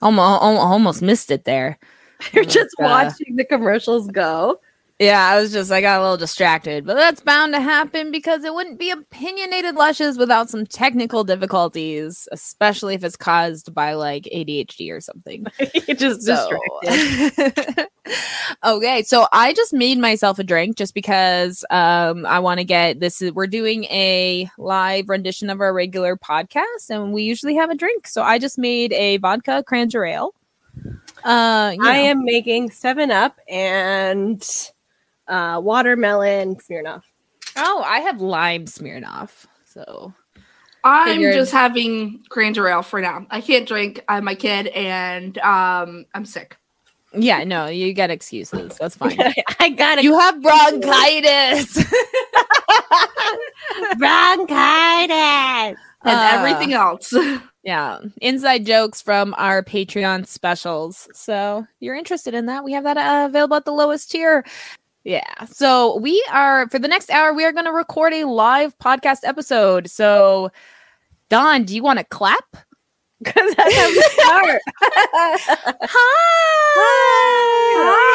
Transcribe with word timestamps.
Almost, 0.00 0.42
almost 0.42 1.02
missed 1.02 1.30
it 1.30 1.44
there. 1.44 1.78
You're 2.32 2.44
just 2.44 2.74
uh, 2.80 2.84
watching 2.84 3.36
the 3.36 3.44
commercials 3.44 4.08
go. 4.08 4.60
Yeah, 4.98 5.28
I 5.28 5.40
was 5.40 5.52
just 5.52 5.70
I 5.70 5.80
got 5.80 6.00
a 6.00 6.02
little 6.02 6.16
distracted, 6.16 6.84
but 6.84 6.94
that's 6.94 7.20
bound 7.20 7.54
to 7.54 7.60
happen 7.60 8.10
because 8.10 8.42
it 8.42 8.52
wouldn't 8.52 8.80
be 8.80 8.90
opinionated 8.90 9.76
lushes 9.76 10.18
without 10.18 10.50
some 10.50 10.66
technical 10.66 11.22
difficulties, 11.22 12.26
especially 12.32 12.94
if 12.94 13.04
it's 13.04 13.16
caused 13.16 13.72
by 13.72 13.94
like 13.94 14.24
ADHD 14.24 14.90
or 14.90 15.00
something. 15.00 15.46
just 15.96 16.22
so. 16.22 16.50
distracted. 16.82 17.86
okay, 18.64 19.04
so 19.04 19.28
I 19.32 19.52
just 19.52 19.72
made 19.72 19.98
myself 19.98 20.40
a 20.40 20.44
drink 20.44 20.76
just 20.76 20.94
because 20.94 21.64
um 21.70 22.26
I 22.26 22.40
want 22.40 22.58
to 22.58 22.64
get 22.64 22.98
this 22.98 23.22
we're 23.34 23.46
doing 23.46 23.84
a 23.84 24.50
live 24.58 25.08
rendition 25.08 25.48
of 25.48 25.60
our 25.60 25.72
regular 25.72 26.16
podcast 26.16 26.90
and 26.90 27.12
we 27.12 27.22
usually 27.22 27.54
have 27.54 27.70
a 27.70 27.76
drink. 27.76 28.08
So 28.08 28.24
I 28.24 28.40
just 28.40 28.58
made 28.58 28.92
a 28.94 29.18
vodka 29.18 29.62
cranberry 29.64 30.14
ale. 30.14 30.34
Uh, 31.24 31.74
I 31.82 31.98
am 31.98 32.24
making 32.24 32.70
Seven 32.70 33.10
Up 33.10 33.38
and 33.48 34.44
uh, 35.28 35.60
watermelon 35.62 36.56
Smirnoff. 36.56 37.02
Oh, 37.56 37.82
I 37.84 38.00
have 38.00 38.20
lime 38.20 38.66
Smirnoff. 38.66 39.46
So 39.64 40.12
I'm 40.84 41.08
figured. 41.08 41.34
just 41.34 41.52
having 41.52 42.22
Ginger 42.34 42.68
Ale 42.68 42.82
for 42.82 43.00
now. 43.00 43.26
I 43.30 43.40
can't 43.40 43.66
drink. 43.66 44.04
I'm 44.08 44.24
my 44.24 44.34
kid, 44.34 44.68
and 44.68 45.36
um, 45.38 46.06
I'm 46.14 46.24
sick. 46.24 46.56
Yeah, 47.14 47.44
no, 47.44 47.66
you 47.66 47.92
get 47.94 48.10
excuses. 48.10 48.76
That's 48.78 48.96
fine. 48.96 49.18
I 49.60 49.70
got 49.70 49.98
it. 49.98 50.04
You 50.04 50.18
have 50.18 50.42
bronchitis. 50.42 51.74
bronchitis 53.98 55.78
and 56.04 56.18
uh, 56.18 56.30
everything 56.32 56.72
else. 56.74 57.14
yeah, 57.62 57.98
inside 58.20 58.66
jokes 58.66 59.02
from 59.02 59.34
our 59.38 59.62
Patreon 59.62 60.26
specials. 60.26 61.08
So 61.12 61.66
you're 61.80 61.94
interested 61.94 62.34
in 62.34 62.46
that? 62.46 62.64
We 62.64 62.72
have 62.72 62.84
that 62.84 62.96
uh, 62.96 63.26
available 63.26 63.56
at 63.56 63.64
the 63.64 63.72
lowest 63.72 64.10
tier. 64.10 64.44
Yeah. 65.04 65.44
So 65.46 65.96
we 65.98 66.22
are 66.30 66.68
for 66.68 66.78
the 66.78 66.88
next 66.88 67.10
hour, 67.10 67.32
we 67.32 67.44
are 67.44 67.52
going 67.52 67.64
to 67.64 67.72
record 67.72 68.12
a 68.12 68.24
live 68.24 68.76
podcast 68.78 69.20
episode. 69.24 69.88
So, 69.90 70.50
Dawn, 71.30 71.64
do 71.64 71.74
you 71.74 71.82
want 71.82 71.98
to 71.98 72.04
clap? 72.04 72.44
Because 73.20 73.52
that's 73.56 73.74
how 73.74 73.88
we 73.88 74.00
start. 74.00 74.60
hi. 75.82 76.28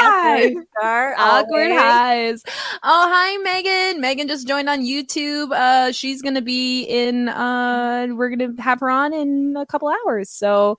Hi. 0.02 0.56
Start 0.78 1.16
Awkward 1.20 1.72
highs. 1.72 2.42
Oh, 2.84 3.10
hi, 3.12 3.38
Megan. 3.44 4.00
Megan 4.00 4.30
just 4.30 4.48
joined 4.48 4.70
on 4.70 4.80
YouTube. 4.86 5.52
Uh, 5.52 5.92
she's 5.92 6.22
gonna 6.22 6.42
be 6.42 6.84
in. 6.84 7.28
Uh, 7.28 8.08
we're 8.12 8.30
gonna 8.30 8.54
have 8.62 8.80
her 8.80 8.90
on 8.90 9.14
in 9.14 9.56
a 9.58 9.66
couple 9.66 9.90
hours. 9.90 10.30
So 10.30 10.78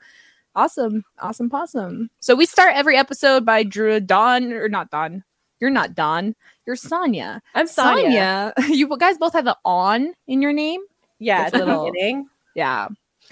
awesome, 0.54 1.04
awesome, 1.18 1.50
awesome. 1.52 2.08
So 2.20 2.34
we 2.34 2.46
start 2.46 2.74
every 2.74 2.96
episode 2.96 3.44
by 3.44 3.62
Drew 3.62 4.00
Dawn 4.00 4.54
or 4.54 4.70
not 4.70 4.90
Dawn. 4.90 5.22
You're 5.64 5.70
not 5.70 5.94
Dawn. 5.94 6.36
You're 6.66 6.76
Sonia. 6.76 7.40
I'm 7.54 7.66
Sonia. 7.66 8.52
Sonia. 8.58 8.74
You 8.76 8.94
guys 8.98 9.16
both 9.16 9.32
have 9.32 9.46
the 9.46 9.56
on 9.64 10.12
in 10.26 10.42
your 10.42 10.52
name. 10.52 10.82
Yeah, 11.18 11.46
it's 11.46 11.56
a 11.56 11.64
little. 11.64 11.90
Beginning. 11.90 12.26
Yeah. 12.54 12.88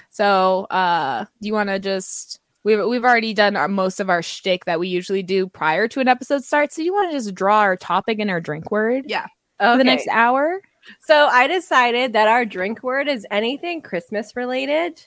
So, 0.09 0.65
uh, 0.71 1.27
do 1.43 1.47
you 1.47 1.53
want 1.53 1.69
to 1.69 1.79
just? 1.79 2.41
We've 2.65 2.83
we've 2.87 3.05
already 3.05 3.35
done 3.35 3.55
our, 3.55 3.69
most 3.69 4.01
of 4.01 4.09
our 4.09 4.23
shtick 4.23 4.65
that 4.65 4.81
we 4.81 4.89
usually 4.89 5.23
do 5.23 5.47
prior 5.47 5.89
to 5.89 6.01
an 6.01 6.09
episode 6.09 6.43
start. 6.43 6.73
So, 6.73 6.81
you 6.81 6.95
want 6.95 7.11
to 7.11 7.19
just 7.19 7.35
draw 7.35 7.59
our 7.59 7.77
topic 7.77 8.19
and 8.19 8.31
our 8.31 8.41
drink 8.41 8.71
word? 8.71 9.05
Yeah. 9.09 9.27
Okay. 9.61 9.75
For 9.75 9.77
the 9.77 9.85
next 9.85 10.09
hour. 10.09 10.63
So 11.01 11.27
I 11.27 11.47
decided 11.47 12.15
that 12.15 12.29
our 12.29 12.47
drink 12.47 12.83
word 12.83 13.09
is 13.09 13.27
anything 13.31 13.83
Christmas 13.83 14.35
related. 14.35 15.05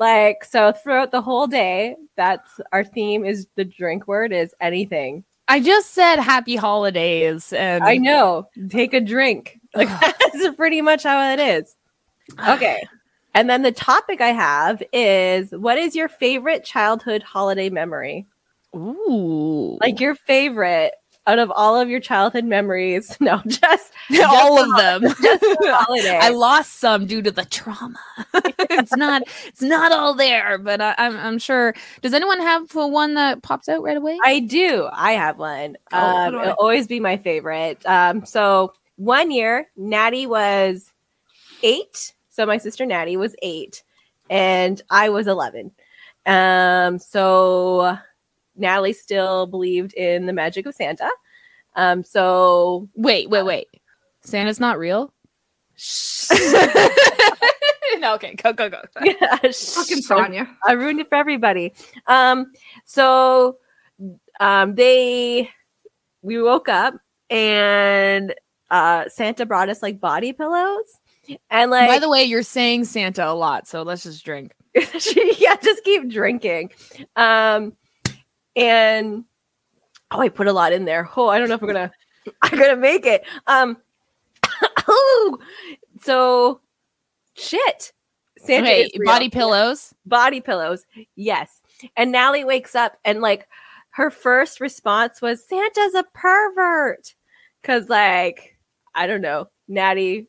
Like 0.00 0.42
so 0.42 0.72
throughout 0.72 1.12
the 1.12 1.22
whole 1.22 1.46
day, 1.46 1.94
that's 2.16 2.60
our 2.72 2.82
theme 2.82 3.24
is 3.24 3.46
the 3.54 3.64
drink 3.64 4.08
word 4.08 4.32
is 4.32 4.54
anything 4.60 5.24
I 5.48 5.60
just 5.60 5.92
said 5.92 6.16
happy 6.16 6.56
holidays 6.56 7.52
and 7.52 7.84
I 7.84 7.96
know. 7.96 8.48
Take 8.70 8.94
a 8.94 9.00
drink. 9.00 9.58
Like 9.74 9.88
that's 10.00 10.54
pretty 10.56 10.82
much 10.82 11.04
how 11.04 11.32
it 11.32 11.40
is. 11.40 11.76
Okay. 12.48 12.82
And 13.34 13.48
then 13.48 13.62
the 13.62 13.72
topic 13.72 14.20
I 14.20 14.28
have 14.28 14.82
is 14.92 15.52
what 15.52 15.78
is 15.78 15.96
your 15.96 16.08
favorite 16.08 16.66
childhood 16.66 17.22
holiday 17.22 17.70
memory? 17.70 18.26
Ooh. 18.76 19.78
Like 19.80 20.00
your 20.00 20.14
favorite 20.14 20.92
out 21.26 21.38
of 21.38 21.52
all 21.54 21.78
of 21.78 21.88
your 21.88 22.00
childhood 22.00 22.44
memories. 22.44 23.16
No, 23.22 23.40
just, 23.46 23.92
just 24.10 24.34
all 24.34 24.58
of 24.58 24.76
them. 24.76 25.14
I 25.20 26.30
lost 26.34 26.80
some 26.80 27.06
due 27.06 27.22
to 27.22 27.30
the 27.30 27.44
trauma. 27.44 28.00
it's 28.58 28.96
not 28.96 29.22
it's 29.46 29.62
not 29.62 29.92
all 29.92 30.12
there, 30.14 30.58
but 30.58 30.80
I, 30.80 30.90
am 30.90 30.96
I'm, 30.98 31.16
I'm 31.18 31.38
sure. 31.38 31.72
Does 32.00 32.14
anyone 32.14 32.40
have 32.40 32.74
one 32.74 33.14
that 33.14 33.42
pops 33.42 33.68
out 33.68 33.82
right 33.82 33.96
away? 33.96 34.18
I 34.24 34.40
do. 34.40 34.88
I 34.92 35.12
have 35.12 35.38
one. 35.38 35.76
Oh, 35.92 35.98
um, 35.98 36.34
it'll 36.34 36.54
always 36.54 36.88
be 36.88 36.98
my 36.98 37.16
favorite. 37.16 37.84
Um, 37.86 38.26
so 38.26 38.72
one 38.96 39.30
year, 39.30 39.68
Natty 39.76 40.26
was 40.26 40.92
eight. 41.62 42.14
So 42.28 42.44
my 42.44 42.58
sister 42.58 42.84
Natty 42.84 43.16
was 43.16 43.36
eight, 43.42 43.84
and 44.30 44.82
I 44.90 45.10
was 45.10 45.28
eleven. 45.28 45.70
Um, 46.26 46.98
so 46.98 47.98
Natalie 48.56 48.92
still 48.92 49.46
believed 49.46 49.94
in 49.94 50.26
the 50.26 50.32
magic 50.32 50.66
of 50.66 50.74
Santa. 50.74 51.10
Um, 51.74 52.02
so 52.02 52.88
wait, 52.94 53.30
wait, 53.30 53.44
wait. 53.44 53.68
Santa's 54.22 54.60
not 54.60 54.78
real. 54.78 55.12
no, 57.98 58.14
okay, 58.14 58.34
go, 58.34 58.52
go, 58.52 58.68
go. 58.68 58.82
Yeah, 59.02 59.36
fucking 59.36 60.02
Sonia. 60.02 60.48
I 60.66 60.72
ruined 60.72 61.00
it 61.00 61.08
for 61.08 61.16
everybody. 61.16 61.72
Um, 62.06 62.52
so 62.84 63.56
um, 64.38 64.74
they 64.74 65.50
we 66.22 66.40
woke 66.40 66.68
up 66.68 66.94
and 67.30 68.34
uh 68.70 69.08
Santa 69.08 69.44
brought 69.46 69.68
us 69.68 69.82
like 69.82 70.00
body 70.00 70.32
pillows. 70.32 70.98
And 71.50 71.70
like 71.70 71.88
by 71.88 71.98
the 71.98 72.08
way, 72.08 72.24
you're 72.24 72.42
saying 72.42 72.84
Santa 72.84 73.26
a 73.26 73.34
lot, 73.34 73.66
so 73.66 73.82
let's 73.82 74.04
just 74.04 74.24
drink. 74.24 74.54
yeah, 74.74 75.56
just 75.62 75.84
keep 75.84 76.08
drinking. 76.08 76.72
Um 77.16 77.74
and 78.56 79.24
oh, 80.10 80.20
I 80.20 80.28
put 80.28 80.46
a 80.46 80.52
lot 80.52 80.72
in 80.72 80.84
there. 80.84 81.08
Oh, 81.16 81.28
I 81.28 81.38
don't 81.38 81.48
know 81.48 81.54
if 81.54 81.62
I'm 81.62 81.68
gonna 81.68 81.92
I'm 82.42 82.58
gonna 82.58 82.76
make 82.76 83.06
it. 83.06 83.24
Um 83.46 83.76
oh 84.88 85.38
so 86.00 86.60
shit. 87.34 87.92
Santa 88.38 88.68
okay, 88.68 88.90
body 89.04 89.28
pillows. 89.28 89.94
Body 90.04 90.40
pillows. 90.40 90.84
Yes. 91.14 91.60
And 91.96 92.10
Natty 92.10 92.44
wakes 92.44 92.74
up 92.74 92.98
and 93.04 93.20
like 93.20 93.46
her 93.90 94.10
first 94.10 94.60
response 94.60 95.22
was 95.22 95.46
Santa's 95.46 95.94
a 95.94 96.04
pervert. 96.14 97.14
Cause 97.62 97.88
like, 97.88 98.56
I 98.94 99.06
don't 99.06 99.20
know, 99.20 99.48
Natty, 99.68 100.28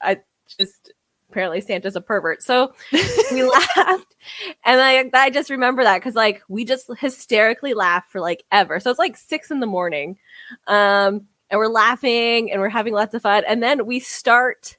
I 0.00 0.20
just 0.58 0.92
apparently 1.30 1.60
Santa's 1.60 1.96
a 1.96 2.00
pervert. 2.00 2.42
So 2.42 2.72
we 2.92 3.42
laughed. 3.42 4.16
And 4.64 4.80
I, 4.80 5.08
I 5.14 5.30
just 5.30 5.50
remember 5.50 5.84
that 5.84 5.98
because 5.98 6.14
like 6.14 6.42
we 6.48 6.64
just 6.64 6.90
hysterically 6.98 7.74
laughed 7.74 8.10
for 8.10 8.20
like 8.20 8.44
ever. 8.50 8.80
So 8.80 8.90
it's 8.90 8.98
like 8.98 9.16
six 9.16 9.50
in 9.50 9.60
the 9.60 9.66
morning. 9.66 10.18
Um, 10.66 11.26
and 11.50 11.58
we're 11.58 11.68
laughing 11.68 12.50
and 12.50 12.60
we're 12.60 12.68
having 12.68 12.94
lots 12.94 13.14
of 13.14 13.22
fun. 13.22 13.44
And 13.46 13.62
then 13.62 13.86
we 13.86 14.00
start 14.00 14.76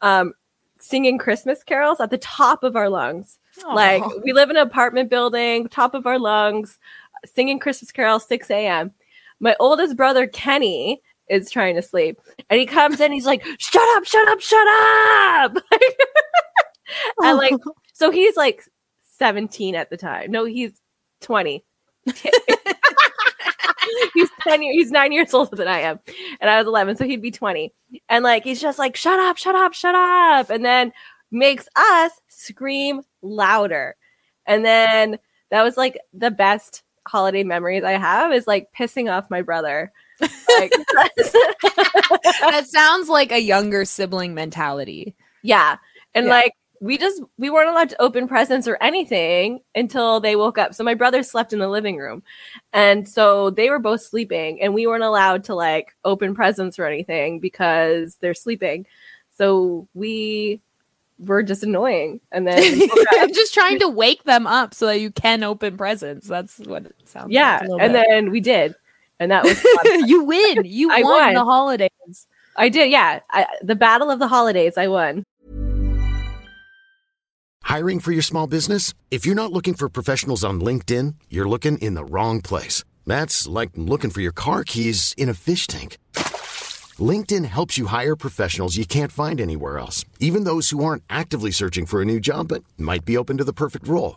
um 0.00 0.32
singing 0.80 1.16
Christmas 1.16 1.62
carols 1.62 2.00
at 2.00 2.10
the 2.10 2.18
top 2.18 2.64
of 2.64 2.74
our 2.74 2.88
lungs. 2.88 3.38
Aww. 3.60 3.74
Like 3.74 4.02
we 4.24 4.32
live 4.32 4.50
in 4.50 4.56
an 4.56 4.66
apartment 4.66 5.10
building, 5.10 5.68
top 5.68 5.94
of 5.94 6.06
our 6.06 6.18
lungs, 6.18 6.78
singing 7.24 7.58
Christmas 7.58 7.92
carols, 7.92 8.26
6 8.26 8.50
a.m. 8.50 8.92
My 9.40 9.54
oldest 9.60 9.96
brother 9.96 10.26
Kenny 10.26 11.02
is 11.32 11.50
trying 11.50 11.74
to 11.76 11.82
sleep. 11.82 12.20
And 12.50 12.60
he 12.60 12.66
comes 12.66 13.00
in, 13.00 13.10
he's 13.10 13.26
like, 13.26 13.44
shut 13.58 13.96
up, 13.96 14.04
shut 14.04 14.28
up, 14.28 14.40
shut 14.40 14.66
up. 14.68 15.56
and 15.72 17.34
oh. 17.34 17.36
like, 17.36 17.54
so 17.94 18.10
he's 18.10 18.36
like 18.36 18.62
17 19.18 19.74
at 19.74 19.88
the 19.90 19.96
time. 19.96 20.30
No, 20.30 20.44
he's 20.44 20.72
20. 21.22 21.64
he's 24.14 24.28
10 24.46 24.62
years, 24.62 24.74
he's 24.74 24.90
nine 24.90 25.12
years 25.12 25.32
older 25.32 25.56
than 25.56 25.68
I 25.68 25.80
am. 25.80 26.00
And 26.40 26.50
I 26.50 26.58
was 26.58 26.66
11, 26.66 26.96
so 26.96 27.04
he'd 27.04 27.22
be 27.22 27.30
20. 27.30 27.72
And 28.10 28.22
like, 28.22 28.44
he's 28.44 28.60
just 28.60 28.78
like, 28.78 28.94
shut 28.94 29.18
up, 29.18 29.38
shut 29.38 29.54
up, 29.54 29.72
shut 29.72 29.94
up. 29.94 30.50
And 30.50 30.64
then 30.64 30.92
makes 31.30 31.66
us 31.74 32.12
scream 32.28 33.00
louder. 33.22 33.96
And 34.46 34.64
then 34.64 35.18
that 35.50 35.62
was 35.62 35.78
like 35.78 35.98
the 36.12 36.30
best 36.30 36.82
holiday 37.06 37.42
memories 37.42 37.84
I 37.84 37.92
have 37.92 38.32
is 38.32 38.46
like 38.46 38.68
pissing 38.76 39.10
off 39.10 39.30
my 39.30 39.42
brother. 39.42 39.92
Like, 40.58 40.72
that 42.40 42.64
sounds 42.68 43.08
like 43.08 43.32
a 43.32 43.40
younger 43.40 43.84
sibling 43.84 44.34
mentality. 44.34 45.14
Yeah. 45.42 45.76
And 46.14 46.26
yeah. 46.26 46.32
like 46.32 46.54
we 46.80 46.98
just 46.98 47.22
we 47.38 47.48
weren't 47.48 47.70
allowed 47.70 47.90
to 47.90 48.02
open 48.02 48.26
presents 48.26 48.66
or 48.66 48.76
anything 48.80 49.60
until 49.74 50.18
they 50.18 50.34
woke 50.34 50.58
up. 50.58 50.74
So 50.74 50.82
my 50.82 50.94
brother 50.94 51.22
slept 51.22 51.52
in 51.52 51.60
the 51.60 51.68
living 51.68 51.96
room. 51.96 52.24
And 52.72 53.08
so 53.08 53.50
they 53.50 53.70
were 53.70 53.78
both 53.78 54.02
sleeping 54.02 54.60
and 54.60 54.74
we 54.74 54.86
weren't 54.86 55.04
allowed 55.04 55.44
to 55.44 55.54
like 55.54 55.94
open 56.04 56.34
presents 56.34 56.78
or 56.78 56.86
anything 56.86 57.38
because 57.38 58.16
they're 58.16 58.34
sleeping. 58.34 58.86
So 59.30 59.86
we 59.94 60.60
were 61.20 61.42
just 61.42 61.62
annoying. 61.62 62.20
And 62.32 62.46
then 62.46 62.80
just 63.32 63.54
trying 63.54 63.78
to 63.78 63.88
wake 63.88 64.24
them 64.24 64.46
up 64.46 64.74
so 64.74 64.86
that 64.86 65.00
you 65.00 65.10
can 65.10 65.44
open 65.44 65.76
presents. 65.76 66.26
That's 66.26 66.58
what 66.58 66.86
it 66.86 66.96
sounds 67.04 67.30
yeah, 67.30 67.60
like. 67.60 67.78
Yeah. 67.78 67.84
And 67.84 67.94
then 67.94 68.30
we 68.30 68.40
did. 68.40 68.74
And 69.20 69.30
that 69.30 69.44
was 69.44 69.62
you 70.08 70.24
win. 70.24 70.64
You 70.64 70.90
I 70.90 71.02
won, 71.02 71.12
won 71.12 71.34
the 71.34 71.44
holidays. 71.44 72.26
I 72.56 72.68
did, 72.68 72.90
yeah. 72.90 73.20
I, 73.30 73.46
the 73.62 73.76
battle 73.76 74.10
of 74.10 74.18
the 74.18 74.28
holidays, 74.28 74.76
I 74.76 74.88
won. 74.88 75.24
Hiring 77.62 78.00
for 78.00 78.12
your 78.12 78.22
small 78.22 78.46
business? 78.46 78.92
If 79.10 79.24
you're 79.24 79.34
not 79.34 79.52
looking 79.52 79.74
for 79.74 79.88
professionals 79.88 80.44
on 80.44 80.60
LinkedIn, 80.60 81.14
you're 81.30 81.48
looking 81.48 81.78
in 81.78 81.94
the 81.94 82.04
wrong 82.04 82.42
place. 82.42 82.84
That's 83.06 83.46
like 83.46 83.70
looking 83.76 84.10
for 84.10 84.20
your 84.20 84.32
car 84.32 84.64
keys 84.64 85.14
in 85.16 85.28
a 85.28 85.34
fish 85.34 85.66
tank. 85.66 85.96
LinkedIn 86.98 87.46
helps 87.46 87.78
you 87.78 87.86
hire 87.86 88.14
professionals 88.16 88.76
you 88.76 88.84
can't 88.84 89.10
find 89.12 89.40
anywhere 89.40 89.78
else, 89.78 90.04
even 90.20 90.44
those 90.44 90.70
who 90.70 90.84
aren't 90.84 91.04
actively 91.08 91.50
searching 91.50 91.86
for 91.86 92.02
a 92.02 92.04
new 92.04 92.20
job 92.20 92.48
but 92.48 92.62
might 92.76 93.04
be 93.04 93.16
open 93.16 93.38
to 93.38 93.44
the 93.44 93.54
perfect 93.54 93.88
role. 93.88 94.16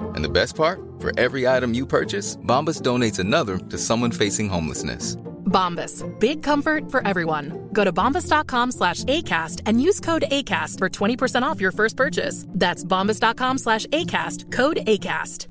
And 0.00 0.24
the 0.24 0.28
best 0.28 0.54
part? 0.54 0.80
For 0.98 1.18
every 1.18 1.48
item 1.48 1.74
you 1.74 1.86
purchase, 1.86 2.36
Bombas 2.36 2.82
donates 2.82 3.18
another 3.18 3.58
to 3.58 3.78
someone 3.78 4.10
facing 4.12 4.48
homelessness. 4.48 5.16
Bombas. 5.46 6.04
Big 6.20 6.42
comfort 6.42 6.90
for 6.90 7.06
everyone. 7.06 7.68
Go 7.72 7.84
to 7.84 7.92
bombas.com 7.92 8.72
slash 8.72 9.04
ACAST 9.04 9.62
and 9.66 9.82
use 9.82 10.00
code 10.00 10.24
ACAST 10.30 10.78
for 10.78 10.88
20% 10.90 11.42
off 11.42 11.60
your 11.60 11.72
first 11.72 11.96
purchase. 11.96 12.44
That's 12.48 12.84
bombas.com 12.84 13.58
slash 13.58 13.86
ACAST. 13.86 14.52
Code 14.52 14.76
ACAST. 14.86 15.46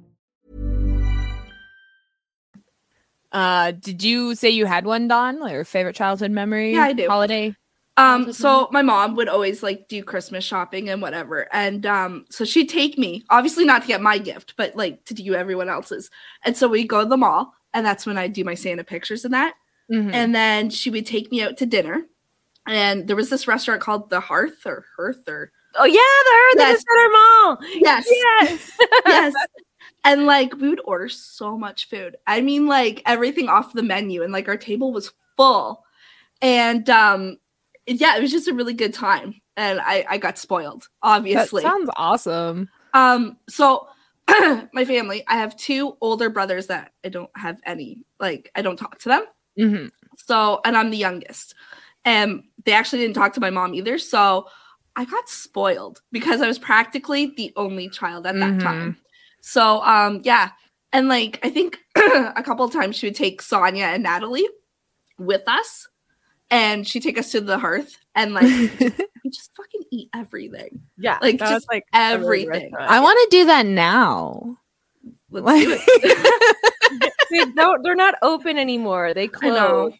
Uh, 3.32 3.72
did 3.72 4.04
you 4.04 4.36
say 4.36 4.50
you 4.50 4.66
had 4.66 4.86
one, 4.86 5.08
Dawn? 5.08 5.40
Like 5.40 5.52
your 5.52 5.66
favorite 5.66 5.96
childhood 5.96 6.32
memory? 6.32 6.74
Yeah, 6.74 6.84
I 6.84 6.94
do. 6.94 7.08
Holiday? 7.08 7.56
Um, 7.98 8.32
so 8.32 8.70
my 8.72 8.84
mom 8.84 9.16
would 9.16 9.28
always 9.28 9.64
like 9.64 9.88
do 9.88 10.04
Christmas 10.04 10.44
shopping 10.44 10.88
and 10.90 11.02
whatever. 11.02 11.48
And 11.52 11.86
um, 11.88 12.26
so 12.30 12.46
she'd 12.46 12.70
take 12.70 12.98
me, 12.98 13.24
obviously 13.32 13.66
not 13.66 13.82
to 13.82 13.88
get 13.88 14.02
my 14.02 14.20
gift, 14.20 14.54
but 14.56 14.76
like 14.76 15.04
to 15.06 15.16
do 15.16 15.34
everyone 15.34 15.68
else's. 15.68 16.12
And 16.44 16.56
so 16.56 16.68
we 16.68 16.86
go 16.86 17.04
to 17.04 17.10
the 17.10 17.18
mall, 17.18 17.54
and 17.74 17.86
that's 17.86 18.06
when 18.06 18.18
I 18.18 18.28
do 18.28 18.44
my 18.44 18.54
Santa 18.54 18.84
pictures 18.84 19.26
and 19.26 19.34
that. 19.34 19.56
Mm-hmm. 19.92 20.12
And 20.14 20.36
then 20.36 20.70
she 20.70 20.90
would 20.92 21.08
take 21.08 21.32
me 21.32 21.42
out 21.42 21.58
to 21.58 21.66
dinner. 21.66 22.04
And 22.68 23.08
there 23.08 23.16
was 23.16 23.30
this 23.30 23.48
restaurant 23.48 23.82
called 23.82 24.10
The 24.10 24.20
Hearth 24.20 24.66
or 24.66 24.86
Hearth 24.96 25.28
or 25.28 25.52
Oh 25.76 25.86
yeah, 25.86 25.94
the 25.94 26.32
Hearth 26.32 26.56
yes. 26.58 26.70
at 26.70 26.74
the 26.74 26.86
Center 26.90 27.10
Mall. 27.14 27.58
Yes. 27.76 28.08
Yes. 28.10 28.72
yes. 29.06 29.34
And 30.04 30.26
like 30.26 30.56
we 30.56 30.70
would 30.70 30.82
order 30.86 31.10
so 31.10 31.58
much 31.58 31.90
food. 31.90 32.18
I 32.26 32.42
mean 32.42 32.68
like 32.68 33.02
everything 33.06 33.48
off 33.48 33.74
the 33.74 33.84
menu 33.84 34.24
and 34.24 34.34
like 34.34 34.48
our 34.48 34.58
table 34.58 34.92
was 34.92 35.12
full. 35.36 35.84
And 36.42 36.90
um 36.90 37.38
yeah, 37.88 38.18
it 38.18 38.22
was 38.22 38.32
just 38.32 38.48
a 38.48 38.54
really 38.54 38.74
good 38.74 38.94
time. 38.94 39.36
And 39.56 39.80
I 39.82 40.06
I 40.10 40.18
got 40.18 40.38
spoiled, 40.38 40.88
obviously. 41.02 41.64
That 41.64 41.70
sounds 41.70 41.90
awesome. 41.96 42.70
Um 42.94 43.38
so 43.50 43.88
my 44.74 44.86
family, 44.86 45.24
I 45.28 45.38
have 45.38 45.56
two 45.56 45.98
older 46.02 46.30
brothers 46.30 46.68
that 46.68 46.92
I 47.04 47.10
don't 47.10 47.32
have 47.36 47.60
any 47.66 48.04
like 48.20 48.52
I 48.56 48.62
don't 48.62 48.78
talk 48.78 49.00
to 49.00 49.10
them. 49.10 49.24
Mm-hmm. 49.58 49.88
So, 50.18 50.62
and 50.66 50.76
I'm 50.76 50.90
the 50.90 50.98
youngest. 50.98 51.56
And 52.06 52.44
they 52.66 52.74
actually 52.74 53.00
didn't 53.00 53.16
talk 53.16 53.34
to 53.34 53.42
my 53.42 53.50
mom 53.50 53.74
either. 53.74 53.98
So 53.98 54.48
I 54.96 55.06
got 55.06 55.30
spoiled 55.30 56.02
because 56.12 56.42
I 56.42 56.48
was 56.48 56.60
practically 56.60 57.34
the 57.38 57.54
only 57.56 57.90
child 57.90 58.26
at 58.26 58.36
that 58.36 58.54
mm-hmm. 58.54 58.60
time. 58.60 58.98
So, 59.42 59.82
um, 59.84 60.22
yeah. 60.24 60.52
And 60.92 61.08
like, 61.08 61.40
I 61.44 61.50
think 61.50 61.80
a 61.96 62.42
couple 62.44 62.66
of 62.66 62.72
times 62.72 62.96
she 62.96 63.08
would 63.08 63.16
take 63.16 63.42
Sonia 63.42 63.86
and 63.86 64.04
Natalie 64.04 64.48
with 65.20 65.44
us 65.48 65.88
and 66.50 66.88
she'd 66.88 67.04
take 67.04 67.18
us 67.18 67.32
to 67.32 67.42
the 67.42 67.60
hearth 67.60 67.98
and 68.16 68.34
like 68.34 68.46
just, 68.46 68.80
we 69.24 69.30
just 69.30 69.52
fucking 69.56 69.84
eat 69.92 70.10
everything. 70.14 70.82
Yeah. 70.98 71.18
Like 71.22 71.40
just 71.40 71.68
like 71.72 71.84
everything. 71.94 72.74
I 72.78 73.00
want 73.00 73.20
to 73.30 73.38
do 73.38 73.46
that 73.46 73.66
now. 73.66 74.58
Let's 75.30 75.66
do 75.66 75.78
it. 75.80 76.54
they 77.32 77.46
don't. 77.52 77.84
They're 77.84 77.96
not 77.96 78.16
open 78.22 78.58
anymore. 78.58 79.14
They 79.14 79.28
closed. 79.28 79.56
I 79.56 79.58
know. 79.58 79.92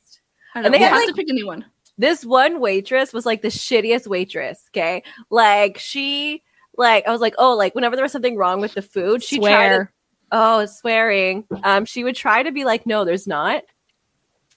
I 0.56 0.62
know. 0.62 0.66
And 0.66 0.74
they 0.74 0.80
have 0.80 0.94
like, 0.94 1.08
to 1.08 1.14
pick 1.14 1.30
a 1.30 1.34
new 1.34 1.46
one. 1.46 1.66
This 1.98 2.24
one 2.24 2.60
waitress 2.60 3.12
was 3.12 3.26
like 3.26 3.42
the 3.42 3.48
shittiest 3.50 4.08
waitress. 4.08 4.70
Okay, 4.70 5.04
like 5.30 5.78
she, 5.78 6.44
like 6.78 7.08
I 7.08 7.12
was 7.12 7.22
like, 7.22 7.36
oh, 7.38 7.56
like 7.56 7.76
whenever 7.76 7.96
there 7.96 8.04
was 8.04 8.12
something 8.12 8.38
wrong 8.38 8.62
with 8.62 8.74
the 8.74 8.82
food, 8.82 9.24
she 9.24 9.38
Swear. 9.38 9.76
tried. 9.76 9.88
oh, 10.32 10.66
swearing. 10.66 11.46
Um, 11.64 11.86
she 11.86 12.04
would 12.04 12.16
try 12.16 12.44
to 12.44 12.52
be 12.52 12.66
like, 12.66 12.86
no, 12.86 13.04
there's 13.04 13.28
not. 13.28 13.64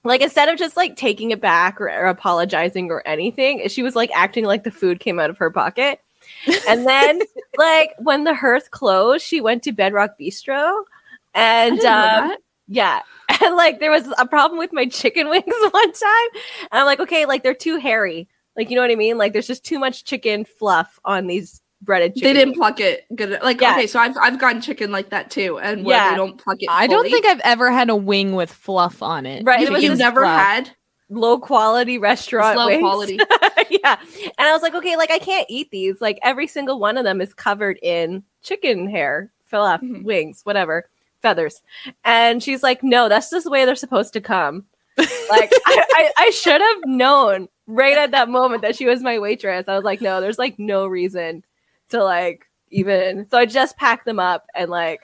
Like 0.03 0.23
instead 0.23 0.49
of 0.49 0.59
just 0.59 0.77
like 0.77 0.97
taking 0.97 1.31
it 1.31 1.41
back 1.41 1.81
or, 1.81 1.89
or 1.89 2.07
apologizing 2.07 2.91
or 2.91 3.07
anything, 3.07 3.69
she 3.69 3.83
was 3.83 3.95
like 3.95 4.11
acting 4.15 4.45
like 4.45 4.65
the 4.65 4.71
food 4.71 5.01
came 5.01 5.19
out 5.19 5.31
of 5.31 5.39
her 5.39 5.51
pocket. 5.51 6.01
and 6.69 6.87
then 6.87 7.21
like 7.59 7.95
when 7.99 8.25
the 8.25 8.35
hearth 8.35 8.71
closed, 8.71 9.25
she 9.25 9.41
went 9.41 9.63
to 9.65 9.73
Bedrock 9.73 10.19
Bistro 10.19 10.85
and 11.35 11.81
um, 11.81 12.37
yeah. 12.69 13.01
And 13.43 13.57
like 13.57 13.81
there 13.81 13.91
was 13.91 14.07
a 14.19 14.27
problem 14.27 14.59
with 14.59 14.73
my 14.73 14.87
chicken 14.87 15.29
wings 15.31 15.45
one 15.47 15.93
time. 15.93 16.29
And 16.71 16.81
I'm 16.81 16.85
like, 16.85 17.01
okay, 17.01 17.25
like 17.25 17.43
they're 17.43 17.55
too 17.55 17.79
hairy. 17.79 18.29
Like, 18.55 18.69
you 18.69 18.77
know 18.77 18.83
what 18.83 18.91
I 18.91 18.97
mean? 18.97 19.17
Like 19.17 19.33
there's 19.33 19.47
just 19.47 19.65
too 19.65 19.79
much 19.79 20.05
chicken 20.05 20.45
fluff 20.45 20.99
on 21.05 21.27
these 21.27 21.63
breaded 21.83 22.15
chicken. 22.15 22.29
They 22.29 22.33
didn't 22.33 22.55
pluck 22.55 22.81
it 22.81 23.07
good. 23.15 23.39
Like, 23.43 23.61
yeah. 23.61 23.73
okay, 23.73 23.87
so 23.87 23.99
I've 23.99 24.17
I've 24.19 24.39
gotten 24.39 24.61
chicken 24.61 24.93
like 24.93 25.11
that 25.11 25.31
too. 25.31 25.59
And 25.59 25.85
where 25.85 25.97
yeah. 25.97 26.11
they 26.11 26.17
don't 26.17 26.39
pluck 26.39 26.59
it. 26.61 26.67
Fully. 26.67 26.79
I 26.79 26.87
don't 26.87 27.11
think 27.11 27.27
I've 27.27 27.41
ever 27.41 27.71
had 27.71 27.91
a 27.91 27.97
wing 27.97 28.35
with 28.35 28.53
fluff 28.53 29.03
on 29.03 29.27
it. 29.27 29.45
Right. 29.45 29.63
It 29.63 29.83
You've 29.83 29.99
never 29.99 30.23
fluff. 30.23 30.41
had 30.41 30.71
low 31.09 31.39
quality 31.39 31.99
restaurant. 31.99 32.57
low 32.57 32.67
wings. 32.67 32.81
quality. 32.81 33.19
yeah. 33.71 33.97
And 34.39 34.49
I 34.49 34.53
was 34.53 34.63
like, 34.63 34.75
okay, 34.75 34.97
like 34.97 35.11
I 35.11 35.19
can't 35.19 35.47
eat 35.49 35.71
these. 35.71 36.01
Like 36.01 36.19
every 36.23 36.47
single 36.47 36.79
one 36.79 36.97
of 36.97 37.05
them 37.05 37.21
is 37.21 37.35
covered 37.35 37.79
in 37.83 38.23
chicken 38.43 38.89
hair, 38.89 39.33
fill 39.47 39.63
off 39.63 39.81
mm-hmm. 39.81 40.05
wings, 40.05 40.41
whatever 40.45 40.89
feathers. 41.21 41.61
And 42.05 42.43
she's 42.43 42.63
like, 42.63 42.83
no, 42.83 43.09
that's 43.09 43.31
just 43.31 43.45
the 43.45 43.51
way 43.51 43.65
they're 43.65 43.75
supposed 43.77 44.13
to 44.15 44.21
come. 44.21 44.65
like 44.97 45.53
I, 45.67 45.85
I, 45.91 46.13
I 46.17 46.31
should 46.31 46.61
have 46.61 46.79
known 46.85 47.49
right 47.67 47.97
at 47.97 48.11
that 48.13 48.29
moment 48.29 48.63
that 48.63 48.77
she 48.77 48.87
was 48.87 49.03
my 49.03 49.19
waitress. 49.19 49.69
I 49.69 49.77
was 49.77 49.85
like, 49.85 50.01
no, 50.01 50.21
there's 50.21 50.39
like 50.39 50.59
no 50.59 50.87
reason 50.87 51.45
to 51.91 52.03
like 52.03 52.47
even. 52.71 53.27
So 53.29 53.39
I 53.39 53.47
just 53.47 53.77
packed 53.77 54.05
them 54.05 54.19
up 54.19 54.47
and 54.55 54.71
like 54.71 55.01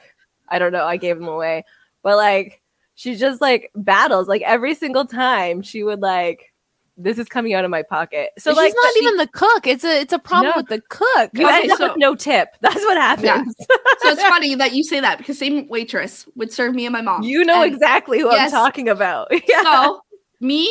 I 0.48 0.58
don't 0.58 0.72
know, 0.72 0.84
I 0.84 0.96
gave 0.96 1.18
them 1.18 1.28
away. 1.28 1.64
But 2.02 2.16
like 2.16 2.62
she 2.94 3.16
just 3.16 3.40
like 3.40 3.70
battles 3.74 4.28
like 4.28 4.42
every 4.42 4.74
single 4.74 5.04
time 5.04 5.62
she 5.62 5.82
would 5.82 6.00
like 6.00 6.52
this 6.98 7.18
is 7.18 7.28
coming 7.28 7.52
out 7.52 7.64
of 7.64 7.70
my 7.70 7.82
pocket. 7.82 8.30
So 8.38 8.50
She's 8.50 8.56
like 8.56 8.72
not 8.74 8.92
she, 8.94 9.04
even 9.04 9.16
the 9.16 9.26
cook. 9.26 9.66
It's 9.66 9.84
a 9.84 10.00
it's 10.00 10.12
a 10.12 10.18
problem 10.18 10.52
no. 10.52 10.56
with 10.56 10.68
the 10.68 10.80
cook. 10.88 11.30
You 11.34 11.46
okay, 11.46 11.62
end 11.62 11.72
so, 11.76 11.84
up 11.84 11.92
with 11.92 11.98
no 11.98 12.14
tip. 12.14 12.56
That's 12.60 12.76
what 12.76 12.96
happens. 12.96 13.54
Yeah. 13.58 13.76
so 14.00 14.08
it's 14.10 14.22
funny 14.22 14.54
that 14.54 14.72
you 14.72 14.82
say 14.82 15.00
that 15.00 15.18
because 15.18 15.38
same 15.38 15.68
waitress 15.68 16.26
would 16.36 16.52
serve 16.52 16.74
me 16.74 16.86
and 16.86 16.92
my 16.92 17.02
mom. 17.02 17.22
You 17.22 17.44
know 17.44 17.62
and, 17.62 17.72
exactly 17.72 18.20
who 18.20 18.30
yes. 18.30 18.52
I'm 18.52 18.64
talking 18.64 18.88
about. 18.88 19.28
yeah. 19.48 19.62
So 19.62 20.00
me, 20.40 20.68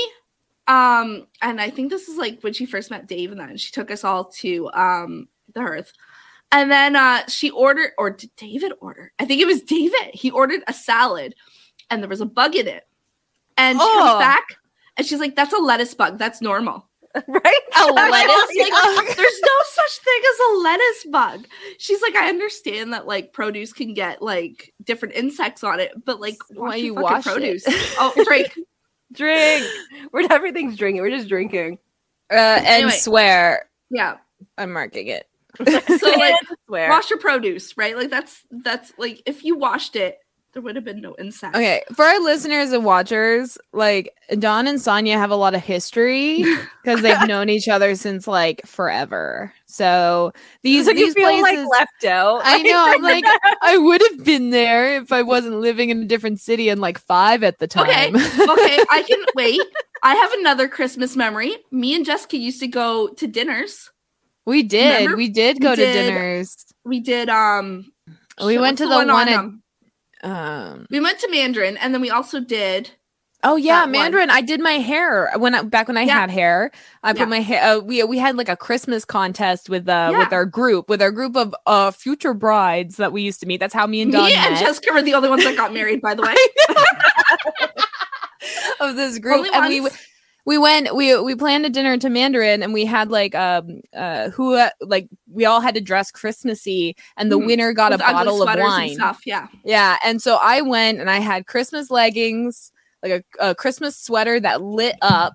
um, 0.67 1.27
and 1.41 1.61
I 1.61 1.69
think 1.69 1.91
this 1.91 2.07
is 2.07 2.17
like 2.17 2.41
when 2.41 2.53
she 2.53 2.65
first 2.65 2.89
met 2.89 3.07
Dave, 3.07 3.31
and 3.31 3.39
then 3.39 3.57
she 3.57 3.71
took 3.71 3.91
us 3.91 4.03
all 4.03 4.25
to 4.39 4.69
um 4.71 5.27
the 5.53 5.61
hearth. 5.61 5.93
And 6.55 6.71
then 6.71 6.95
uh 6.95 7.27
she 7.27 7.49
ordered, 7.49 7.91
or 7.97 8.09
did 8.09 8.33
David 8.37 8.71
order? 8.79 9.11
I 9.19 9.25
think 9.25 9.41
it 9.41 9.45
was 9.45 9.61
David. 9.61 10.11
He 10.13 10.31
ordered 10.31 10.61
a 10.67 10.73
salad 10.73 11.35
and 11.89 12.01
there 12.01 12.09
was 12.09 12.21
a 12.21 12.25
bug 12.25 12.55
in 12.55 12.65
it. 12.65 12.87
And 13.57 13.77
she 13.77 13.85
oh. 13.85 13.93
comes 13.93 14.19
back 14.19 14.45
and 14.95 15.05
she's 15.05 15.19
like, 15.19 15.35
that's 15.35 15.51
a 15.51 15.57
lettuce 15.57 15.93
bug. 15.93 16.17
That's 16.17 16.41
normal. 16.41 16.87
right? 17.27 17.61
A 17.77 17.85
lettuce 17.91 18.55
Like, 18.57 19.17
there's 19.17 19.41
no 19.41 19.57
such 19.65 19.99
thing 19.99 20.21
as 20.31 20.39
a 20.39 20.57
lettuce 20.59 21.05
bug. 21.11 21.47
She's 21.77 22.01
like, 22.01 22.15
I 22.15 22.29
understand 22.29 22.93
that 22.93 23.05
like 23.05 23.33
produce 23.33 23.73
can 23.73 23.93
get 23.93 24.21
like 24.21 24.73
different 24.81 25.15
insects 25.15 25.61
on 25.61 25.81
it, 25.81 25.91
but 26.05 26.21
like 26.21 26.37
Why 26.53 26.75
you 26.75 26.95
wash 26.95 27.27
it? 27.27 27.33
produce? 27.33 27.63
Oh, 27.67 28.13
drink. 28.25 28.57
Drink. 29.11 29.65
We're 30.13 30.31
everything's 30.31 30.77
drinking. 30.77 31.01
We're 31.01 31.09
just 31.09 31.27
drinking. 31.27 31.79
Uh, 32.31 32.35
and 32.35 32.65
Anyway. 32.65 32.91
swear. 32.91 33.69
Yeah. 33.89 34.17
I'm 34.57 34.71
marking 34.71 35.07
it. 35.07 35.27
So 35.99 36.15
like 36.17 36.35
wash 36.85 37.09
your 37.09 37.19
produce, 37.19 37.77
right? 37.77 37.95
Like 37.95 38.09
that's 38.09 38.43
that's 38.51 38.93
like 38.97 39.21
if 39.25 39.43
you 39.43 39.57
washed 39.57 39.95
it, 39.95 40.17
there 40.53 40.61
would 40.61 40.75
have 40.75 40.85
been 40.85 41.01
no 41.01 41.15
insects. 41.19 41.57
Okay, 41.57 41.83
for 41.93 42.05
our 42.05 42.19
listeners 42.21 42.71
and 42.71 42.85
watchers, 42.85 43.57
like 43.73 44.13
Dawn 44.39 44.67
and 44.67 44.79
Sonia 44.81 45.17
have 45.17 45.31
a 45.31 45.35
lot 45.35 45.53
of 45.53 45.61
history 45.61 46.43
because 46.83 47.01
they've 47.01 47.21
known 47.21 47.49
each 47.49 47.67
other 47.67 47.95
since 47.95 48.27
like 48.27 48.65
forever. 48.65 49.53
So 49.65 50.31
these 50.63 50.87
you 50.87 50.93
these 50.93 51.13
places, 51.13 51.41
like 51.41 51.79
left 51.79 52.05
out. 52.05 52.41
I 52.45 52.61
know. 52.63 52.85
I'm 52.87 53.01
like, 53.01 53.25
I 53.61 53.77
would 53.77 54.01
have 54.09 54.23
been 54.25 54.49
there 54.51 54.95
if 55.01 55.11
I 55.11 55.21
wasn't 55.23 55.59
living 55.59 55.89
in 55.89 56.01
a 56.01 56.05
different 56.05 56.39
city 56.39 56.69
and 56.69 56.79
like 56.79 56.99
five 56.99 57.43
at 57.43 57.59
the 57.59 57.67
Okay. 57.77 58.11
time. 58.11 58.15
okay, 58.15 58.79
I 58.89 59.03
can 59.07 59.25
wait. 59.35 59.61
I 60.03 60.15
have 60.15 60.31
another 60.33 60.67
Christmas 60.67 61.15
memory. 61.15 61.57
Me 61.71 61.95
and 61.95 62.05
Jessica 62.05 62.37
used 62.37 62.59
to 62.61 62.67
go 62.67 63.09
to 63.09 63.27
dinners. 63.27 63.89
We 64.45 64.63
did. 64.63 64.99
Remember? 64.99 65.17
We 65.17 65.29
did 65.29 65.57
We 65.57 65.59
go 65.61 65.75
to 65.75 65.81
did- 65.81 65.93
dinners. 65.93 66.55
We 66.83 66.99
did 66.99 67.29
um 67.29 67.91
We 68.43 68.53
shit, 68.53 68.61
went 68.61 68.77
to 68.79 68.85
the 68.87 68.95
one 68.95 69.09
at- 69.09 69.39
um, 69.39 69.61
Um. 70.23 70.85
we 70.89 70.99
went 70.99 71.19
to 71.19 71.29
Mandarin 71.31 71.77
and 71.77 71.93
then 71.93 72.01
we 72.01 72.09
also 72.09 72.39
did 72.39 72.91
Oh 73.43 73.57
yeah, 73.57 73.79
That 73.81 73.83
one. 73.83 73.91
Mandarin. 73.91 74.29
I 74.31 74.41
did 74.41 74.59
my 74.59 74.79
hair 74.79 75.31
when 75.37 75.53
I, 75.53 75.61
back 75.61 75.87
when 75.87 75.97
I 75.97 76.01
Yeah. 76.03 76.21
had 76.21 76.31
hair. 76.31 76.71
I 77.03 77.11
put 77.13 77.19
Yeah. 77.19 77.25
my 77.25 77.41
hair. 77.41 77.63
Uh, 77.63 77.79
we 77.79 78.03
we 78.03 78.17
had 78.17 78.35
like 78.37 78.49
a 78.49 78.55
Christmas 78.55 79.05
contest 79.05 79.69
with 79.69 79.87
uh 79.87 80.13
with 80.17 80.33
our 80.33 80.45
group 80.45 80.89
with 80.89 80.99
our 81.01 81.11
group 81.11 81.35
of 81.35 81.53
uh 81.67 81.91
future 81.91 82.33
brides 82.33 82.97
that 82.97 83.11
we 83.11 83.21
used 83.21 83.39
to 83.41 83.45
meet. 83.45 83.59
That's 83.59 83.73
how 83.73 83.85
me 83.85 84.01
and 84.01 84.11
Dawn 84.11 84.25
me 84.29 84.33
and 84.35 84.57
Jessica 84.57 84.91
were 84.93 85.03
the 85.03 85.13
only 85.13 85.29
ones 85.29 85.43
that 85.43 85.55
got 85.55 85.73
married, 85.73 86.01
by 86.01 86.15
the 86.15 86.21
way. 86.27 86.35
of 88.79 88.95
this 88.95 89.19
group, 89.19 89.37
Only 89.37 89.49
and 89.53 89.59
ones. 89.83 89.91
we 89.91 89.97
went 90.45 90.95
we 90.95 91.19
we 91.21 91.33
planned 91.35 91.65
a 91.65 91.69
dinner 91.69 91.97
to 91.97 92.09
Mandarin, 92.09 92.61
and 92.61 92.71
we 92.73 92.85
had 92.85 93.09
like 93.09 93.33
um 93.35 93.81
uh 93.95 94.29
who 94.29 94.53
uh, 94.55 94.69
like 94.81 95.07
we 95.31 95.45
all 95.45 95.59
had 95.59 95.73
to 95.75 95.81
dress 95.81 96.11
Christmassy, 96.11 96.95
and 97.17 97.31
the 97.31 97.39
Mhm. 97.39 97.45
winner 97.47 97.73
got 97.73 97.91
a 97.91 97.95
With 97.95 98.01
ugly 98.01 98.13
bottle 98.13 98.43
of 98.43 98.59
wine. 98.59 98.93
stuff. 98.93 99.21
Yeah. 99.25 99.47
Yeah, 99.63 99.97
and 100.03 100.21
so 100.21 100.37
I 100.41 100.61
went 100.61 100.99
and 100.99 101.09
I 101.09 101.17
had 101.19 101.47
Christmas 101.47 101.89
leggings, 101.89 102.71
like 103.01 103.25
a, 103.39 103.49
a 103.49 103.55
Christmas 103.55 103.97
sweater 103.97 104.39
that 104.39 104.61
lit 104.61 104.95
up, 105.01 105.33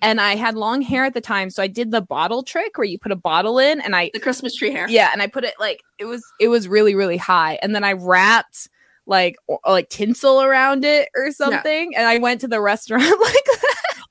and 0.00 0.20
I 0.20 0.36
had 0.36 0.54
long 0.54 0.80
hair 0.82 1.04
at 1.04 1.14
the 1.14 1.20
time, 1.20 1.50
so 1.50 1.60
I 1.62 1.66
did 1.66 1.90
the 1.90 2.00
bottle 2.00 2.44
trick 2.44 2.78
where 2.78 2.84
you 2.86 2.98
put 3.00 3.10
a 3.12 3.16
bottle 3.16 3.58
in, 3.58 3.80
and 3.80 3.96
I 3.96 4.10
The 4.14 4.20
Christmas 4.20 4.54
tree 4.54 4.70
hair. 4.70 4.88
yeah, 4.88 5.10
and 5.12 5.20
I 5.20 5.26
put 5.26 5.42
it 5.42 5.54
like 5.58 5.80
it 5.98 6.04
was 6.04 6.22
it 6.38 6.46
was 6.48 6.68
really 6.68 6.94
really 6.94 7.16
high, 7.16 7.58
and 7.62 7.74
then 7.74 7.82
I 7.82 7.94
wrapped 7.94 8.68
like 9.06 9.34
or, 9.48 9.58
like 9.66 9.88
tinsel 9.88 10.40
around 10.40 10.84
it 10.84 11.08
or 11.16 11.32
something, 11.32 11.96
and 11.96 12.06
I 12.06 12.18
went 12.18 12.40
to 12.42 12.48
the 12.48 12.60
restaurant 12.60 13.02
like 13.20 13.34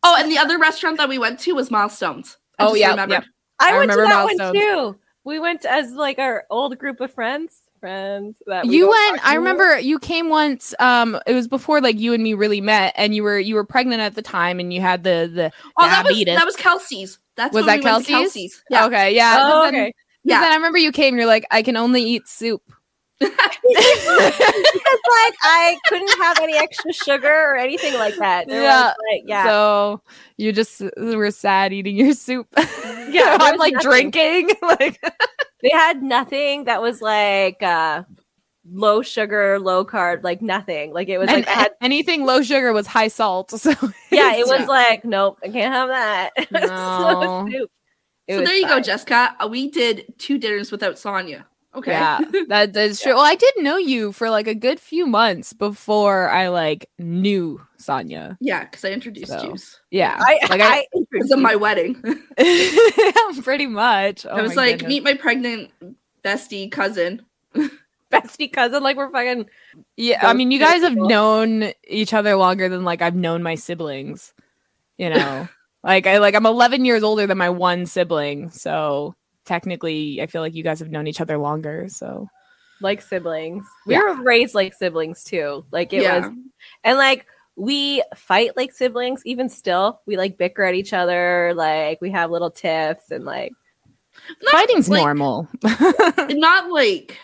Oh, 0.04 0.16
and 0.20 0.32
the 0.32 0.38
other 0.38 0.58
restaurant 0.58 0.98
that 0.98 1.10
we 1.10 1.18
went 1.20 1.40
to 1.42 1.54
was 1.54 1.70
Milestones. 1.72 2.38
I 2.60 2.64
Oh, 2.66 2.68
just 2.70 2.80
yeah. 2.80 3.22
I, 3.60 3.74
I 3.74 3.78
went 3.78 3.92
to 3.92 3.98
remember 3.98 4.38
that 4.38 4.52
one 4.52 4.54
too. 4.54 5.00
We 5.24 5.40
went 5.40 5.66
as 5.66 5.92
like 5.94 6.18
our 6.20 6.46
old 6.50 6.78
group 6.80 7.00
of 7.02 7.14
friends. 7.14 7.62
Friends 7.80 8.38
that 8.46 8.68
we 8.68 8.76
you 8.76 8.88
went 8.90 9.26
i 9.26 9.34
remember 9.34 9.80
you 9.80 9.98
came 9.98 10.30
once 10.30 10.76
um 10.78 11.20
it 11.26 11.34
was 11.34 11.48
before 11.48 11.82
like 11.82 11.98
you 12.00 12.14
and 12.14 12.22
me 12.22 12.36
really 12.36 12.62
met 12.62 12.94
and 12.96 13.16
you 13.16 13.24
were 13.24 13.40
you 13.40 13.56
were 13.56 13.64
pregnant 13.64 14.02
at 14.02 14.14
the 14.14 14.22
time 14.22 14.60
and 14.60 14.72
you 14.72 14.80
had 14.80 15.04
the 15.04 15.28
the 15.34 15.52
Oh, 15.80 15.88
that 15.88 16.04
was 16.06 16.14
diabetes. 16.14 16.36
that 16.38 16.46
was 16.46 16.56
Kelsey's. 16.56 17.18
That's 17.38 17.56
was 17.56 17.66
when 17.66 17.78
that 17.78 17.80
we 17.80 17.84
Kelsey's? 17.90 18.08
Kelsey's. 18.08 18.64
Yeah. 18.70 18.86
okay 18.86 19.16
yeah 19.16 19.34
'cause 19.36 19.52
Oh, 19.52 19.72
then- 19.72 19.92
Yeah. 20.24 20.42
then 20.42 20.52
i 20.52 20.56
remember 20.58 20.78
you 20.78 20.92
came 20.92 21.18
you're 21.18 21.26
like 21.26 21.48
i 21.50 21.64
can 21.64 21.76
only 21.76 22.04
eat 22.04 22.28
soup 22.28 22.62
because 23.22 23.62
like 23.70 25.36
I 25.44 25.78
couldn't 25.88 26.18
have 26.20 26.40
any 26.40 26.58
extra 26.58 26.92
sugar 26.94 27.28
or 27.52 27.56
anything 27.56 27.94
like 27.96 28.16
that. 28.18 28.48
There 28.48 28.62
Yeah. 28.64 28.94
like, 29.12 29.24
yeah. 29.26 29.46
so 29.46 30.02
you 30.38 30.52
just 30.52 30.82
were 30.98 31.32
sad 31.32 31.72
eating 31.74 31.96
your 31.98 32.14
soup 32.14 32.48
Yeah, 33.10 33.38
i'm 33.40 33.58
like 33.58 33.74
nothing. 33.74 33.90
drinking 34.12 34.50
like 34.62 35.00
they 35.62 35.70
had 35.72 36.02
nothing 36.02 36.64
that 36.66 36.82
was 36.82 37.02
like 37.02 37.62
uh 37.62 38.04
low 38.72 39.02
sugar, 39.02 39.60
low 39.60 39.84
carb, 39.84 40.24
like 40.24 40.40
nothing. 40.42 40.94
Like 40.94 41.10
it 41.10 41.18
was 41.18 41.28
and 41.30 41.40
like 41.40 41.48
had 41.48 41.72
anything 41.82 42.26
low 42.26 42.42
sugar 42.44 42.72
was 42.74 42.86
high 42.88 43.08
salt 43.08 43.52
so 43.52 43.72
yeah, 44.12 44.36
it 44.36 44.48
was 44.48 44.62
Yeah. 44.62 44.66
like 44.68 45.06
nope, 45.06 45.40
I 45.44 45.50
can't 45.50 45.74
have 45.74 45.90
that. 45.90 46.30
No. 46.52 47.48
so 47.48 47.52
soup. 47.52 47.72
It 48.28 48.38
So 48.38 48.46
there 48.46 48.56
you 48.56 48.68
go. 48.68 48.80
Jessica. 48.80 49.36
We 49.50 49.70
did 49.70 50.14
two 50.20 50.38
dinners 50.38 50.72
without 50.72 50.98
Sonia. 51.00 51.46
Okay. 51.74 51.92
Yeah, 51.92 52.20
that 52.50 52.74
that's 52.74 53.02
true. 53.04 53.14
Well, 53.14 53.24
I 53.24 53.36
did 53.36 53.54
know 53.58 53.78
you 53.78 54.12
for 54.12 54.30
like 54.30 54.48
a 54.48 54.56
good 54.56 54.80
few 54.80 55.06
months 55.06 55.54
before 55.54 56.30
I 56.30 56.50
like 56.50 56.90
knew 57.00 57.62
Sonia. 57.78 58.38
Yeah, 58.42 58.66
because 58.66 58.84
I 58.84 58.90
introduced 58.90 59.32
So, 59.32 59.42
you. 59.44 59.56
Yeah, 59.90 60.18
I, 60.20 60.40
like 60.50 60.62
I, 60.62 60.86
I, 60.94 61.34
of 61.34 61.40
my 61.40 61.56
wedding. 61.56 62.02
pretty 63.44 63.68
much. 63.68 64.26
Oh 64.26 64.36
I 64.36 64.42
was 64.42 64.56
like, 64.56 64.80
goodness. 64.80 64.90
meet 64.90 65.04
my 65.04 65.14
pregnant 65.14 65.72
bestie 66.24 66.70
cousin. 66.70 67.26
bestie 68.12 68.52
cousin, 68.52 68.84
like 68.84 68.98
we're 68.98 69.10
fucking 69.10 69.46
yeah. 69.96 70.28
I 70.28 70.34
mean, 70.34 70.52
you 70.52 70.60
guys 70.60 70.82
have 70.82 70.96
known 70.96 71.72
each 71.88 72.14
other 72.14 72.36
longer 72.36 72.68
than 72.68 72.84
like 72.84 73.02
I've 73.02 73.16
known 73.16 73.44
my 73.44 73.56
siblings. 73.56 74.34
You 74.98 75.10
know, 75.10 75.48
like 75.84 76.06
I 76.06 76.18
like 76.18 76.36
I'm 76.36 76.46
11 76.46 76.84
years 76.84 77.02
older 77.02 77.26
than 77.28 77.38
my 77.38 77.50
one 77.50 77.86
sibling, 77.86 78.50
so 78.50 79.16
technically, 79.46 80.22
I 80.22 80.28
feel 80.28 80.42
like 80.42 80.56
you 80.56 80.64
guys 80.64 80.80
have 80.80 80.92
known 80.92 81.08
each 81.08 81.22
other 81.22 81.38
longer. 81.38 81.88
So 81.90 82.28
like 82.82 83.02
siblings. 83.02 83.66
We 83.86 83.94
Yeah. 83.96 84.16
were 84.18 84.24
raised 84.24 84.56
like 84.56 84.74
siblings 84.74 85.24
too. 85.24 85.66
Like 85.72 85.94
it 85.94 86.02
yeah. 86.04 86.28
was 86.28 86.36
and 86.84 86.98
like 86.98 87.26
we 87.56 88.04
fight 88.16 88.56
like 88.58 88.72
siblings 88.72 89.22
even 89.26 89.50
still. 89.50 90.02
We 90.06 90.18
like 90.18 90.38
bicker 90.38 90.64
at 90.64 90.76
each 90.76 90.94
other, 90.94 91.54
like 91.56 92.02
we 92.02 92.12
have 92.12 92.32
little 92.32 92.52
tiffs 92.52 93.12
and 93.12 93.26
like 93.26 93.52
Not, 94.42 94.52
fighting's 94.52 94.90
like, 94.90 95.02
normal. 95.02 95.48
Not 95.64 96.72
like, 96.72 97.18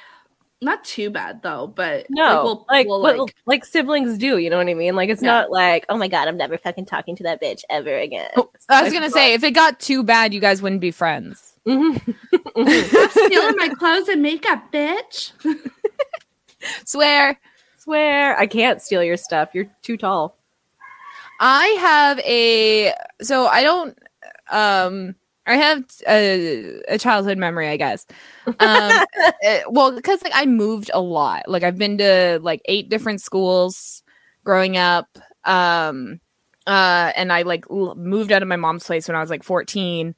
not 0.62 0.84
too 0.84 1.10
bad 1.12 1.42
though, 1.44 1.68
but 1.68 2.08
no, 2.10 2.66
like, 2.68 2.70
like 2.70 2.88
we'll, 2.88 3.02
what 3.02 3.16
we'll, 3.16 3.26
like, 3.26 3.36
like 3.46 3.66
siblings 3.66 4.18
do, 4.18 4.38
you 4.40 4.50
know 4.50 4.58
what 4.58 4.68
I 4.68 4.74
mean? 4.74 4.96
Like 4.96 5.10
it's 5.10 5.22
Yeah. 5.22 5.32
not 5.32 5.52
like, 5.52 5.86
oh 5.88 5.98
my 5.98 6.08
god, 6.08 6.28
I'm 6.28 6.38
never 6.38 6.58
fucking 6.58 6.86
talking 6.86 7.16
to 7.18 7.24
that 7.24 7.42
bitch 7.42 7.62
ever 7.70 7.96
again. 7.96 8.30
Oh, 8.36 8.50
I 8.68 8.82
was 8.84 8.92
Like, 8.92 9.02
gonna 9.02 9.12
say 9.12 9.34
if 9.34 9.44
it 9.44 9.52
got 9.52 9.80
too 9.80 10.04
bad, 10.04 10.34
you 10.34 10.40
guys 10.40 10.62
wouldn't 10.62 10.82
be 10.82 10.92
friends. 10.92 11.54
Mhm. 11.68 12.88
stop 12.88 13.12
stealing 13.12 13.56
my 13.58 13.70
clothes 13.70 14.08
and 14.08 14.22
makeup, 14.22 14.72
bitch. 14.72 15.32
Swear. 16.86 17.40
Swear, 17.78 18.38
I 18.38 18.48
can't 18.48 18.82
steal 18.82 19.04
your 19.04 19.18
stuff. 19.18 19.50
You're 19.54 19.68
too 19.82 19.98
tall. 19.98 20.38
I 21.40 21.66
have 21.80 22.20
a 22.20 22.94
so 23.22 23.48
I 23.48 23.64
don't 23.64 23.98
um 24.50 25.16
I 25.46 25.56
have 25.56 25.84
a, 26.08 26.82
a 26.90 26.98
childhood 26.98 27.38
memory, 27.38 27.68
I 27.70 27.78
guess. 27.78 28.06
Um 28.48 28.56
uh, 28.60 29.60
well, 29.70 29.92
because 29.96 30.24
like 30.24 30.34
I 30.36 30.46
moved 30.46 30.92
a 30.94 31.02
lot. 31.02 31.44
Like 31.48 31.64
I've 31.64 31.78
been 31.78 31.98
to 32.00 32.40
like 32.42 32.62
eight 32.66 32.90
different 32.90 33.22
schools 33.22 34.04
growing 34.44 34.78
up. 34.78 35.18
Um 35.46 36.20
uh 36.66 37.12
and 37.16 37.32
I 37.32 37.44
like 37.44 37.66
l- 37.70 37.96
moved 37.96 38.32
out 38.32 38.42
of 38.42 38.48
my 38.48 38.58
mom's 38.58 38.84
place 38.86 39.08
when 39.08 39.16
I 39.16 39.22
was 39.22 39.30
like 39.30 39.44
14. 39.44 40.16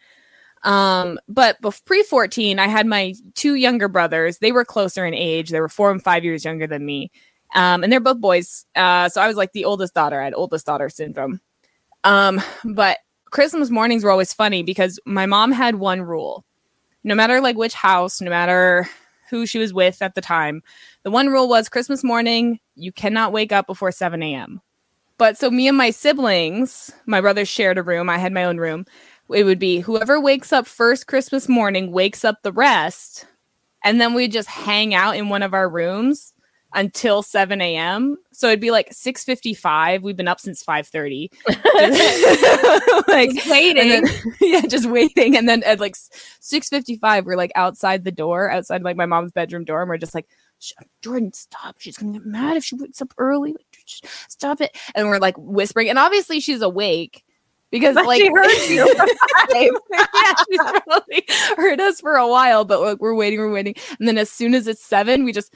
Um 0.63 1.20
but 1.28 1.58
pre 1.86 2.04
14 2.04 2.60
I 2.60 2.68
had 2.68 2.86
my 2.86 3.13
two 3.36 3.56
younger 3.56 3.88
brothers. 3.88 4.39
They 4.39 4.51
were 4.51 4.66
closer 4.66 5.06
in 5.06 5.13
age. 5.13 5.50
They 5.50 5.62
were 5.62 5.70
4 5.70 5.92
and 5.92 6.04
5 6.04 6.24
years 6.24 6.46
younger 6.46 6.68
than 6.68 6.86
me. 6.86 7.12
Um, 7.56 7.84
and 7.84 7.92
they're 7.92 8.00
both 8.00 8.22
boys. 8.22 8.66
Uh, 8.75 9.10
so 9.10 9.22
I 9.22 9.28
was 9.28 9.38
like 9.38 9.54
the 9.54 9.66
oldest 9.66 9.94
daughter. 9.94 10.22
I 10.22 10.25
had 10.25 10.34
oldest 10.36 10.66
daughter 10.66 10.89
syndrome. 10.89 11.42
Um, 12.04 12.42
but 12.63 13.00
Christmas 13.32 13.70
mornings 13.70 14.04
were 14.04 14.12
always 14.12 14.34
funny 14.34 14.63
because 14.63 15.00
my 15.06 15.25
mom 15.25 15.51
had 15.51 15.75
one 15.75 16.01
rule. 16.01 16.46
No 17.04 17.16
matter 17.16 17.42
like 17.42 17.56
which 17.56 17.74
house, 17.74 18.22
no 18.22 18.30
matter 18.30 18.88
who 19.30 19.46
she 19.46 19.60
was 19.60 19.74
with 19.74 20.01
at 20.01 20.16
the 20.16 20.22
time, 20.22 20.62
the 21.04 21.12
one 21.12 21.28
rule 21.28 21.48
was 21.48 21.70
Christmas 21.70 22.04
morning, 22.04 22.60
you 22.75 22.92
cannot 22.92 23.32
wake 23.32 23.51
up 23.51 23.68
before 23.68 23.92
7 23.92 24.22
a.m. 24.22 24.62
But 25.18 25.38
so 25.38 25.51
me 25.51 25.68
and 25.68 25.78
my 25.78 25.92
siblings, 25.92 26.92
my 27.06 27.22
brothers 27.22 27.48
shared 27.48 27.78
a 27.78 27.84
room. 27.84 28.10
I 28.10 28.18
had 28.18 28.34
my 28.34 28.46
own 28.46 28.58
room. 28.58 28.86
It 29.34 29.44
would 29.44 29.60
be 29.60 29.80
whoever 29.80 30.20
wakes 30.20 30.52
up 30.54 30.68
first 30.68 31.08
Christmas 31.08 31.48
morning 31.50 31.92
wakes 31.92 32.26
up 32.26 32.42
the 32.44 32.52
rest. 32.52 33.26
And 33.84 34.00
then 34.02 34.14
we'd 34.14 34.32
just 34.32 34.50
hang 34.50 34.94
out 34.94 35.16
in 35.16 35.30
one 35.30 35.44
of 35.44 35.54
our 35.54 35.70
rooms 35.70 36.34
until 36.74 37.24
7 37.24 37.62
a.m. 37.62 38.18
So 38.32 38.48
it'd 38.48 38.60
be 38.60 38.72
like 38.72 38.90
6:55. 38.92 40.02
We've 40.02 40.18
been 40.18 40.28
up 40.28 40.40
since 40.40 40.64
5:30. 40.64 41.30
like 43.08 43.32
Just 43.34 43.50
waiting. 43.50 43.90
then- 43.90 44.08
yeah, 44.42 44.62
just 44.62 44.86
waiting. 44.90 45.38
And 45.38 45.48
then 45.48 45.64
at 45.64 45.80
like 45.80 45.96
6:55, 45.96 47.24
we're 47.26 47.38
like 47.38 47.52
outside 47.56 48.04
the 48.04 48.12
door, 48.12 48.52
outside 48.52 48.84
like 48.84 48.98
my 48.98 49.06
mom's 49.06 49.32
bedroom 49.32 49.64
door, 49.64 49.82
and 49.82 49.90
we're 49.90 49.98
just 49.98 50.14
like, 50.16 50.28
Jordan, 51.02 51.32
stop. 51.34 51.76
She's 51.80 51.98
gonna 51.98 52.14
get 52.14 52.26
mad 52.26 52.58
if 52.58 52.66
she 52.66 52.76
wakes 52.76 53.02
up 53.02 53.14
early. 53.18 53.56
Stop 54.28 54.62
it. 54.62 54.78
And 54.94 55.08
we're 55.08 55.20
like 55.20 55.36
whispering. 55.38 55.90
And 55.90 55.98
obviously 55.98 56.40
she's 56.40 56.62
awake. 56.62 57.24
Because 57.72 57.96
But 57.96 58.06
like 58.06 58.22
she 58.22 58.30
heard 58.30 58.70
you. 58.70 58.86
yeah, 59.54 60.34
she's 60.50 60.82
probably 60.86 61.26
heard 61.56 61.80
us 61.80 62.02
for 62.02 62.16
a 62.16 62.28
while, 62.28 62.66
but 62.66 62.82
like, 62.82 63.00
we're 63.00 63.14
waiting, 63.14 63.40
we're 63.40 63.52
waiting, 63.52 63.76
and 64.00 64.08
then 64.08 64.18
as 64.18 64.30
soon 64.30 64.54
as 64.54 64.68
it's 64.68 64.84
seven, 64.84 65.24
we 65.24 65.34
just 65.34 65.54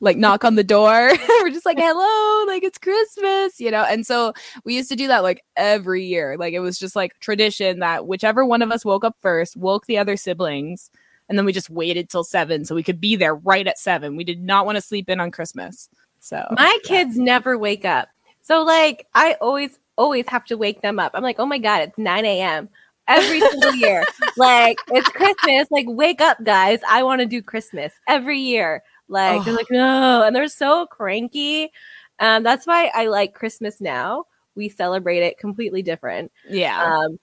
like 0.00 0.16
knock 0.16 0.44
on 0.44 0.54
the 0.54 0.64
door. 0.64 1.12
we're 1.42 1.50
just 1.50 1.66
like, 1.66 1.78
"Hello, 1.78 2.46
like 2.46 2.62
it's 2.62 2.78
Christmas," 2.78 3.60
you 3.60 3.70
know. 3.70 3.84
And 3.84 4.06
so 4.06 4.32
we 4.64 4.74
used 4.74 4.88
to 4.88 4.96
do 4.96 5.06
that 5.08 5.22
like 5.22 5.42
every 5.56 6.04
year. 6.04 6.36
Like 6.38 6.54
it 6.54 6.60
was 6.60 6.78
just 6.78 6.96
like 6.96 7.18
tradition 7.20 7.80
that 7.80 8.06
whichever 8.06 8.44
one 8.44 8.62
of 8.62 8.70
us 8.70 8.84
woke 8.84 9.04
up 9.04 9.16
first 9.20 9.56
woke 9.56 9.86
the 9.86 9.98
other 9.98 10.16
siblings, 10.16 10.90
and 11.28 11.38
then 11.38 11.44
we 11.44 11.52
just 11.52 11.70
waited 11.70 12.08
till 12.08 12.24
seven 12.24 12.64
so 12.64 12.74
we 12.74 12.82
could 12.82 13.00
be 13.00 13.16
there 13.16 13.34
right 13.34 13.66
at 13.66 13.78
seven. 13.78 14.16
We 14.16 14.24
did 14.24 14.42
not 14.42 14.66
want 14.66 14.76
to 14.76 14.82
sleep 14.82 15.08
in 15.08 15.20
on 15.20 15.30
Christmas. 15.30 15.88
So 16.18 16.44
My 16.52 16.78
kids 16.84 17.16
never 17.16 17.56
wake 17.56 17.84
up. 17.84 18.08
So 18.42 18.62
like 18.62 19.06
I 19.14 19.36
always 19.40 19.78
always 20.00 20.26
have 20.28 20.44
to 20.46 20.56
wake 20.56 20.80
them 20.82 20.98
up. 20.98 21.12
I'm 21.14 21.22
like, 21.22 21.38
oh 21.38 21.46
my 21.46 21.58
god, 21.58 21.82
it's 21.82 21.98
9 21.98 22.24
a.m. 22.24 22.68
every 23.06 23.40
single 23.40 23.74
year. 23.74 24.04
like 24.36 24.78
it's 24.88 25.08
Christmas. 25.10 25.68
Like 25.70 25.86
wake 25.88 26.20
up, 26.20 26.42
guys. 26.42 26.80
I 26.88 27.02
want 27.02 27.20
to 27.20 27.26
do 27.26 27.42
Christmas 27.42 27.92
every 28.08 28.38
year. 28.40 28.82
Like 29.08 29.44
they're 29.44 29.54
Oh. 29.54 29.56
like, 29.56 29.70
no, 29.70 30.22
and 30.24 30.34
they're 30.34 30.48
so 30.48 30.86
cranky. 30.86 31.70
Um, 32.18 32.42
that's 32.42 32.66
why 32.66 32.90
I 32.94 33.06
like 33.06 33.34
Christmas 33.34 33.80
now. 33.80 34.24
We 34.54 34.68
celebrate 34.68 35.22
it 35.22 35.38
completely 35.38 35.82
different. 35.82 36.30
yeah. 36.48 36.82
Um, 36.84 37.18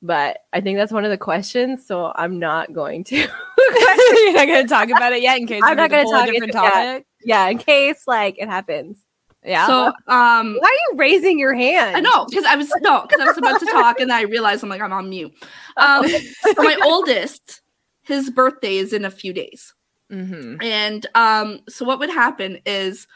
but 0.00 0.38
I 0.52 0.60
think 0.60 0.78
that's 0.78 0.92
one 0.92 1.04
of 1.04 1.10
the 1.10 1.18
questions, 1.18 1.84
so 1.84 2.12
I'm 2.14 2.38
not 2.38 2.72
going 2.72 3.02
to. 3.04 3.16
You're 3.18 4.32
not 4.32 4.46
gonna 4.46 4.66
talk 4.68 4.88
about 4.90 5.12
it 5.12 5.22
yet 5.22 5.38
in 5.38 5.46
case 5.46 5.60
I'm 5.64 5.76
not 5.76 5.90
pull 5.90 6.00
a 6.00 6.04
talk 6.04 6.26
different 6.26 6.54
into- 6.54 6.62
yeah. 6.62 6.98
yeah, 7.24 7.48
in 7.48 7.58
case 7.58 8.04
like 8.06 8.36
it 8.38 8.48
happens. 8.48 8.98
Yeah. 9.44 9.66
So 9.66 9.86
um 10.06 10.56
Why 10.60 10.68
are 10.68 10.92
you 10.92 10.98
raising 10.98 11.38
your 11.38 11.54
hand? 11.54 11.96
I 11.96 12.00
know 12.00 12.26
because 12.26 12.44
I 12.44 12.56
was 12.56 12.68
no 12.80 13.02
because 13.02 13.20
I 13.20 13.26
was 13.26 13.38
about 13.38 13.58
to 13.60 13.66
talk 13.66 14.00
and 14.00 14.10
then 14.10 14.16
I 14.18 14.22
realized 14.22 14.62
I'm 14.62 14.68
like 14.68 14.80
I'm 14.80 14.92
on 14.92 15.08
mute. 15.08 15.32
Um, 15.76 16.04
so 16.08 16.62
my 16.62 16.76
oldest, 16.84 17.62
his 18.02 18.30
birthday 18.30 18.76
is 18.76 18.92
in 18.92 19.04
a 19.04 19.10
few 19.10 19.32
days, 19.32 19.74
Mhm. 20.10 20.62
and 20.62 21.06
um, 21.14 21.60
so 21.68 21.84
what 21.84 21.98
would 21.98 22.10
happen 22.10 22.58
is, 22.66 23.06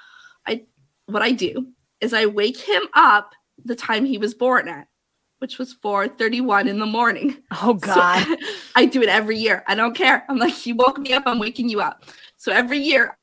I 0.47 0.63
what 1.07 1.23
I 1.23 1.33
do 1.33 1.67
is 2.01 2.13
I 2.15 2.27
wake 2.27 2.57
him 2.59 2.83
up 2.95 3.33
the 3.65 3.75
time 3.77 4.05
he 4.05 4.19
was 4.19 4.35
born 4.35 4.69
at, 4.69 4.87
which 5.39 5.59
was 5.59 5.75
4:31 5.75 6.69
in 6.69 6.79
the 6.79 6.87
morning. 6.87 7.37
Oh 7.51 7.79
So, 7.79 7.87
God. 7.87 8.27
I 8.77 8.87
do 8.87 9.03
it 9.03 9.09
every 9.09 9.39
year. 9.39 9.65
I 9.67 9.75
don't 9.75 9.95
care. 9.95 10.25
I'm 10.29 10.39
like, 10.39 10.67
you 10.67 10.75
woke 10.77 10.99
me 10.99 11.13
up. 11.13 11.25
I'm 11.27 11.39
waking 11.39 11.69
you 11.69 11.81
up. 11.81 12.05
So 12.37 12.53
every 12.53 12.79
year, 12.79 13.17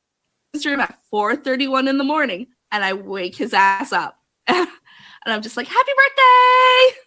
I 0.54 0.68
room 0.68 0.80
at 0.80 0.96
4:31 1.12 1.88
in 1.88 1.98
the 1.98 2.04
morning, 2.04 2.46
and 2.72 2.84
I 2.84 2.92
wake 2.92 3.36
his 3.36 3.52
ass 3.52 3.92
up, 3.92 4.18
and 4.46 4.68
I'm 5.26 5.42
just 5.42 5.56
like, 5.56 5.66
happy 5.66 5.92
birthday! 5.96 7.00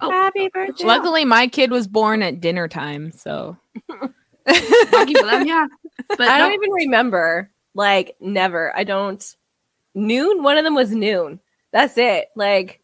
Oh, 0.00 0.10
Happy 0.10 0.48
birthday. 0.48 0.84
Luckily, 0.84 1.24
my 1.24 1.46
kid 1.48 1.70
was 1.70 1.86
born 1.86 2.22
at 2.22 2.40
dinner 2.40 2.68
time, 2.68 3.10
so 3.12 3.56
lucky 3.88 5.14
for 5.14 5.26
them, 5.26 5.46
yeah. 5.46 5.66
But 6.10 6.28
I 6.28 6.38
don't 6.38 6.50
no, 6.50 6.54
even 6.54 6.70
remember. 6.70 7.50
Like 7.74 8.16
never. 8.20 8.74
I 8.74 8.84
don't. 8.84 9.36
Noon. 9.94 10.42
One 10.42 10.56
of 10.56 10.64
them 10.64 10.74
was 10.74 10.90
noon. 10.92 11.40
That's 11.72 11.98
it. 11.98 12.28
Like 12.34 12.80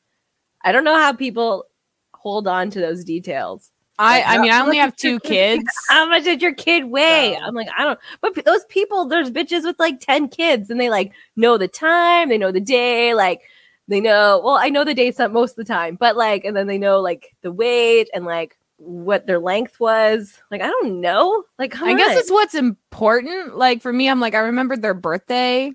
I 0.62 0.72
don't 0.72 0.84
know 0.84 0.98
how 0.98 1.12
people 1.12 1.64
hold 2.12 2.46
on 2.48 2.70
to 2.70 2.80
those 2.80 3.04
details. 3.04 3.70
I. 3.98 4.18
Like, 4.18 4.26
I 4.26 4.38
mean, 4.38 4.52
I 4.52 4.60
only 4.60 4.78
have 4.78 4.96
two 4.96 5.20
kids. 5.24 5.64
How 5.88 6.08
much 6.08 6.24
did 6.24 6.42
your 6.42 6.54
kid 6.54 6.86
weigh? 6.86 7.36
I'm 7.36 7.54
like, 7.54 7.68
I 7.76 7.84
don't. 7.84 7.98
But 8.20 8.44
those 8.44 8.64
people, 8.66 9.06
there's 9.06 9.30
bitches 9.30 9.64
with 9.64 9.78
like 9.78 10.00
ten 10.00 10.28
kids, 10.28 10.70
and 10.70 10.80
they 10.80 10.90
like 10.90 11.12
know 11.36 11.58
the 11.58 11.68
time, 11.68 12.28
they 12.28 12.38
know 12.38 12.52
the 12.52 12.60
day, 12.60 13.14
like 13.14 13.40
they 13.88 14.00
know. 14.00 14.40
Well, 14.44 14.56
I 14.56 14.68
know 14.68 14.84
the 14.84 14.94
day 14.94 15.10
some 15.10 15.32
most 15.32 15.52
of 15.58 15.66
the 15.66 15.72
time, 15.72 15.96
but 15.96 16.16
like, 16.16 16.44
and 16.44 16.56
then 16.56 16.66
they 16.66 16.78
know 16.78 17.00
like 17.00 17.34
the 17.42 17.52
weight 17.52 18.08
and 18.14 18.24
like 18.24 18.56
what 18.78 19.26
their 19.26 19.38
length 19.38 19.80
was. 19.80 20.38
Like 20.50 20.60
I 20.60 20.66
don't 20.66 21.00
know. 21.00 21.44
Like 21.58 21.80
I 21.80 21.94
guess 21.94 22.16
it's 22.16 22.30
what's 22.30 22.54
important. 22.54 23.56
Like 23.56 23.82
for 23.82 23.92
me, 23.92 24.08
I'm 24.08 24.20
like 24.20 24.34
I 24.34 24.40
remembered 24.40 24.82
their 24.82 24.94
birthday. 24.94 25.72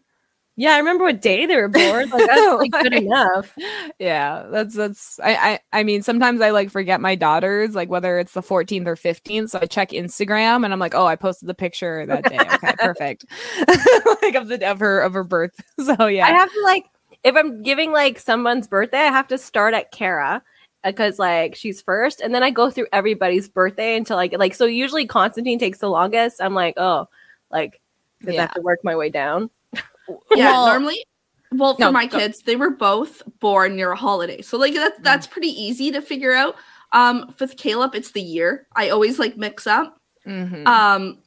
Yeah, 0.59 0.71
I 0.71 0.77
remember 0.79 1.05
what 1.05 1.21
day 1.21 1.45
they 1.45 1.55
were 1.55 1.67
born. 1.69 2.09
Like 2.09 2.27
that's 2.27 2.41
oh 2.41 2.57
like, 2.59 2.83
good 2.83 2.93
enough. 3.03 3.57
Yeah, 3.97 4.45
that's 4.51 4.75
that's. 4.75 5.17
I, 5.21 5.35
I 5.71 5.79
I 5.79 5.83
mean, 5.83 6.03
sometimes 6.03 6.41
I 6.41 6.49
like 6.49 6.69
forget 6.69 6.99
my 6.99 7.15
daughters, 7.15 7.75
like 7.75 7.87
whether 7.87 8.19
it's 8.19 8.33
the 8.33 8.41
14th 8.41 8.85
or 8.85 8.97
15th. 8.97 9.51
So 9.51 9.59
I 9.61 9.67
check 9.67 9.91
Instagram, 9.91 10.65
and 10.65 10.73
I'm 10.73 10.79
like, 10.79 10.93
oh, 10.93 11.05
I 11.05 11.15
posted 11.15 11.47
the 11.47 11.53
picture 11.53 12.05
that 12.05 12.25
day. 12.25 12.37
Okay, 12.59 12.73
perfect. 12.77 13.25
like 14.21 14.35
of 14.35 14.49
the 14.49 14.59
of 14.69 14.79
her 14.79 14.99
of 14.99 15.13
her 15.13 15.23
birth. 15.23 15.53
So 15.79 16.07
yeah. 16.07 16.25
I 16.25 16.31
have 16.31 16.51
to 16.51 16.61
like 16.65 16.83
if 17.23 17.37
I'm 17.37 17.63
giving 17.63 17.93
like 17.93 18.19
someone's 18.19 18.67
birthday, 18.67 18.97
I 18.97 19.11
have 19.11 19.29
to 19.29 19.37
start 19.37 19.73
at 19.73 19.91
Kara 19.91 20.43
uh, 20.83 20.91
because 20.91 21.19
like 21.19 21.55
she's 21.55 21.81
first, 21.81 22.19
and 22.19 22.35
then 22.35 22.43
I 22.43 22.49
go 22.49 22.69
through 22.69 22.87
everybody's 22.91 23.47
birthday 23.47 23.95
until 23.95 24.17
I 24.17 24.27
get 24.27 24.39
like 24.39 24.55
so. 24.55 24.65
Usually 24.65 25.07
Constantine 25.07 25.57
takes 25.57 25.79
the 25.79 25.89
longest. 25.89 26.41
I'm 26.41 26.53
like, 26.53 26.73
oh, 26.75 27.07
like 27.49 27.79
because 28.19 28.35
I 28.35 28.41
have 28.41 28.53
to 28.55 28.61
work 28.61 28.79
my 28.83 28.97
way 28.97 29.09
down. 29.09 29.49
Yeah. 30.35 30.51
Well- 30.51 30.65
normally, 30.67 31.03
well, 31.51 31.73
for 31.75 31.81
No, 31.81 31.91
my 31.91 32.05
go- 32.05 32.19
kids, 32.19 32.41
they 32.43 32.55
were 32.55 32.69
both 32.69 33.23
born 33.39 33.75
near 33.75 33.91
a 33.91 33.95
holiday, 33.95 34.41
so 34.41 34.57
like 34.57 34.73
that's 34.73 34.99
that's 35.01 35.27
pretty 35.27 35.49
easy 35.49 35.91
to 35.91 36.01
figure 36.01 36.33
out. 36.33 36.55
Um, 36.91 37.33
with 37.39 37.55
Caleb, 37.57 37.93
it's 37.95 38.11
the 38.11 38.21
year. 38.21 38.67
I 38.75 38.89
always 38.89 39.19
like 39.19 39.37
mix 39.37 39.65
up. 39.67 39.95
Mhm. 40.27 40.67
um 40.67 41.17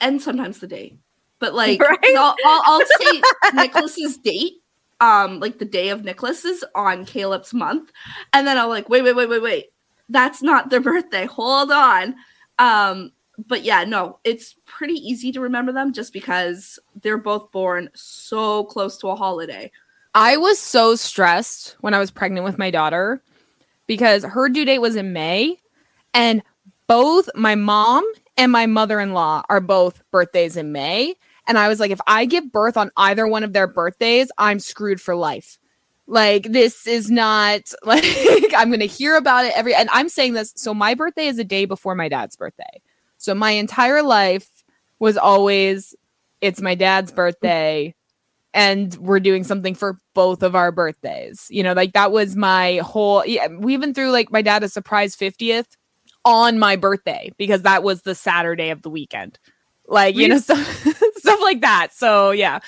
and 0.00 0.20
sometimes 0.20 0.58
the 0.58 0.66
day 0.66 0.98
but 1.38 1.54
like 1.54 1.80
Right? 1.80 1.98
I'll, 2.18 2.34
I'll, 2.44 2.62
I'll 2.66 2.86
say 3.00 3.22
nicholas's 3.54 4.18
date 4.18 4.54
um 5.00 5.38
like 5.40 5.58
the 5.58 5.64
day 5.64 5.90
of 5.90 6.04
nicholas's 6.04 6.64
on 6.74 7.06
caleb's 7.06 7.54
month 7.54 7.92
and 8.32 8.46
then 8.46 8.58
i'll 8.58 8.68
like 8.68 8.88
wait 8.90 9.02
wait 9.02 9.14
wait 9.14 9.28
wait 9.28 9.40
wait 9.40 9.66
that's 10.10 10.42
not 10.42 10.70
their 10.70 10.80
birthday 10.80 11.24
hold 11.24 11.70
on 11.70 12.16
um 12.58 13.12
but 13.46 13.62
yeah 13.62 13.84
no 13.84 14.18
it's 14.24 14.56
pretty 14.64 14.94
easy 14.94 15.30
to 15.32 15.40
remember 15.40 15.72
them 15.72 15.92
just 15.92 16.12
because 16.12 16.78
they're 17.02 17.18
both 17.18 17.50
born 17.52 17.90
so 17.94 18.64
close 18.64 18.96
to 18.96 19.08
a 19.08 19.16
holiday 19.16 19.70
I 20.16 20.38
was 20.38 20.58
so 20.58 20.94
stressed 20.94 21.76
when 21.80 21.92
I 21.92 21.98
was 21.98 22.10
pregnant 22.10 22.44
with 22.44 22.56
my 22.56 22.70
daughter 22.70 23.22
because 23.86 24.24
her 24.24 24.48
due 24.48 24.64
date 24.64 24.78
was 24.78 24.96
in 24.96 25.12
May, 25.12 25.58
and 26.14 26.42
both 26.86 27.28
my 27.34 27.54
mom 27.54 28.10
and 28.38 28.50
my 28.50 28.64
mother 28.64 28.98
in 28.98 29.12
law 29.12 29.42
are 29.50 29.60
both 29.60 30.02
birthdays 30.10 30.56
in 30.56 30.72
May. 30.72 31.16
And 31.46 31.58
I 31.58 31.68
was 31.68 31.80
like, 31.80 31.90
if 31.90 32.00
I 32.06 32.24
give 32.24 32.50
birth 32.50 32.78
on 32.78 32.90
either 32.96 33.26
one 33.26 33.44
of 33.44 33.52
their 33.52 33.66
birthdays, 33.66 34.32
I'm 34.38 34.58
screwed 34.58 35.02
for 35.02 35.14
life. 35.14 35.58
Like, 36.06 36.44
this 36.44 36.86
is 36.86 37.10
not 37.10 37.70
like 37.84 38.04
I'm 38.56 38.68
going 38.68 38.80
to 38.80 38.86
hear 38.86 39.16
about 39.16 39.44
it 39.44 39.52
every, 39.54 39.74
and 39.74 39.90
I'm 39.92 40.08
saying 40.08 40.32
this. 40.32 40.54
So, 40.56 40.72
my 40.72 40.94
birthday 40.94 41.26
is 41.26 41.38
a 41.38 41.44
day 41.44 41.66
before 41.66 41.94
my 41.94 42.08
dad's 42.08 42.36
birthday. 42.36 42.80
So, 43.18 43.34
my 43.34 43.52
entire 43.52 44.02
life 44.02 44.48
was 44.98 45.16
always, 45.16 45.94
it's 46.40 46.60
my 46.60 46.74
dad's 46.74 47.12
birthday 47.12 47.94
and 48.56 48.94
we're 48.96 49.20
doing 49.20 49.44
something 49.44 49.74
for 49.74 49.98
both 50.14 50.42
of 50.42 50.54
our 50.54 50.72
birthdays. 50.72 51.46
You 51.50 51.62
know, 51.62 51.74
like 51.74 51.92
that 51.92 52.10
was 52.10 52.36
my 52.36 52.78
whole 52.78 53.24
yeah, 53.26 53.48
we 53.48 53.74
even 53.74 53.92
threw 53.92 54.10
like 54.10 54.32
my 54.32 54.40
dad 54.40 54.64
a 54.64 54.68
surprise 54.70 55.14
50th 55.14 55.76
on 56.24 56.58
my 56.58 56.74
birthday 56.74 57.30
because 57.36 57.62
that 57.62 57.82
was 57.82 58.02
the 58.02 58.14
Saturday 58.14 58.70
of 58.70 58.80
the 58.80 58.88
weekend. 58.88 59.38
Like, 59.86 60.16
you 60.16 60.26
know, 60.26 60.38
stuff, 60.38 60.66
stuff 61.16 61.40
like 61.42 61.60
that. 61.60 61.88
So 61.92 62.30
yeah. 62.30 62.60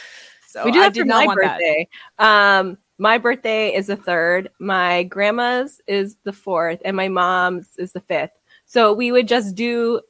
So 0.47 0.67
we 0.67 0.73
do 0.73 0.81
I 0.83 0.91
did 0.91 1.07
not 1.07 1.21
my 1.21 1.27
want 1.27 1.41
that. 1.43 1.59
birthday. 1.59 1.89
Um, 2.19 2.77
my 2.99 3.17
birthday 3.17 3.75
is 3.75 3.87
the 3.87 3.97
third. 3.97 4.51
My 4.59 5.05
grandma's 5.05 5.81
is 5.87 6.17
the 6.25 6.33
fourth, 6.33 6.81
and 6.85 6.97
my 6.97 7.09
mom's 7.09 7.71
is 7.79 7.93
the 7.93 8.01
fifth. 8.01 8.33
So 8.67 8.93
we 8.93 9.11
would 9.11 9.29
just 9.29 9.55
do 9.55 10.01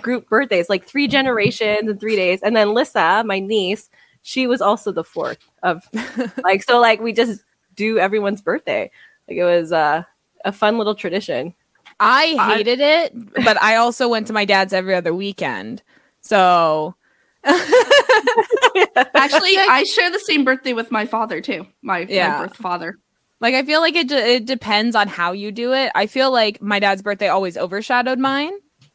group 0.00 0.28
birthdays, 0.28 0.68
like 0.68 0.84
three 0.86 1.08
generations 1.08 1.88
in 1.88 1.98
three 1.98 2.16
days. 2.16 2.40
And 2.42 2.56
then 2.56 2.74
Lissa, 2.74 3.22
my 3.26 3.38
niece, 3.38 3.88
she 4.22 4.46
was 4.46 4.60
also 4.60 4.92
the 4.92 5.04
fourth 5.04 5.38
of 5.62 5.82
like 6.44 6.62
so. 6.62 6.80
Like 6.80 7.00
we 7.00 7.12
just 7.12 7.42
do 7.76 7.98
everyone's 7.98 8.42
birthday. 8.42 8.90
Like 9.28 9.38
it 9.38 9.44
was 9.44 9.72
uh, 9.72 10.02
a 10.44 10.52
fun 10.52 10.78
little 10.78 10.94
tradition. 10.94 11.54
I 12.00 12.36
I- 12.38 12.56
hated 12.56 12.80
it, 12.80 13.34
but 13.44 13.60
I 13.62 13.76
also 13.76 14.08
went 14.08 14.26
to 14.28 14.32
my 14.32 14.44
dad's 14.44 14.72
every 14.72 14.94
other 14.94 15.14
weekend. 15.14 15.82
So 16.20 16.94
actually 17.44 17.64
i 19.58 19.84
share 19.86 20.10
the 20.10 20.18
same 20.18 20.44
birthday 20.44 20.72
with 20.72 20.90
my 20.90 21.04
father 21.04 21.42
too 21.42 21.66
my, 21.82 21.98
Yeah. 22.08 22.38
my 22.38 22.46
birth 22.46 22.56
father 22.56 22.98
Like 23.40 23.54
I 23.54 23.62
feel 23.64 23.80
like 23.80 23.94
it 23.94 24.08
de- 24.08 24.36
it 24.36 24.46
depends 24.46 24.96
on 24.96 25.08
how 25.08 25.32
you 25.32 25.52
do 25.52 25.74
it. 25.74 25.92
I 25.94 26.06
feel 26.06 26.32
like 26.32 26.62
my 26.62 26.78
dad's 26.78 27.02
birthday 27.02 27.28
always 27.28 27.58
overshadowed 27.58 28.18
mine 28.18 28.52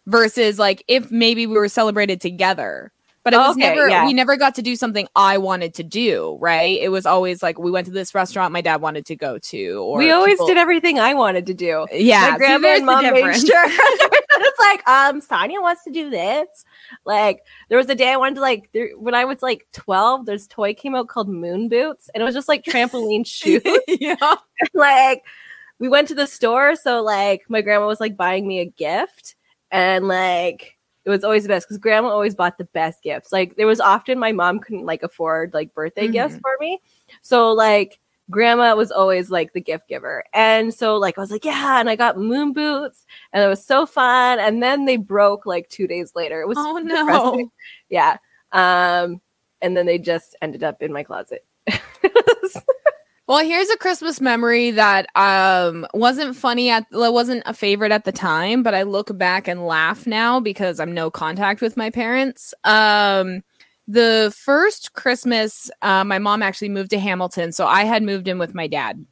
versus 0.09 0.59
like 0.59 0.83
if 0.87 1.11
maybe 1.11 1.47
we 1.47 1.55
were 1.55 1.69
celebrated 1.69 2.19
together. 2.21 2.91
But 3.25 3.33
it 3.33 3.37
was 3.37 3.57
Okay, 3.57 3.75
never 3.75 3.89
yeah. 3.89 4.05
we 4.05 4.13
never 4.13 4.37
got 4.37 4.55
to 4.55 4.61
do 4.61 4.77
something 4.77 5.05
I 5.13 5.37
wanted 5.37 5.73
to 5.75 5.83
do, 5.83 6.37
right? 6.39 6.79
It 6.81 6.87
was 6.89 7.05
always 7.05 7.43
like 7.43 7.59
we 7.59 7.69
went 7.69 7.85
to 7.87 7.91
this 7.91 8.15
restaurant 8.15 8.53
my 8.53 8.61
dad 8.61 8.81
wanted 8.81 9.05
to 9.07 9.15
go 9.15 9.37
to 9.37 9.73
or 9.83 9.97
we 9.97 10.09
always 10.09 10.35
people- 10.35 10.47
did 10.47 10.57
everything 10.57 10.99
I 10.99 11.13
wanted 11.13 11.45
to 11.47 11.53
do. 11.53 11.85
Yeah, 11.91 12.31
my 12.31 12.37
grandma 12.37 12.67
and 12.69 12.85
mom 12.85 13.03
made 13.03 13.35
sure. 13.35 13.63
it's 13.67 14.59
like, 14.59 14.87
um, 14.87 15.19
Sonia 15.19 15.59
wants 15.59 15.83
to 15.83 15.91
do 15.91 16.09
this. 16.09 16.47
Like, 17.05 17.41
there 17.67 17.77
was 17.77 17.89
a 17.89 17.93
day 17.95 18.09
I 18.13 18.15
wanted 18.15 18.35
to 18.35 18.41
like 18.41 18.69
there, 18.71 18.91
when 18.97 19.13
I 19.13 19.25
was 19.25 19.43
like 19.43 19.67
twelve. 19.73 20.25
There's 20.25 20.47
toy 20.47 20.73
came 20.73 20.95
out 20.95 21.09
called 21.09 21.27
Moon 21.27 21.67
Boots, 21.67 22.09
and 22.13 22.21
it 22.21 22.25
was 22.25 22.33
just 22.33 22.47
like 22.47 22.63
trampoline 22.63 23.27
shoes. 23.27 23.61
yeah. 23.87 24.35
like, 24.73 25.23
we 25.77 25.89
went 25.89 26.07
to 26.07 26.15
the 26.15 26.25
store, 26.25 26.75
so 26.77 27.03
like 27.03 27.41
my 27.49 27.61
grandma 27.61 27.85
was 27.85 27.99
like 27.99 28.15
buying 28.15 28.47
me 28.47 28.59
a 28.59 28.65
gift, 28.65 29.35
and 29.71 30.07
like 30.07 30.77
it 31.05 31.09
was 31.09 31.23
always 31.23 31.43
the 31.43 31.49
best 31.49 31.67
because 31.67 31.77
grandma 31.77 32.09
always 32.09 32.35
bought 32.35 32.57
the 32.57 32.65
best 32.65 33.01
gifts. 33.01 33.31
Like 33.31 33.55
there 33.55 33.67
was 33.67 33.79
often 33.79 34.19
my 34.19 34.31
mom 34.31 34.59
couldn't 34.59 34.85
like 34.85 35.03
afford 35.03 35.53
like 35.53 35.73
birthday 35.73 36.03
mm-hmm. 36.03 36.13
gifts 36.13 36.37
for 36.41 36.55
me, 36.59 36.79
so 37.21 37.51
like 37.51 37.99
grandma 38.29 38.75
was 38.75 38.91
always 38.91 39.29
like 39.29 39.53
the 39.53 39.61
gift 39.61 39.87
giver. 39.87 40.23
And 40.33 40.73
so 40.73 40.97
like 40.97 41.17
I 41.17 41.21
was 41.21 41.31
like, 41.31 41.45
yeah, 41.45 41.79
and 41.79 41.89
I 41.89 41.95
got 41.95 42.17
moon 42.17 42.53
boots 42.53 43.05
and 43.33 43.43
it 43.43 43.47
was 43.47 43.63
so 43.63 43.85
fun. 43.85 44.39
And 44.39 44.61
then 44.61 44.85
they 44.85 44.97
broke 44.97 45.45
like 45.45 45.69
two 45.69 45.87
days 45.87 46.13
later. 46.15 46.41
It 46.41 46.47
was 46.47 46.57
oh 46.59 46.77
no. 46.83 47.05
Depressing. 47.05 47.51
Yeah. 47.89 48.17
Um, 48.51 49.21
and 49.61 49.75
then 49.75 49.85
they 49.85 49.97
just 49.97 50.35
ended 50.41 50.63
up 50.63 50.81
in 50.81 50.93
my 50.93 51.03
closet. 51.03 51.45
well, 53.29 53.45
here's 53.45 53.69
a 53.69 53.77
Christmas 53.77 54.19
memory 54.19 54.71
that 54.71 55.05
um 55.15 55.85
wasn't 55.93 56.35
funny 56.35 56.71
at 56.71 56.87
wasn't 56.91 57.43
a 57.45 57.53
favorite 57.53 57.91
at 57.91 58.03
the 58.03 58.11
time, 58.11 58.63
but 58.63 58.73
I 58.73 58.81
look 58.81 59.15
back 59.19 59.47
and 59.47 59.67
laugh 59.67 60.07
now 60.07 60.39
because 60.39 60.79
I'm 60.79 60.95
no 60.95 61.11
contact 61.11 61.61
with 61.61 61.77
my 61.77 61.91
parents. 61.91 62.55
Um 62.63 63.43
the 63.87 64.33
first 64.35 64.93
Christmas, 64.93 65.69
uh, 65.83 66.03
my 66.03 66.17
mom 66.17 66.41
actually 66.41 66.69
moved 66.69 66.89
to 66.89 66.99
Hamilton, 66.99 67.51
so 67.51 67.67
I 67.67 67.83
had 67.83 68.01
moved 68.01 68.27
in 68.27 68.39
with 68.39 68.55
my 68.55 68.67
dad. 68.67 69.05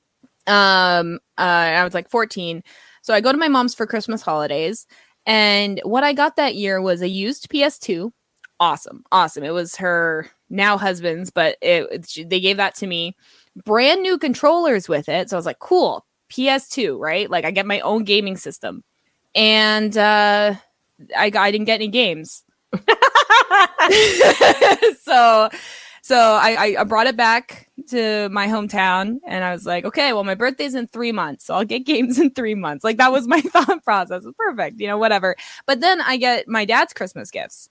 Um, 0.48 1.20
uh, 1.38 1.42
I 1.42 1.84
was 1.84 1.96
like 1.96 2.10
14, 2.10 2.64
so 3.02 3.14
I 3.14 3.22
go 3.22 3.32
to 3.32 3.38
my 3.40 3.48
mom's 3.48 3.74
for 3.76 3.88
Christmas 3.88 4.22
holidays, 4.22 4.88
and 5.26 5.80
what 5.84 6.04
I 6.04 6.14
got 6.14 6.38
that 6.38 6.56
year 6.56 6.82
was 6.82 7.02
a 7.02 7.10
used 7.10 7.50
PS2. 7.50 8.12
Awesome, 8.60 9.04
awesome. 9.12 9.44
It 9.44 9.54
was 9.54 9.76
her 9.78 10.30
now 10.50 10.78
husband's, 10.78 11.30
but 11.32 11.58
it, 11.62 11.88
it 12.16 12.30
they 12.30 12.40
gave 12.40 12.58
that 12.58 12.76
to 12.76 12.88
me. 12.88 13.16
Brand 13.66 14.02
new 14.02 14.18
controllers 14.18 14.88
with 14.90 15.10
it, 15.10 15.30
so 15.30 15.38
I 15.38 15.40
was 15.40 15.46
like, 15.46 15.60
cool. 15.60 16.06
PS2, 16.30 17.00
right? 17.00 17.30
Like 17.30 17.46
I 17.46 17.52
get 17.52 17.66
my 17.66 17.80
own 17.82 18.04
gaming 18.04 18.38
system, 18.38 18.84
and 19.34 19.98
uh, 19.98 20.56
I 21.16 21.32
I 21.34 21.52
didn't 21.52 21.66
get 21.66 21.76
any 21.76 21.88
games. 21.88 22.44
so 25.04 25.50
so 26.08 26.18
I, 26.18 26.78
I 26.80 26.84
brought 26.86 27.08
it 27.08 27.18
back 27.18 27.70
to 27.90 28.30
my 28.30 28.48
hometown 28.48 29.18
and 29.28 29.44
I 29.44 29.52
was 29.52 29.66
like, 29.66 29.84
okay, 29.84 30.14
well, 30.14 30.24
my 30.24 30.36
birthday's 30.36 30.74
in 30.74 30.88
three 30.88 31.12
months. 31.12 31.44
So 31.44 31.54
I'll 31.54 31.66
get 31.66 31.80
games 31.86 32.18
in 32.18 32.32
three 32.32 32.56
months. 32.56 32.86
Like 32.86 32.96
that 32.96 33.12
was 33.12 33.28
my 33.28 33.42
thought 33.54 33.84
process. 33.84 34.24
Perfect, 34.38 34.80
you 34.80 34.88
know, 34.88 34.98
whatever. 34.98 35.36
But 35.66 35.82
then 35.82 36.00
I 36.00 36.16
get 36.16 36.48
my 36.48 36.64
dad's 36.64 36.94
Christmas 36.94 37.30
gifts. 37.30 37.70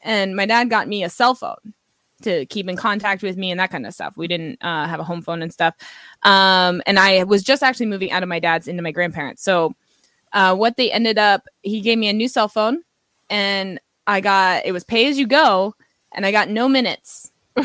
And 0.00 0.34
my 0.34 0.46
dad 0.46 0.68
got 0.68 0.88
me 0.88 1.04
a 1.04 1.08
cell 1.08 1.36
phone 1.36 1.74
to 2.22 2.46
keep 2.46 2.68
in 2.68 2.76
contact 2.76 3.22
with 3.22 3.36
me 3.36 3.50
and 3.50 3.60
that 3.60 3.70
kind 3.70 3.86
of 3.86 3.94
stuff. 3.94 4.16
We 4.16 4.26
didn't 4.26 4.58
uh, 4.62 4.86
have 4.86 5.00
a 5.00 5.04
home 5.04 5.22
phone 5.22 5.42
and 5.42 5.52
stuff. 5.52 5.74
Um, 6.22 6.82
and 6.86 6.98
I 6.98 7.24
was 7.24 7.42
just 7.42 7.62
actually 7.62 7.86
moving 7.86 8.10
out 8.10 8.22
of 8.22 8.28
my 8.28 8.38
dad's 8.38 8.68
into 8.68 8.82
my 8.82 8.90
grandparents. 8.90 9.42
So 9.42 9.74
uh, 10.32 10.54
what 10.54 10.76
they 10.76 10.90
ended 10.90 11.18
up, 11.18 11.46
he 11.62 11.80
gave 11.80 11.98
me 11.98 12.08
a 12.08 12.12
new 12.12 12.28
cell 12.28 12.48
phone 12.48 12.82
and 13.30 13.80
I 14.06 14.20
got 14.20 14.64
it 14.64 14.72
was 14.72 14.84
pay 14.84 15.08
as 15.08 15.18
you 15.18 15.26
go, 15.26 15.74
and 16.12 16.24
I 16.24 16.32
got 16.32 16.48
no 16.48 16.68
minutes. 16.68 17.32
so 17.56 17.64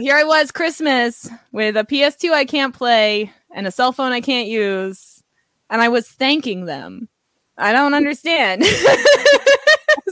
here 0.00 0.16
I 0.16 0.24
was, 0.24 0.50
Christmas 0.50 1.30
with 1.52 1.76
a 1.76 1.84
PS2 1.84 2.32
I 2.32 2.44
can't 2.44 2.74
play 2.74 3.32
and 3.54 3.66
a 3.66 3.70
cell 3.70 3.92
phone 3.92 4.12
I 4.12 4.20
can't 4.20 4.48
use, 4.48 5.22
and 5.70 5.80
I 5.80 5.88
was 5.88 6.08
thanking 6.08 6.66
them. 6.66 7.08
I 7.56 7.72
don't 7.72 7.94
understand. 7.94 8.64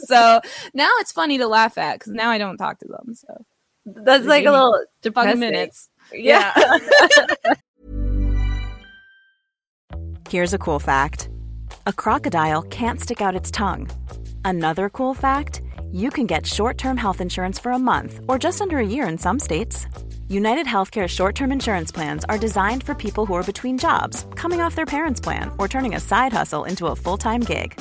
so 0.09 0.41
now 0.73 0.91
it's 0.99 1.13
funny 1.13 1.39
to 1.39 1.47
laugh 1.47 1.79
at 1.79 1.99
because 1.99 2.13
now 2.13 2.31
I 2.31 2.39
don't 2.39 2.57
talk 2.57 2.79
to 2.81 2.87
them. 2.87 3.15
So 3.15 3.45
that's 3.87 4.27
like 4.27 4.45
a 4.45 4.51
little 4.51 4.85
depressing. 5.03 5.41
minutes. 5.41 5.89
Yeah. 6.13 6.53
Here's 10.29 10.55
a 10.55 10.59
cool 10.59 10.79
fact: 10.79 11.29
a 11.87 11.93
crocodile 11.93 12.63
can't 12.63 13.01
stick 13.01 13.21
out 13.21 13.37
its 13.37 13.51
tongue. 13.51 13.89
Another 14.45 14.89
cool 14.91 15.15
fact 15.15 15.63
you 15.93 16.11
can 16.11 16.27
get 16.27 16.45
short 16.45 16.77
term 16.77 16.97
health 16.97 17.21
insurance 17.21 17.59
for 17.59 17.71
a 17.73 17.79
month 17.79 18.21
or 18.27 18.37
just 18.39 18.61
under 18.61 18.79
a 18.79 18.87
year 18.87 19.07
in 19.07 19.17
some 19.17 19.39
states. 19.39 19.87
United 20.29 20.67
Healthcare 20.67 21.07
short 21.07 21.35
term 21.35 21.53
insurance 21.53 21.93
plans 21.93 22.25
are 22.25 22.39
designed 22.39 22.83
for 22.83 22.95
people 22.95 23.27
who 23.27 23.35
are 23.35 23.45
between 23.45 23.79
jobs, 23.79 24.27
coming 24.35 24.61
off 24.61 24.75
their 24.75 24.87
parents' 24.87 25.21
plan, 25.21 25.53
or 25.59 25.69
turning 25.69 25.95
a 25.95 26.01
side 26.01 26.33
hustle 26.33 26.65
into 26.65 26.89
a 26.89 26.97
full 26.97 27.17
time 27.17 27.41
gig. 27.41 27.81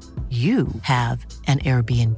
you 0.31 0.67
have 0.83 1.25
an 1.47 1.59
Airbnb. 1.59 2.17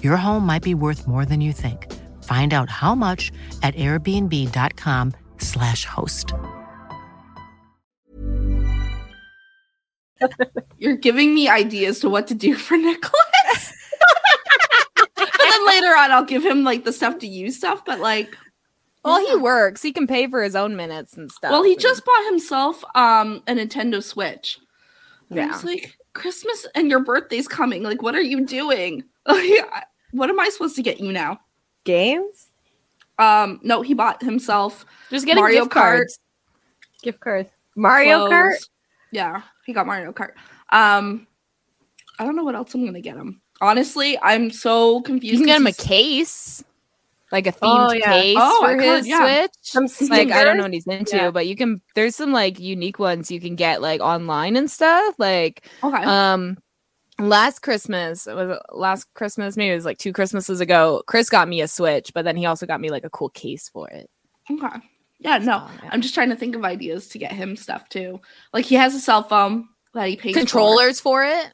Your 0.00 0.16
home 0.16 0.46
might 0.46 0.62
be 0.62 0.74
worth 0.74 1.08
more 1.08 1.24
than 1.24 1.40
you 1.40 1.52
think. 1.52 1.92
Find 2.22 2.54
out 2.54 2.70
how 2.70 2.94
much 2.94 3.32
at 3.64 3.74
airbnb.com/slash 3.74 5.84
host. 5.84 6.32
You're 10.78 10.96
giving 10.96 11.34
me 11.34 11.48
ideas 11.48 11.98
to 12.00 12.08
what 12.08 12.28
to 12.28 12.34
do 12.34 12.54
for 12.54 12.76
Nicholas. 12.76 13.18
and 15.18 15.28
then 15.40 15.66
later 15.66 15.96
on, 15.96 16.12
I'll 16.12 16.24
give 16.24 16.44
him 16.44 16.62
like 16.62 16.84
the 16.84 16.92
stuff 16.92 17.18
to 17.18 17.26
use 17.26 17.56
stuff, 17.56 17.84
but 17.84 17.98
like. 17.98 18.36
Well, 19.04 19.18
he 19.26 19.34
works. 19.34 19.82
He 19.82 19.92
can 19.92 20.06
pay 20.06 20.28
for 20.28 20.44
his 20.44 20.54
own 20.54 20.76
minutes 20.76 21.16
and 21.16 21.28
stuff. 21.30 21.50
Well, 21.50 21.64
he 21.64 21.74
just 21.74 22.04
bought 22.04 22.24
himself 22.26 22.84
um 22.94 23.42
a 23.48 23.54
Nintendo 23.54 24.00
Switch. 24.00 24.60
Yeah. 25.28 25.60
Like, 25.64 25.96
Christmas 26.14 26.66
and 26.74 26.90
your 26.90 27.00
birthday's 27.00 27.48
coming. 27.48 27.82
Like, 27.82 28.02
what 28.02 28.14
are 28.14 28.22
you 28.22 28.44
doing? 28.46 29.04
what 29.24 30.30
am 30.30 30.40
I 30.40 30.48
supposed 30.50 30.76
to 30.76 30.82
get 30.82 31.00
you 31.00 31.12
now? 31.12 31.40
Games? 31.84 32.48
Um, 33.18 33.60
no, 33.62 33.82
he 33.82 33.94
bought 33.94 34.22
himself 34.22 34.84
just 35.10 35.26
get 35.26 35.36
Mario 35.36 35.62
gift 35.64 35.72
Kart. 35.72 35.80
Cards. 35.80 36.18
Gift 37.02 37.20
cards. 37.20 37.50
Mario 37.76 38.26
Clothes. 38.26 38.32
Kart? 38.32 38.68
Yeah, 39.12 39.42
he 39.66 39.72
got 39.72 39.86
Mario 39.86 40.12
Kart. 40.12 40.32
Um, 40.70 41.26
I 42.18 42.24
don't 42.24 42.36
know 42.36 42.44
what 42.44 42.54
else 42.54 42.74
I'm 42.74 42.84
gonna 42.84 43.00
get 43.00 43.16
him. 43.16 43.40
Honestly, 43.60 44.18
I'm 44.22 44.50
so 44.50 45.02
confused. 45.02 45.32
You 45.32 45.38
can 45.38 45.46
get 45.46 45.60
him 45.60 45.66
a 45.66 45.72
case. 45.72 46.64
Like 47.32 47.46
a 47.48 47.52
themed 47.52 47.88
Oh, 47.88 47.92
yeah. 47.92 48.12
case 48.12 48.36
Oh, 48.38 48.64
I 48.64 48.72
for 48.74 48.78
could, 48.78 48.96
his 48.98 49.08
yeah. 49.08 49.40
Switch. 49.42 49.50
Some 49.62 50.08
Like 50.10 50.30
I 50.30 50.44
don't 50.44 50.56
know 50.58 50.62
what 50.64 50.72
he's 50.72 50.86
into, 50.86 51.16
Yeah. 51.16 51.30
but 51.30 51.46
you 51.48 51.56
can. 51.56 51.80
There's 51.94 52.14
some 52.14 52.30
like 52.32 52.60
unique 52.60 52.98
ones 53.00 53.30
you 53.30 53.40
can 53.40 53.56
get 53.56 53.82
like 53.82 54.00
online 54.00 54.54
and 54.56 54.70
stuff. 54.70 55.14
Like 55.18 55.66
Okay. 55.82 56.04
um, 56.04 56.58
last 57.18 57.60
Christmas 57.62 58.26
was 58.26 58.58
last 58.72 59.06
Christmas 59.14 59.56
maybe 59.56 59.72
it 59.72 59.74
was 59.74 59.84
like 59.84 59.98
two 59.98 60.12
Christmases 60.12 60.60
ago. 60.60 61.02
Chris 61.06 61.28
got 61.30 61.48
me 61.48 61.60
a 61.62 61.68
Switch, 61.68 62.12
but 62.14 62.24
then 62.24 62.36
he 62.36 62.46
also 62.46 62.66
got 62.66 62.80
me 62.80 62.90
like 62.90 63.04
a 63.04 63.10
cool 63.10 63.30
case 63.30 63.68
for 63.68 63.88
it. 63.90 64.08
okay. 64.50 64.76
Yeah, 65.20 65.38
no. 65.38 65.44
So, 65.44 65.50
yeah. 65.84 65.90
I'm 65.92 66.00
just 66.02 66.14
trying 66.14 66.30
to 66.30 66.36
think 66.36 66.56
of 66.56 66.64
ideas 66.64 67.06
to 67.08 67.18
get 67.18 67.30
him 67.32 67.54
stuff 67.56 67.88
too. 67.88 68.20
Like 68.52 68.64
he 68.64 68.74
has 68.74 68.92
a 68.94 68.98
cell 69.00 69.22
phone 69.22 69.68
that 69.94 70.08
he 70.08 70.16
pays. 70.16 70.34
Controllers 70.34 70.98
for 71.00 71.24
it. 71.24 71.46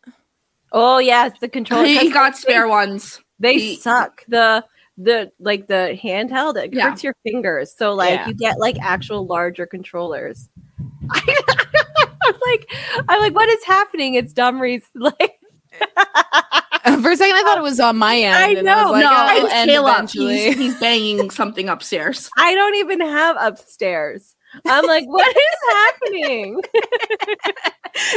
Oh 0.73 0.99
yes, 0.99 1.33
the 1.41 1.49
controller. 1.49 1.85
He, 1.87 1.99
he 1.99 2.05
'cause 2.07 2.15
got 2.15 2.37
spare 2.37 2.67
ones. 2.67 3.21
They 3.39 3.55
He- 3.59 3.77
suck. 3.77 4.25
The 4.27 4.65
the 5.01 5.31
like 5.39 5.69
the 5.69 5.97
handheld 6.03 6.57
it 6.63 6.75
Yeah. 6.75 6.91
hurts 6.91 7.05
your 7.05 7.15
fingers. 7.25 7.73
So 7.77 7.95
like 7.95 8.11
Yeah. 8.21 8.27
you 8.29 8.35
get 8.35 8.59
like 8.59 8.77
actual 8.81 9.27
larger 9.27 9.65
controllers. 9.67 10.49
I'm 11.11 12.35
like 12.47 12.71
I'm 13.09 13.21
like 13.21 13.35
what 13.35 13.49
is 13.49 13.65
happening? 13.65 14.15
It's 14.15 14.33
Dumries 14.33 14.85
like 14.95 15.35
For 17.03 17.11
a 17.11 17.17
second, 17.17 17.37
I 17.37 17.43
thought 17.43 17.59
it 17.59 17.63
was 17.63 17.79
on 17.81 17.97
my 17.99 18.17
end. 18.19 18.35
I 18.35 18.49
and 18.59 18.69
I 18.69 18.77
was 18.83 18.85
know. 18.87 18.93
like, 18.93 19.05
no, 19.05 19.43
oh, 19.43 19.47
it's 19.47 19.65
Caleb. 19.67 20.09
He's, 20.11 20.57
he's 20.57 20.81
banging 20.81 21.31
something 21.31 21.69
upstairs. 21.69 22.31
I 22.39 22.55
don't 22.55 22.75
even 22.77 23.01
have 23.03 23.37
upstairs. 23.39 24.35
I'm 24.67 24.87
like 24.87 25.05
what 25.07 25.29
is 25.37 25.75
happening? 25.75 26.63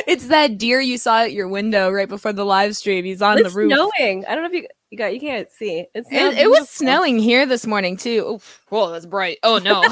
it's 0.08 0.28
that 0.28 0.58
deer 0.58 0.80
you 0.80 0.98
saw 0.98 1.24
at 1.24 1.34
your 1.34 1.48
window 1.50 1.92
right 1.92 2.08
before 2.08 2.32
the 2.34 2.46
live 2.46 2.76
stream. 2.76 3.04
He's 3.06 3.22
on 3.22 3.38
it's 3.40 3.50
the 3.54 3.56
roof. 3.56 3.72
snowing. 3.74 4.26
I 4.26 4.34
don't 4.36 4.44
know 4.44 4.50
if 4.50 4.54
you 4.54 4.68
you 4.92 4.98
got 4.98 5.14
you 5.14 5.22
can't 5.22 5.50
see. 5.50 5.86
It's 5.96 6.10
It, 6.12 6.38
it 6.38 6.50
was 6.50 6.70
snowing 6.70 7.18
here 7.18 7.46
this 7.46 7.66
morning 7.66 7.96
too. 7.96 8.24
Oh, 8.28 8.42
whoa, 8.70 8.92
that's 8.92 9.06
bright. 9.06 9.38
Oh 9.42 9.58
no. 9.58 9.82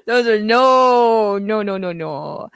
Those 0.06 0.26
are 0.26 0.40
no, 0.40 1.38
no, 1.38 1.62
no, 1.62 1.76
no, 1.76 1.92
no. 1.92 2.48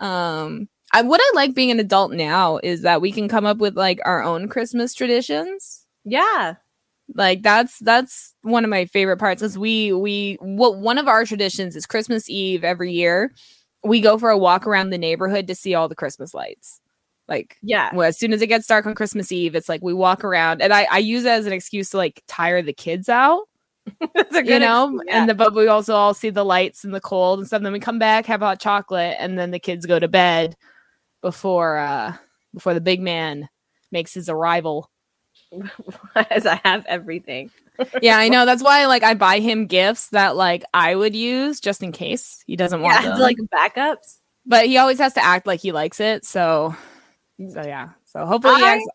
Um, 0.00 0.68
I, 0.92 1.02
what 1.02 1.20
I 1.22 1.32
like 1.34 1.54
being 1.54 1.70
an 1.70 1.80
adult 1.80 2.12
now 2.12 2.58
is 2.62 2.82
that 2.82 3.00
we 3.00 3.10
can 3.10 3.26
come 3.26 3.46
up 3.46 3.56
with 3.56 3.76
like 3.76 4.00
our 4.04 4.22
own 4.22 4.48
Christmas 4.48 4.94
traditions. 4.94 5.86
Yeah. 6.04 6.54
Like 7.14 7.42
that's 7.42 7.78
that's 7.78 8.34
one 8.42 8.64
of 8.64 8.70
my 8.70 8.84
favorite 8.84 9.16
parts. 9.16 9.40
Is 9.40 9.58
we 9.58 9.94
we 9.94 10.36
what 10.40 10.76
one 10.76 10.98
of 10.98 11.08
our 11.08 11.24
traditions 11.24 11.74
is 11.74 11.86
Christmas 11.86 12.28
Eve 12.28 12.64
every 12.64 12.92
year. 12.92 13.32
We 13.82 14.02
go 14.02 14.18
for 14.18 14.28
a 14.28 14.36
walk 14.36 14.66
around 14.66 14.90
the 14.90 14.98
neighborhood 14.98 15.46
to 15.46 15.54
see 15.54 15.74
all 15.74 15.88
the 15.88 15.94
Christmas 15.94 16.34
lights. 16.34 16.80
Like 17.28 17.56
Yeah. 17.62 17.94
well, 17.94 18.08
as 18.08 18.18
soon 18.18 18.32
as 18.32 18.40
it 18.42 18.46
gets 18.46 18.66
dark 18.66 18.86
on 18.86 18.94
Christmas 18.94 19.30
Eve, 19.30 19.54
it's 19.54 19.68
like 19.68 19.82
we 19.82 19.92
walk 19.94 20.24
around, 20.24 20.62
and 20.62 20.72
I, 20.72 20.86
I 20.90 20.98
use 20.98 21.24
it 21.24 21.28
as 21.30 21.46
an 21.46 21.52
excuse 21.52 21.90
to 21.90 21.98
like 21.98 22.22
tire 22.26 22.62
the 22.62 22.72
kids 22.72 23.08
out, 23.08 23.42
That's 24.14 24.34
a 24.34 24.38
you 24.38 24.44
good 24.44 24.60
know. 24.60 25.00
yeah. 25.06 25.20
And 25.20 25.28
the, 25.28 25.34
but 25.34 25.54
we 25.54 25.66
also 25.68 25.94
all 25.94 26.14
see 26.14 26.30
the 26.30 26.44
lights 26.44 26.84
and 26.84 26.94
the 26.94 27.00
cold 27.00 27.38
and 27.38 27.46
stuff. 27.46 27.62
Then 27.62 27.72
we 27.72 27.80
come 27.80 27.98
back, 27.98 28.26
have 28.26 28.40
hot 28.40 28.60
chocolate, 28.60 29.16
and 29.18 29.38
then 29.38 29.50
the 29.50 29.58
kids 29.58 29.86
go 29.86 29.98
to 29.98 30.08
bed 30.08 30.56
before 31.22 31.78
uh 31.78 32.14
before 32.54 32.72
the 32.74 32.80
big 32.80 33.00
man 33.00 33.48
makes 33.92 34.14
his 34.14 34.28
arrival. 34.28 34.90
as 36.30 36.46
I 36.46 36.60
have 36.64 36.84
everything. 36.86 37.50
yeah, 38.02 38.18
I 38.18 38.28
know. 38.28 38.44
That's 38.46 38.62
why 38.62 38.86
like 38.86 39.02
I 39.02 39.14
buy 39.14 39.40
him 39.40 39.66
gifts 39.66 40.08
that 40.10 40.36
like 40.36 40.64
I 40.74 40.94
would 40.94 41.14
use 41.16 41.60
just 41.60 41.82
in 41.82 41.92
case 41.92 42.42
he 42.46 42.56
doesn't 42.56 42.80
want 42.82 43.02
Yeah, 43.02 43.10
them. 43.10 43.20
like 43.20 43.36
backups. 43.54 44.18
but 44.46 44.66
he 44.66 44.76
always 44.78 44.98
has 44.98 45.14
to 45.14 45.24
act 45.24 45.46
like 45.46 45.60
he 45.60 45.72
likes 45.72 46.00
it. 46.00 46.24
So, 46.26 46.74
so 47.52 47.62
yeah. 47.64 47.90
So 48.06 48.26
hopefully, 48.26 48.56
he 48.56 48.64
I- 48.64 48.74
acts- 48.76 48.86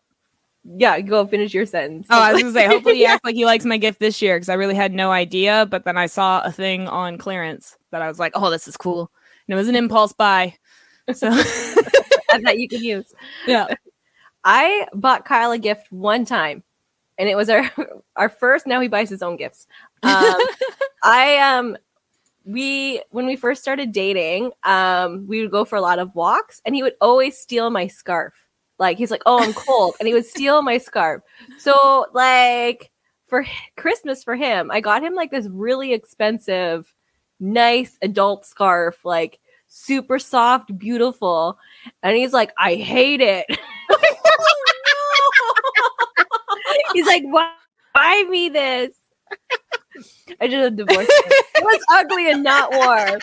Yeah, 0.64 1.00
go 1.00 1.26
finish 1.26 1.52
your 1.54 1.66
sentence. 1.66 2.06
Oh, 2.10 2.20
I 2.20 2.32
was 2.32 2.42
gonna 2.42 2.54
say, 2.54 2.66
hopefully 2.68 2.96
he 2.96 3.06
acts 3.06 3.24
like 3.24 3.34
he 3.34 3.44
likes 3.44 3.64
my 3.64 3.76
gift 3.76 4.00
this 4.00 4.20
year 4.22 4.36
because 4.36 4.48
I 4.48 4.54
really 4.54 4.74
had 4.74 4.92
no 4.92 5.10
idea. 5.12 5.66
But 5.70 5.84
then 5.84 5.96
I 5.98 6.06
saw 6.06 6.40
a 6.42 6.50
thing 6.52 6.88
on 6.88 7.18
clearance 7.18 7.76
that 7.90 8.02
I 8.02 8.08
was 8.08 8.18
like, 8.18 8.32
oh, 8.34 8.50
this 8.50 8.66
is 8.68 8.76
cool. 8.76 9.10
And 9.46 9.54
it 9.54 9.56
was 9.56 9.68
an 9.68 9.76
impulse 9.76 10.12
buy. 10.12 10.56
So 11.12 11.28
that 12.42 12.58
you 12.58 12.66
can 12.68 12.82
use. 12.82 13.12
yeah. 13.46 13.66
I 14.42 14.86
bought 14.94 15.24
Kyle 15.24 15.52
a 15.52 15.58
gift 15.58 15.90
one 15.90 16.24
time, 16.26 16.62
and 17.18 17.28
it 17.28 17.34
was 17.36 17.48
our 17.50 17.70
our 18.16 18.28
first. 18.28 18.66
Now 18.66 18.80
he 18.80 18.88
buys 18.88 19.08
his 19.10 19.22
own 19.22 19.36
gifts. 19.36 19.66
Um, 20.02 20.36
I 21.02 21.38
um 21.38 21.76
we 22.44 23.02
when 23.10 23.26
we 23.26 23.36
first 23.36 23.62
started 23.62 23.92
dating, 23.92 24.52
um, 24.64 25.26
we 25.26 25.40
would 25.40 25.50
go 25.50 25.64
for 25.64 25.76
a 25.76 25.80
lot 25.80 25.98
of 25.98 26.14
walks, 26.14 26.60
and 26.64 26.74
he 26.74 26.82
would 26.82 26.94
always 27.00 27.38
steal 27.38 27.70
my 27.70 27.86
scarf. 27.86 28.34
Like 28.78 28.98
he's 28.98 29.10
like, 29.10 29.22
"Oh, 29.26 29.42
I'm 29.42 29.54
cold," 29.54 29.94
and 29.98 30.06
he 30.06 30.14
would 30.14 30.26
steal 30.26 30.62
my 30.62 30.78
scarf. 30.78 31.22
So 31.58 32.06
like 32.12 32.90
for 33.26 33.44
Christmas 33.76 34.24
for 34.24 34.36
him, 34.36 34.70
I 34.70 34.80
got 34.80 35.02
him 35.02 35.14
like 35.14 35.30
this 35.30 35.48
really 35.48 35.92
expensive, 35.92 36.92
nice 37.40 37.98
adult 38.02 38.46
scarf, 38.46 39.04
like 39.04 39.38
super 39.68 40.18
soft, 40.18 40.76
beautiful, 40.78 41.58
and 42.02 42.16
he's 42.16 42.32
like, 42.32 42.52
"I 42.58 42.74
hate 42.74 43.20
it." 43.20 43.46
He's 46.92 47.06
like, 47.06 47.24
why 47.24 47.52
buy 47.92 48.24
me 48.28 48.48
this? 48.48 48.96
I 50.40 50.48
just 50.48 50.56
had 50.56 50.76
divorce. 50.76 51.06
It 51.08 51.62
was 51.62 51.84
ugly 51.90 52.30
and 52.30 52.42
not 52.42 52.72
warm. 52.72 53.20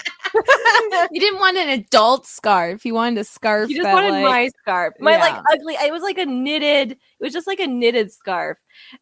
he 1.11 1.19
didn't 1.19 1.39
want 1.39 1.57
an 1.57 1.69
adult 1.69 2.25
scarf. 2.25 2.81
He 2.83 2.91
wanted 2.91 3.19
a 3.19 3.23
scarf. 3.23 3.67
He 3.67 3.75
just 3.75 3.83
that, 3.83 3.93
wanted 3.93 4.11
like- 4.11 4.23
my 4.23 4.49
scarf. 4.59 4.93
My 4.99 5.17
like 5.17 5.43
ugly. 5.51 5.75
It 5.75 5.91
was 5.91 6.01
like 6.01 6.17
a 6.17 6.25
knitted. 6.25 6.91
It 6.91 6.97
was 7.19 7.33
just 7.33 7.47
like 7.47 7.59
a 7.59 7.67
knitted 7.67 8.11
scarf. 8.11 8.57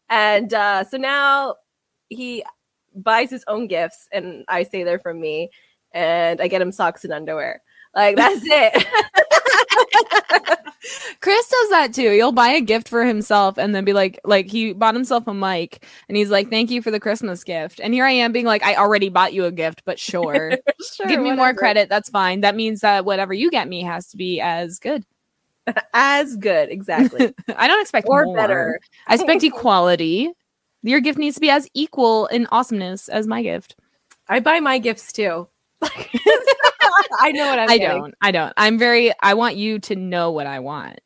And 0.08 0.52
uh, 0.52 0.84
so 0.84 0.96
now 0.96 1.56
he 2.08 2.44
buys 2.94 3.30
his 3.30 3.44
own 3.46 3.66
gifts, 3.68 4.08
and 4.12 4.44
I 4.48 4.64
say 4.64 4.82
they're 4.82 4.98
from 4.98 5.20
me, 5.20 5.50
and 5.92 6.40
I 6.40 6.48
get 6.48 6.62
him 6.62 6.72
socks 6.72 7.04
and 7.04 7.12
underwear. 7.12 7.62
Like 7.94 8.16
that's 8.16 8.42
it. 8.44 8.86
Chris 11.20 11.48
does 11.48 11.68
that 11.70 11.92
too. 11.94 12.10
He'll 12.12 12.32
buy 12.32 12.48
a 12.48 12.60
gift 12.60 12.88
for 12.88 13.04
himself 13.04 13.58
and 13.58 13.74
then 13.74 13.84
be 13.84 13.92
like, 13.92 14.18
like 14.24 14.46
he 14.50 14.72
bought 14.72 14.94
himself 14.94 15.26
a 15.26 15.34
mic 15.34 15.84
and 16.08 16.16
he's 16.16 16.30
like, 16.30 16.48
"Thank 16.48 16.70
you 16.70 16.80
for 16.80 16.90
the 16.90 17.00
Christmas 17.00 17.44
gift." 17.44 17.80
And 17.82 17.92
here 17.92 18.06
I 18.06 18.12
am 18.12 18.32
being 18.32 18.46
like, 18.46 18.64
"I 18.64 18.76
already 18.76 19.10
bought 19.10 19.34
you 19.34 19.44
a 19.44 19.52
gift, 19.52 19.82
but 19.84 19.98
sure, 19.98 20.52
Sure, 20.94 21.06
give 21.06 21.20
me 21.20 21.32
more 21.32 21.52
credit. 21.52 21.88
That's 21.90 22.08
fine. 22.08 22.40
That 22.40 22.56
means 22.56 22.80
that 22.80 23.04
whatever 23.04 23.34
you 23.34 23.50
get 23.50 23.68
me 23.68 23.82
has 23.82 24.06
to 24.08 24.16
be 24.16 24.40
as 24.40 24.78
good. 24.78 25.04
As 25.92 26.36
good, 26.36 26.70
exactly, 26.70 27.34
I 27.56 27.68
don't 27.68 27.82
expect 27.82 28.06
or 28.08 28.24
more. 28.24 28.34
better. 28.36 28.80
I 29.06 29.14
expect 29.14 29.44
equality. 29.44 30.32
Your 30.82 31.00
gift 31.00 31.18
needs 31.18 31.34
to 31.34 31.40
be 31.40 31.50
as 31.50 31.68
equal 31.74 32.26
in 32.28 32.46
awesomeness 32.50 33.08
as 33.10 33.26
my 33.26 33.42
gift. 33.42 33.76
I 34.28 34.40
buy 34.40 34.60
my 34.60 34.78
gifts 34.78 35.12
too. 35.12 35.46
I 37.20 37.32
know 37.32 37.46
what 37.50 37.58
I'm 37.58 37.70
I 37.70 37.78
getting. 37.78 38.00
don't. 38.02 38.14
I 38.20 38.30
don't. 38.30 38.52
I'm 38.56 38.78
very. 38.78 39.12
I 39.22 39.34
want 39.34 39.56
you 39.56 39.78
to 39.80 39.96
know 39.96 40.30
what 40.30 40.46
I 40.46 40.60
want. 40.60 41.00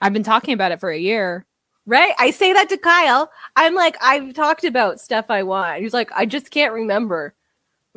I've 0.00 0.12
been 0.12 0.22
talking 0.22 0.54
about 0.54 0.72
it 0.72 0.80
for 0.80 0.90
a 0.90 0.98
year. 0.98 1.46
Right? 1.86 2.14
I 2.18 2.30
say 2.30 2.52
that 2.52 2.68
to 2.68 2.76
Kyle. 2.76 3.30
I'm 3.56 3.74
like, 3.74 3.96
I've 4.00 4.34
talked 4.34 4.64
about 4.64 5.00
stuff 5.00 5.26
I 5.28 5.42
want. 5.42 5.80
He's 5.82 5.94
like, 5.94 6.10
I 6.12 6.24
just 6.26 6.50
can't 6.50 6.72
remember. 6.72 7.34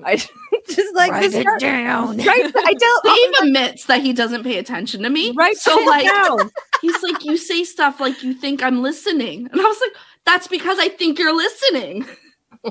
I 0.04 0.16
just 0.68 0.96
like 0.96 1.12
Write 1.12 1.22
this 1.22 1.36
it 1.36 1.46
down. 1.60 2.18
Right? 2.18 2.52
I 2.56 2.74
don't. 2.80 3.04
Dave 3.04 3.48
admits 3.48 3.86
that 3.86 4.02
he 4.02 4.12
doesn't 4.12 4.44
pay 4.44 4.58
attention 4.58 5.04
to 5.04 5.10
me. 5.10 5.32
Right, 5.36 5.56
So 5.56 5.76
like 5.86 6.08
down. 6.08 6.50
he's 6.82 7.04
like, 7.04 7.24
you 7.24 7.38
say 7.38 7.64
stuff 7.64 8.00
like 8.00 8.24
you 8.24 8.34
think 8.34 8.64
I'm 8.64 8.82
listening. 8.82 9.48
And 9.52 9.62
I 9.62 9.64
was 9.64 9.78
like, 9.82 9.96
that's 10.26 10.48
because 10.48 10.80
I 10.80 10.88
think 10.90 11.20
you're 11.20 11.36
listening. 11.36 12.06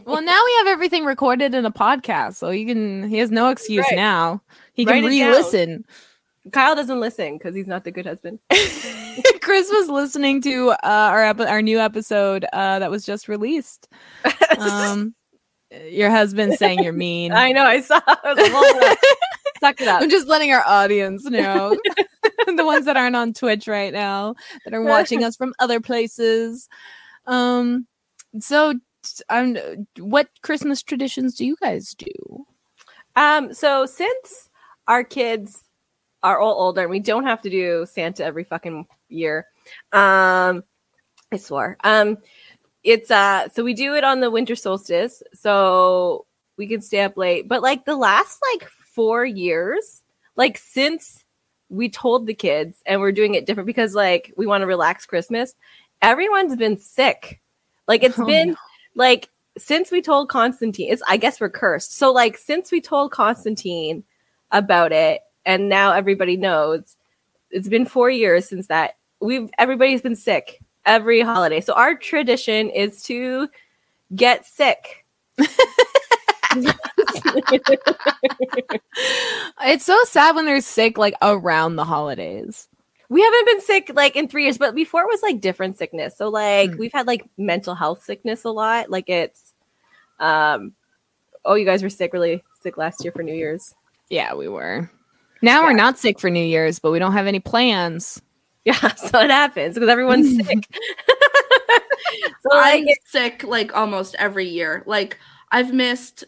well, 0.04 0.22
now 0.22 0.40
we 0.44 0.54
have 0.58 0.66
everything 0.68 1.04
recorded 1.04 1.54
in 1.54 1.64
a 1.66 1.70
podcast, 1.70 2.34
so 2.36 2.50
you 2.50 2.66
can. 2.66 3.08
He 3.08 3.18
has 3.18 3.30
no 3.30 3.50
excuse 3.50 3.86
Right. 3.90 3.96
now. 3.96 4.42
He 4.72 4.84
Write 4.84 5.02
can 5.02 5.10
re-listen. 5.10 5.84
Kyle 6.50 6.74
doesn't 6.74 6.98
listen 6.98 7.38
because 7.38 7.54
he's 7.54 7.68
not 7.68 7.84
the 7.84 7.92
good 7.92 8.06
husband. 8.06 8.40
Chris 9.42 9.70
was 9.70 9.88
listening 9.88 10.40
to 10.42 10.70
uh, 10.70 10.76
our 10.82 11.24
epi- 11.24 11.44
our 11.44 11.62
new 11.62 11.78
episode 11.78 12.44
uh, 12.52 12.80
that 12.80 12.90
was 12.90 13.04
just 13.04 13.28
released. 13.28 13.88
Um, 14.58 15.14
your 15.88 16.10
husband 16.10 16.54
saying 16.54 16.82
you're 16.84 16.92
mean. 16.92 17.32
I 17.32 17.52
know. 17.52 17.64
I 17.64 17.80
saw. 17.80 18.00
I 18.06 18.34
was 18.34 18.82
like. 18.82 18.98
Suck 19.60 19.80
it 19.80 19.88
up. 19.88 20.02
I'm 20.02 20.10
just 20.10 20.28
letting 20.28 20.52
our 20.52 20.62
audience 20.66 21.24
know. 21.24 21.74
the 22.46 22.64
ones 22.64 22.84
that 22.84 22.98
aren't 22.98 23.16
on 23.16 23.32
Twitch 23.32 23.66
right 23.66 23.92
now 23.92 24.34
that 24.64 24.74
are 24.74 24.82
watching 24.82 25.24
us 25.24 25.36
from 25.36 25.54
other 25.58 25.80
places. 25.80 26.68
Um 27.26 27.86
so 28.38 28.74
um 29.30 29.56
what 29.98 30.28
Christmas 30.42 30.82
traditions 30.82 31.34
do 31.34 31.46
you 31.46 31.56
guys 31.62 31.94
do? 31.94 32.44
Um, 33.16 33.54
so 33.54 33.86
since 33.86 34.50
our 34.88 35.04
kids 35.04 35.64
are 36.22 36.38
all 36.38 36.60
older 36.60 36.82
and 36.82 36.90
we 36.90 37.00
don't 37.00 37.24
have 37.24 37.42
to 37.42 37.50
do 37.50 37.86
Santa 37.90 38.24
every 38.24 38.44
fucking 38.44 38.86
year, 39.08 39.46
um, 39.92 40.62
I 41.32 41.36
swore. 41.36 41.76
Um, 41.84 42.18
it's 42.84 43.10
uh, 43.10 43.48
so 43.50 43.62
we 43.64 43.74
do 43.74 43.94
it 43.94 44.04
on 44.04 44.20
the 44.20 44.30
winter 44.30 44.56
solstice, 44.56 45.22
so 45.34 46.26
we 46.56 46.66
can 46.66 46.80
stay 46.80 47.00
up 47.00 47.16
late. 47.16 47.48
But 47.48 47.62
like 47.62 47.84
the 47.84 47.96
last 47.96 48.38
like 48.52 48.68
four 48.94 49.24
years, 49.24 50.02
like 50.36 50.58
since 50.58 51.24
we 51.68 51.88
told 51.88 52.26
the 52.26 52.34
kids 52.34 52.82
and 52.84 53.00
we're 53.00 53.12
doing 53.12 53.34
it 53.34 53.46
different 53.46 53.66
because 53.66 53.94
like 53.94 54.32
we 54.36 54.46
want 54.46 54.62
to 54.62 54.66
relax 54.66 55.06
Christmas, 55.06 55.54
everyone's 56.02 56.56
been 56.56 56.76
sick. 56.76 57.40
Like 57.88 58.02
it's 58.02 58.18
Oh, 58.18 58.26
been 58.26 58.50
no. 58.50 58.56
like 58.94 59.28
since 59.58 59.90
we 59.90 60.02
told 60.02 60.28
Constantine, 60.28 60.92
it's 60.92 61.02
I 61.08 61.16
guess 61.16 61.40
we're 61.40 61.50
cursed. 61.50 61.96
So 61.96 62.12
like 62.12 62.36
since 62.36 62.70
we 62.72 62.80
told 62.80 63.12
Constantine 63.12 64.04
about 64.52 64.92
it, 64.92 65.20
and 65.44 65.68
now 65.68 65.92
everybody 65.92 66.36
knows, 66.36 66.96
it's 67.50 67.68
been 67.68 67.86
four 67.86 68.08
years 68.10 68.48
since 68.48 68.68
that. 68.68 68.96
We've 69.20 69.50
everybody's 69.58 70.02
been 70.02 70.16
sick 70.16 70.60
every 70.86 71.20
holiday. 71.20 71.60
So 71.60 71.74
our 71.74 71.94
tradition 71.96 72.70
is 72.70 73.02
to 73.04 73.48
get 74.14 74.46
sick. 74.46 75.04
It's 79.64 79.84
so 79.84 79.98
sad 80.04 80.34
when 80.36 80.44
they're 80.44 80.60
sick 80.60 80.98
like 80.98 81.14
around 81.22 81.76
the 81.76 81.84
holidays. 81.84 82.68
we 83.08 83.22
haven't 83.22 83.46
been 83.46 83.60
sick 83.60 83.90
like 83.94 84.16
in 84.16 84.26
three 84.28 84.44
years, 84.44 84.58
but 84.58 84.74
before 84.74 85.02
it 85.02 85.08
was 85.08 85.22
like 85.22 85.40
different 85.40 85.76
sickness. 85.78 86.16
So 86.16 86.28
like 86.28 86.70
Mm. 86.70 86.78
we've 86.78 86.92
had 86.92 87.06
like 87.06 87.24
mental 87.38 87.74
health 87.74 88.02
sickness 88.02 88.44
a 88.44 88.50
lot. 88.50 88.90
Like 88.90 89.08
it's 89.08 89.52
um 90.20 90.72
oh 91.44 91.54
you 91.54 91.64
guys 91.64 91.82
were 91.82 91.90
sick 91.90 92.12
really 92.12 92.42
sick 92.62 92.76
last 92.76 93.04
year 93.04 93.12
for 93.12 93.22
New 93.22 93.34
Year's. 93.34 93.74
Yeah, 94.12 94.34
we 94.34 94.46
were. 94.46 94.90
Now 95.40 95.62
we're 95.62 95.72
not 95.72 95.98
sick 95.98 96.20
for 96.20 96.28
New 96.28 96.44
Year's, 96.44 96.78
but 96.78 96.90
we 96.90 96.98
don't 96.98 97.14
have 97.14 97.26
any 97.26 97.40
plans. 97.40 98.20
Yeah, 98.66 98.74
so 98.94 99.20
it 99.20 99.30
happens 99.30 99.74
because 99.74 99.88
everyone's 99.88 100.36
sick. 100.46 100.68
so 102.42 102.52
I 102.52 102.82
get 102.82 102.98
sick 103.06 103.42
like 103.42 103.74
almost 103.74 104.14
every 104.18 104.46
year. 104.46 104.84
Like 104.86 105.18
I've 105.50 105.72
missed 105.72 106.24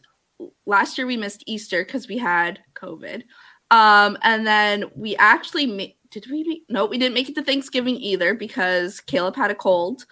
last 0.65 0.97
year 0.97 1.07
we 1.07 1.19
missed 1.19 1.45
Easter 1.47 1.85
because 1.85 2.09
we 2.09 2.17
had 2.17 2.59
COVID. 2.75 3.23
Um, 3.71 4.17
and 4.23 4.47
then 4.47 4.85
we 4.97 5.15
actually 5.17 5.67
ma- 5.67 5.93
did 6.11 6.25
we 6.31 6.43
make 6.45 6.63
no, 6.71 6.87
we 6.87 6.97
didn't 6.97 7.15
make 7.15 7.29
it 7.29 7.35
to 7.35 7.43
Thanksgiving 7.43 7.97
either 7.97 8.33
because 8.33 9.01
Caleb 9.01 9.37
had 9.37 9.51
a 9.51 9.55
cold. 9.55 10.07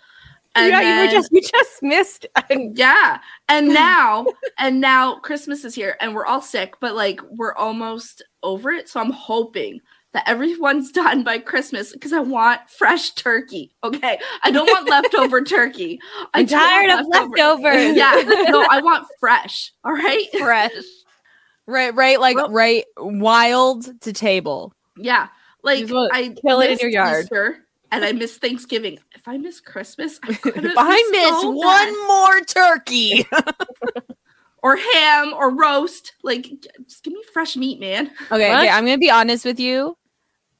And 0.54 0.70
yeah, 0.70 0.80
you 0.80 0.84
then- 0.84 1.06
were 1.06 1.12
just 1.12 1.32
you 1.32 1.40
just 1.40 1.82
missed. 1.82 2.26
yeah. 2.50 3.18
And 3.48 3.68
now 3.74 4.26
and 4.58 4.80
now 4.80 5.16
Christmas 5.20 5.64
is 5.64 5.74
here 5.74 5.96
and 6.00 6.14
we're 6.14 6.26
all 6.26 6.42
sick, 6.42 6.74
but 6.80 6.94
like 6.94 7.20
we're 7.30 7.54
almost 7.54 8.22
over 8.42 8.70
it. 8.70 8.88
So 8.88 9.00
I'm 9.00 9.12
hoping 9.12 9.80
that 10.12 10.28
everyone's 10.28 10.92
done 10.92 11.22
by 11.24 11.38
Christmas 11.38 11.92
because 11.92 12.12
I 12.12 12.20
want 12.20 12.60
fresh 12.68 13.12
turkey. 13.12 13.74
Okay. 13.82 14.18
I 14.42 14.50
don't 14.50 14.66
want 14.66 14.88
leftover 14.90 15.40
turkey. 15.44 15.98
I'm 16.34 16.46
tired 16.46 16.90
of 16.90 17.06
leftovers. 17.08 17.96
Yeah. 17.96 18.22
No, 18.48 18.66
I 18.70 18.80
want 18.82 19.06
fresh. 19.18 19.72
All 19.84 19.92
right. 19.92 20.26
fresh. 20.38 20.72
Right, 21.66 21.94
right, 21.94 22.20
like 22.20 22.36
Well- 22.36 22.50
right 22.50 22.84
wild 22.98 24.00
to 24.02 24.12
table. 24.12 24.74
Yeah. 24.98 25.28
Like 25.62 25.88
I 26.12 26.34
kill 26.44 26.60
it 26.60 26.72
in 26.72 26.78
your 26.80 26.90
yard. 26.90 27.22
Easter 27.24 27.61
and 27.92 28.04
I 28.04 28.12
miss 28.12 28.38
Thanksgiving. 28.38 28.98
If 29.14 29.28
I 29.28 29.36
miss 29.36 29.60
Christmas, 29.60 30.18
I'm 30.24 30.36
gonna 30.42 30.68
If 30.70 30.74
I 30.76 31.08
miss 31.12 31.42
so 31.42 31.50
one 31.50 31.92
mad. 31.92 32.06
more 32.08 32.40
turkey. 32.40 33.26
or 34.62 34.76
ham 34.76 35.32
or 35.34 35.54
roast, 35.54 36.14
like 36.22 36.50
just 36.88 37.04
give 37.04 37.12
me 37.12 37.22
fresh 37.32 37.56
meat, 37.56 37.78
man. 37.78 38.10
Okay, 38.30 38.50
What? 38.50 38.60
okay, 38.60 38.68
I'm 38.68 38.84
gonna 38.84 38.98
be 38.98 39.10
honest 39.10 39.44
with 39.44 39.60
you. 39.60 39.96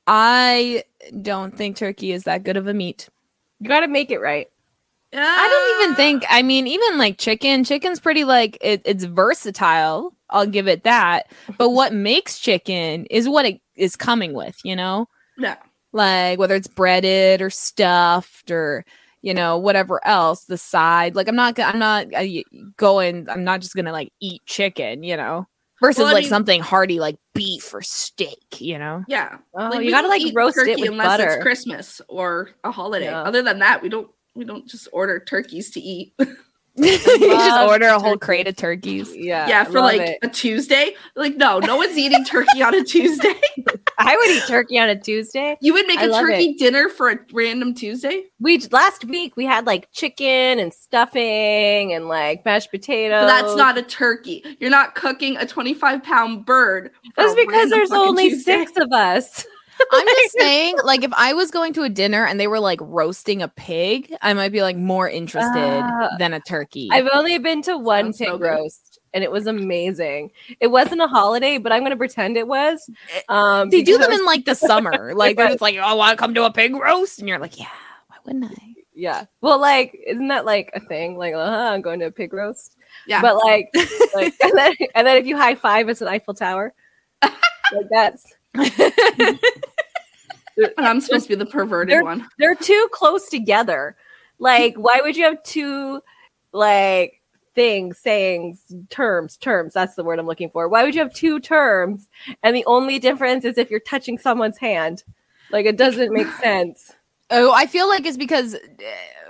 I 0.06 0.84
don't 1.22 1.56
think 1.56 1.76
turkey 1.76 2.12
is 2.12 2.24
that 2.24 2.44
good 2.44 2.56
of 2.56 2.66
a 2.66 2.74
meat. 2.74 3.08
You 3.60 3.68
gotta 3.68 3.88
make 3.88 4.10
it 4.10 4.18
right. 4.20 4.48
I 5.14 5.48
don't 5.48 5.82
even 5.82 5.92
ah. 5.92 5.96
think. 5.96 6.24
I 6.30 6.42
mean, 6.42 6.66
even 6.66 6.96
like 6.98 7.18
chicken. 7.18 7.64
Chicken's 7.64 8.00
pretty 8.00 8.24
like 8.24 8.56
it, 8.60 8.82
it's 8.84 9.04
versatile. 9.04 10.14
I'll 10.30 10.46
give 10.46 10.66
it 10.68 10.84
that. 10.84 11.30
But 11.58 11.70
what 11.70 11.92
makes 11.92 12.38
chicken 12.38 13.04
is 13.06 13.28
what 13.28 13.44
it 13.44 13.60
is 13.76 13.94
coming 13.94 14.32
with. 14.32 14.56
You 14.64 14.74
know, 14.74 15.08
Yeah. 15.38 15.56
Like 15.92 16.38
whether 16.38 16.54
it's 16.54 16.68
breaded 16.68 17.42
or 17.42 17.50
stuffed 17.50 18.50
or 18.50 18.84
you 19.20 19.34
know 19.34 19.58
whatever 19.58 20.04
else. 20.06 20.44
The 20.44 20.58
side. 20.58 21.14
Like 21.14 21.28
I'm 21.28 21.36
not. 21.36 21.58
I'm 21.58 21.78
not 21.78 22.12
uh, 22.14 22.24
going. 22.76 23.28
I'm 23.28 23.44
not 23.44 23.60
just 23.60 23.74
gonna 23.74 23.92
like 23.92 24.12
eat 24.20 24.42
chicken. 24.46 25.02
You 25.02 25.16
know, 25.16 25.46
versus 25.80 26.02
Well, 26.02 26.12
like 26.12 26.22
mean- 26.22 26.30
something 26.30 26.60
hearty 26.60 26.98
like 27.00 27.16
beef 27.34 27.72
or 27.72 27.82
steak. 27.82 28.60
You 28.60 28.78
know. 28.78 29.04
Yeah. 29.08 29.38
Oh, 29.54 29.76
we 29.78 29.86
you 29.86 29.90
gotta 29.90 30.08
like 30.08 30.22
roast 30.34 30.56
it 30.58 30.66
turkey 30.66 30.82
with 30.82 30.90
unless 30.90 31.06
butter. 31.06 31.28
it's 31.28 31.42
Christmas 31.42 32.00
or 32.08 32.50
a 32.64 32.72
holiday. 32.72 33.06
Yeah. 33.06 33.22
Other 33.22 33.42
than 33.42 33.60
that, 33.60 33.82
we 33.82 33.88
don't 33.88 34.10
we 34.34 34.44
don't 34.44 34.66
just 34.66 34.88
order 34.92 35.20
turkeys 35.20 35.70
to 35.72 35.80
eat. 35.80 36.14
you 36.76 36.98
just 36.98 37.68
order 37.68 37.88
a 37.88 37.98
whole 37.98 38.16
crate 38.16 38.48
of 38.48 38.56
turkeys. 38.56 39.14
Yeah, 39.14 39.46
yeah, 39.46 39.64
for 39.64 39.80
like 39.82 40.00
it. 40.00 40.18
a 40.22 40.28
Tuesday. 40.28 40.94
Like, 41.14 41.36
no, 41.36 41.58
no 41.58 41.76
one's 41.76 41.98
eating 41.98 42.24
turkey 42.24 42.62
on 42.62 42.74
a 42.74 42.82
Tuesday. 42.84 43.34
I 44.04 44.16
would 44.16 44.30
eat 44.36 44.42
turkey 44.48 44.78
on 44.78 44.88
a 44.88 44.98
Tuesday. 44.98 45.56
You 45.60 45.72
would 45.74 45.86
make 45.86 45.98
I 46.00 46.04
a 46.04 46.08
love 46.08 46.22
turkey 46.26 46.54
dinner 46.54 46.88
for 46.88 47.10
a 47.10 47.18
random 47.32 47.74
Tuesday? 47.74 48.24
We 48.40 48.58
last 48.70 49.04
week 49.04 49.36
we 49.36 49.44
had 49.44 49.66
like 49.66 49.90
chicken 49.92 50.58
and 50.58 50.72
stuffing 50.72 51.92
and 51.92 52.08
like 52.08 52.44
mashed 52.44 52.70
potatoes. 52.70 53.22
But 53.22 53.26
that's 53.26 53.56
not 53.56 53.78
a 53.78 53.82
turkey. 53.82 54.44
You're 54.60 54.70
not 54.70 54.94
cooking 54.94 55.36
a 55.36 55.46
25 55.46 56.02
pound 56.02 56.44
bird. 56.46 56.90
That's 57.16 57.34
because 57.34 57.70
there's 57.70 57.92
only 57.92 58.30
Tuesday. 58.30 58.64
six 58.64 58.72
of 58.76 58.92
us. 58.92 59.46
I'm 59.92 60.06
just 60.06 60.34
saying, 60.38 60.76
like, 60.84 61.02
if 61.02 61.12
I 61.16 61.32
was 61.32 61.50
going 61.50 61.72
to 61.74 61.82
a 61.82 61.88
dinner 61.88 62.24
and 62.26 62.38
they 62.38 62.46
were 62.46 62.60
like 62.60 62.78
roasting 62.82 63.42
a 63.42 63.48
pig, 63.48 64.14
I 64.22 64.32
might 64.34 64.52
be 64.52 64.62
like 64.62 64.76
more 64.76 65.08
interested 65.08 65.50
Ah. 65.82 66.10
than 66.18 66.32
a 66.34 66.40
turkey. 66.40 66.88
I've 66.92 67.08
only 67.12 67.38
been 67.38 67.62
to 67.62 67.78
one 67.78 68.12
Sounds 68.12 68.18
pig 68.18 68.28
so 68.28 68.38
roast, 68.38 68.91
and 69.14 69.22
it 69.24 69.30
was 69.30 69.46
amazing. 69.46 70.30
It 70.60 70.68
wasn't 70.68 71.02
a 71.02 71.06
holiday, 71.06 71.58
but 71.58 71.72
I'm 71.72 71.80
going 71.80 71.90
to 71.90 71.96
pretend 71.96 72.36
it 72.36 72.46
was. 72.48 72.88
Um, 73.28 73.70
they 73.70 73.82
do 73.82 73.98
them 73.98 74.10
in 74.12 74.24
like 74.24 74.44
the 74.44 74.54
summer. 74.54 75.14
Like, 75.22 75.36
they're 75.36 75.56
like, 75.60 75.76
oh, 75.76 75.80
I 75.80 75.92
want 75.94 76.10
to 76.12 76.16
come 76.16 76.34
to 76.34 76.44
a 76.44 76.52
pig 76.52 76.74
roast. 76.74 77.18
And 77.18 77.28
you're 77.28 77.38
like, 77.38 77.58
yeah, 77.58 77.68
why 78.08 78.16
wouldn't 78.24 78.44
I? 78.46 78.74
yeah. 78.94 79.24
Well, 79.40 79.60
like, 79.60 79.98
isn't 80.06 80.28
that 80.28 80.44
like 80.44 80.70
a 80.74 80.80
thing? 80.80 81.16
Like, 81.16 81.34
uh-huh, 81.34 81.72
I'm 81.72 81.80
going 81.82 82.00
to 82.00 82.06
a 82.06 82.10
pig 82.10 82.32
roast. 82.32 82.76
Yeah. 83.06 83.20
But 83.22 83.36
like, 83.36 83.68
like, 84.14 84.34
and 84.42 84.52
then 84.54 84.74
and 84.94 85.06
then 85.06 85.16
if 85.16 85.26
you 85.26 85.36
high 85.36 85.54
five, 85.54 85.88
it's 85.88 86.00
an 86.02 86.08
Eiffel 86.08 86.34
Tower. 86.34 86.72
like 87.22 87.88
that's 87.90 88.26
and 88.54 89.38
I'm 90.78 91.00
supposed 91.00 91.24
to 91.24 91.28
be 91.30 91.34
the 91.36 91.46
perverted 91.46 91.92
They're- 91.92 92.04
one. 92.04 92.28
they're 92.38 92.54
too 92.54 92.88
close 92.92 93.28
together. 93.28 93.96
Like, 94.38 94.74
why 94.76 95.00
would 95.02 95.16
you 95.16 95.24
have 95.24 95.42
two 95.42 96.00
like 96.52 97.21
things, 97.54 97.98
sayings, 97.98 98.62
terms, 98.90 99.36
terms? 99.36 99.74
That's 99.74 99.94
the 99.94 100.04
word 100.04 100.18
I'm 100.18 100.26
looking 100.26 100.50
for. 100.50 100.68
Why 100.68 100.84
would 100.84 100.94
you 100.94 101.00
have 101.00 101.12
two 101.12 101.40
terms? 101.40 102.08
And 102.42 102.54
the 102.56 102.64
only 102.66 102.98
difference 102.98 103.44
is 103.44 103.58
if 103.58 103.70
you're 103.70 103.80
touching 103.80 104.18
someone's 104.18 104.58
hand. 104.58 105.04
Like, 105.50 105.66
it 105.66 105.76
doesn't 105.76 106.12
make 106.12 106.30
sense. 106.42 106.92
Oh, 107.30 107.52
I 107.52 107.66
feel 107.66 107.88
like 107.88 108.04
it's 108.06 108.16
because 108.16 108.54
uh, 108.54 108.58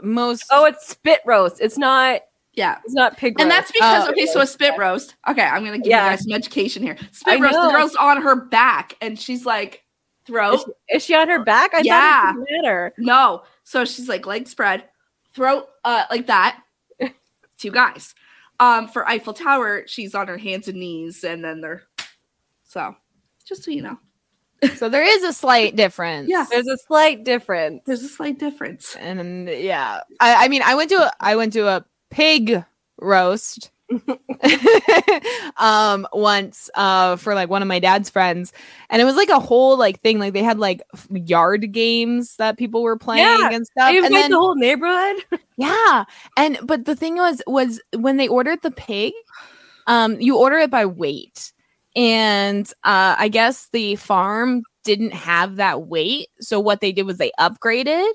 most. 0.02 0.44
Oh, 0.50 0.64
it's 0.64 0.86
spit 0.88 1.20
roast. 1.26 1.60
It's 1.60 1.78
not. 1.78 2.22
Yeah. 2.54 2.78
It's 2.84 2.94
not 2.94 3.16
pig 3.16 3.38
roast. 3.38 3.42
And 3.42 3.50
that's 3.50 3.72
because, 3.72 4.06
Oh. 4.06 4.10
okay, 4.10 4.26
so 4.26 4.40
a 4.40 4.46
spit 4.46 4.76
roast. 4.76 5.14
Okay, 5.28 5.42
I'm 5.42 5.64
going 5.64 5.72
to 5.72 5.78
give 5.78 5.90
Yeah. 5.90 6.04
you 6.04 6.10
guys 6.10 6.22
some 6.24 6.32
education 6.32 6.82
here. 6.82 6.96
Spit 7.12 7.40
I 7.40 7.42
roast, 7.42 7.54
the 7.54 7.70
girl's 7.70 7.96
on 7.96 8.20
her 8.20 8.36
back 8.36 8.94
and 9.00 9.18
she's 9.18 9.46
like, 9.46 9.84
throat. 10.26 10.54
Is 10.54 10.60
she, 10.60 10.96
is 10.96 11.04
she 11.04 11.14
on 11.14 11.28
her 11.28 11.42
back? 11.42 11.72
I 11.74 11.80
Yeah. 11.82 12.32
thought 12.32 12.36
it 12.42 12.46
didn't 12.50 12.62
matter. 12.62 12.94
No. 12.98 13.42
So 13.64 13.84
she's 13.86 14.06
like 14.08 14.26
leg 14.26 14.46
spread, 14.48 14.84
throat 15.32 15.66
uh 15.84 16.04
like 16.10 16.26
that. 16.26 16.60
Two 17.62 17.70
guys. 17.70 18.14
Um 18.60 18.88
for 18.88 19.08
Eiffel 19.08 19.32
Tower, 19.34 19.84
she's 19.86 20.14
on 20.14 20.26
her 20.28 20.36
hands 20.38 20.68
and 20.68 20.78
knees 20.78 21.22
and 21.24 21.44
then 21.44 21.60
they're 21.60 21.84
so 22.64 22.94
just 23.44 23.62
so 23.64 23.70
you 23.70 23.82
know. 23.82 23.98
So 24.76 24.88
there 24.88 25.02
is 25.02 25.24
a 25.24 25.32
slight 25.32 25.74
difference. 25.74 26.28
Yeah. 26.28 26.46
There's 26.48 26.68
a 26.68 26.78
slight 26.78 27.24
difference. 27.24 27.82
There's 27.84 28.04
a 28.04 28.08
slight 28.08 28.38
difference. 28.38 28.94
and 28.96 29.48
yeah 29.48 30.00
I, 30.20 30.44
I 30.44 30.48
mean 30.48 30.62
i 30.62 30.74
went 30.74 30.90
to 30.90 30.96
a 30.96 31.12
i 31.20 31.34
went 31.36 31.52
to 31.54 31.66
a 31.68 31.84
pig 32.10 32.64
roast 33.00 33.71
um 35.58 36.06
once 36.12 36.70
uh 36.74 37.16
for 37.16 37.34
like 37.34 37.48
one 37.50 37.62
of 37.62 37.68
my 37.68 37.78
dad's 37.78 38.08
friends 38.10 38.52
and 38.90 39.02
it 39.02 39.04
was 39.04 39.16
like 39.16 39.28
a 39.28 39.38
whole 39.40 39.76
like 39.76 40.00
thing 40.00 40.18
like 40.18 40.32
they 40.32 40.42
had 40.42 40.58
like 40.58 40.82
yard 41.10 41.72
games 41.72 42.36
that 42.36 42.56
people 42.58 42.82
were 42.82 42.96
playing 42.96 43.24
Yeah. 43.24 43.50
and 43.52 43.66
stuff 43.66 43.94
and 43.94 44.14
then 44.14 44.30
the 44.30 44.38
whole 44.38 44.54
neighborhood. 44.54 45.16
yeah 45.56 46.04
and 46.36 46.58
but 46.64 46.84
the 46.84 46.96
thing 46.96 47.16
was 47.16 47.42
was 47.46 47.80
when 47.96 48.16
they 48.16 48.28
ordered 48.28 48.62
the 48.62 48.70
pig 48.70 49.12
um 49.86 50.20
you 50.20 50.38
order 50.38 50.58
it 50.58 50.70
by 50.70 50.86
weight 50.86 51.52
and 51.94 52.68
uh 52.84 53.14
i 53.18 53.28
guess 53.28 53.68
the 53.72 53.96
farm 53.96 54.62
didn't 54.84 55.12
have 55.12 55.56
that 55.56 55.86
weight 55.86 56.28
so 56.40 56.58
what 56.58 56.80
they 56.80 56.90
did 56.92 57.06
was 57.06 57.18
they 57.18 57.30
upgraded 57.38 58.08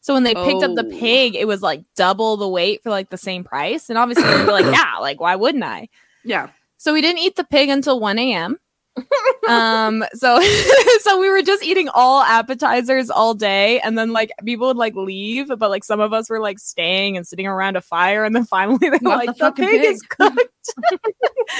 so 0.00 0.14
when 0.14 0.22
they 0.22 0.34
picked 0.34 0.62
up 0.62 0.74
the 0.74 0.84
Oh. 0.86 0.98
pig 0.98 1.34
it 1.34 1.46
was 1.46 1.62
like 1.62 1.82
double 1.96 2.36
the 2.36 2.48
weight 2.48 2.82
for 2.82 2.90
like 2.90 3.10
the 3.10 3.18
same 3.18 3.44
price. 3.44 3.88
And 3.88 3.98
obviously 3.98 4.24
you're 4.24 4.44
like 4.46 4.64
yeah 4.74 4.96
like 5.00 5.20
why 5.20 5.36
wouldn't 5.36 5.64
i? 5.64 5.88
Yeah. 6.24 6.48
so 6.78 6.92
we 6.92 7.00
didn't 7.00 7.18
eat 7.20 7.36
the 7.36 7.44
pig 7.44 7.68
until 7.68 8.00
1 8.00 8.18
a.m 8.18 8.58
um 9.48 10.04
so 10.14 10.40
so 11.00 11.20
we 11.20 11.30
were 11.30 11.42
just 11.42 11.62
eating 11.62 11.88
all 11.94 12.22
appetizers 12.22 13.08
all 13.08 13.34
day. 13.34 13.78
And 13.80 13.96
then 13.96 14.12
like 14.12 14.30
people 14.44 14.66
would 14.66 14.76
like 14.76 14.94
leave 14.96 15.48
but 15.48 15.70
like 15.70 15.84
some 15.84 16.00
of 16.00 16.12
us 16.12 16.28
were 16.28 16.40
like 16.40 16.58
staying 16.58 17.16
and 17.16 17.26
sitting 17.26 17.46
around 17.46 17.76
a 17.76 17.80
fire. 17.80 18.24
And 18.24 18.34
then 18.34 18.44
finally 18.44 18.78
they 18.80 18.90
were 18.90 18.98
like 19.02 19.36
the 19.38 19.44
the, 19.46 19.52
pig, 19.52 19.80
pig." 19.80 19.84
is 19.84 20.02
cooked. 20.02 20.40